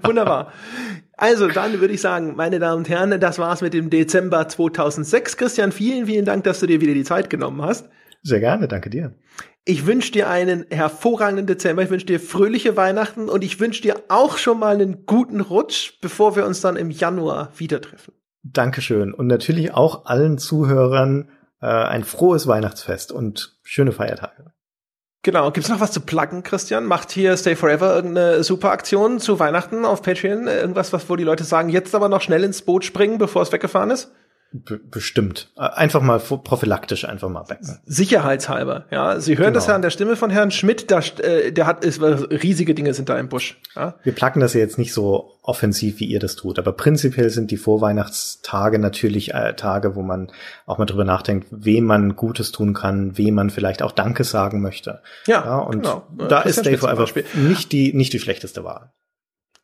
[0.03, 0.53] Wunderbar.
[1.17, 5.37] Also, dann würde ich sagen, meine Damen und Herren, das war's mit dem Dezember 2006.
[5.37, 7.89] Christian, vielen, vielen Dank, dass du dir wieder die Zeit genommen hast.
[8.23, 9.15] Sehr gerne, danke dir.
[9.69, 11.83] Ich wünsche dir einen hervorragenden Dezember.
[11.83, 15.95] Ich wünsche dir fröhliche Weihnachten und ich wünsche dir auch schon mal einen guten Rutsch,
[16.01, 18.15] bevor wir uns dann im Januar wieder treffen.
[18.45, 19.13] Dankeschön.
[19.13, 21.31] Und natürlich auch allen Zuhörern
[21.61, 24.53] äh, ein frohes Weihnachtsfest und schöne Feiertage.
[25.23, 25.51] Genau.
[25.51, 26.85] Gibt's noch was zu pluggen, Christian?
[26.85, 30.47] Macht hier Stay Forever irgendeine super Aktion zu Weihnachten auf Patreon?
[30.47, 33.51] Irgendwas, was, wo die Leute sagen, jetzt aber noch schnell ins Boot springen, bevor es
[33.51, 34.13] weggefahren ist?
[34.53, 35.51] Be bestimmt.
[35.57, 37.81] Einfach mal prophylaktisch einfach mal becken.
[37.85, 39.19] Sicherheitshalber, ja.
[39.21, 39.55] Sie hören genau.
[39.57, 42.95] das ja an der Stimme von Herrn Schmidt, da, äh, der hat, ist, riesige Dinge
[42.95, 43.61] sind da im Busch.
[43.75, 43.97] Ja?
[44.05, 47.51] Wir placken das ja jetzt nicht so offensiv, wie ihr das tut, aber prinzipiell sind
[47.51, 50.31] die Vorweihnachtstage natürlich äh, Tage, wo man
[50.65, 54.63] auch mal drüber nachdenkt, wem man Gutes tun kann, wem man vielleicht auch Danke sagen
[54.63, 55.03] möchte.
[55.27, 56.07] Ja, ja und genau.
[56.29, 58.93] da ist Stay Forever nicht die, nicht die schlechteste Wahl.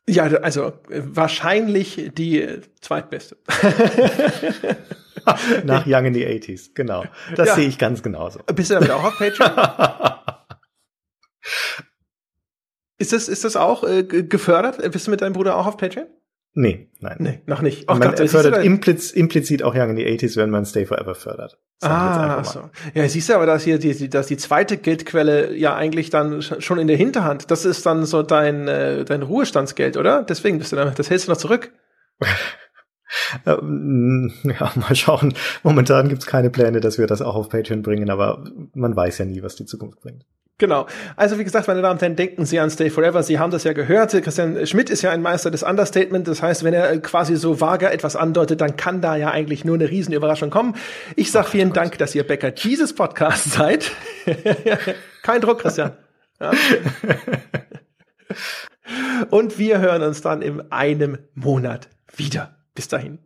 [0.07, 3.37] Ja, also wahrscheinlich die zweitbeste.
[5.63, 7.05] Nach Young in the 80s, genau.
[7.35, 7.55] Das ja.
[7.55, 8.39] sehe ich ganz genauso.
[8.53, 9.51] Bist du damit auch auf Patreon?
[12.97, 14.91] ist das, ist das auch äh, gefördert?
[14.91, 16.07] Bist du mit deinem Bruder auch auf Patreon?
[16.55, 17.15] Nee, nein.
[17.19, 17.89] Nee, noch nicht.
[17.89, 21.15] Oh, man Gott, fördert impliz, implizit auch Young in the 80s, wenn man Stay Forever
[21.15, 21.57] fördert.
[21.81, 22.69] Ah, so.
[22.93, 26.77] Ja, siehst du aber, dass hier die, dass die zweite Geldquelle ja eigentlich dann schon
[26.77, 30.21] in der Hinterhand, das ist dann so dein, äh, dein Ruhestandsgeld, oder?
[30.21, 31.71] Deswegen bist du damit, das hältst du noch zurück.
[33.45, 35.35] Ähm, ja, mal schauen.
[35.61, 38.43] Momentan gibt's keine Pläne, dass wir das auch auf Patreon bringen, aber
[38.73, 40.25] man weiß ja nie, was die Zukunft bringt.
[40.59, 40.85] Genau.
[41.15, 43.23] Also wie gesagt, meine Damen und Herren, denken Sie an Stay Forever.
[43.23, 44.11] Sie haben das ja gehört.
[44.11, 46.27] Christian Schmidt ist ja ein Meister des Understatement.
[46.27, 49.75] Das heißt, wenn er quasi so vage etwas andeutet, dann kann da ja eigentlich nur
[49.75, 50.75] eine Riesenüberraschung kommen.
[51.15, 51.77] Ich sage vielen Gott.
[51.77, 53.91] Dank, dass ihr Bäcker dieses Podcast seid.
[55.23, 55.93] Kein Druck, Christian.
[56.39, 56.51] Ja.
[59.29, 62.55] Und wir hören uns dann in einem Monat wieder.
[62.75, 63.19] Bis dahin.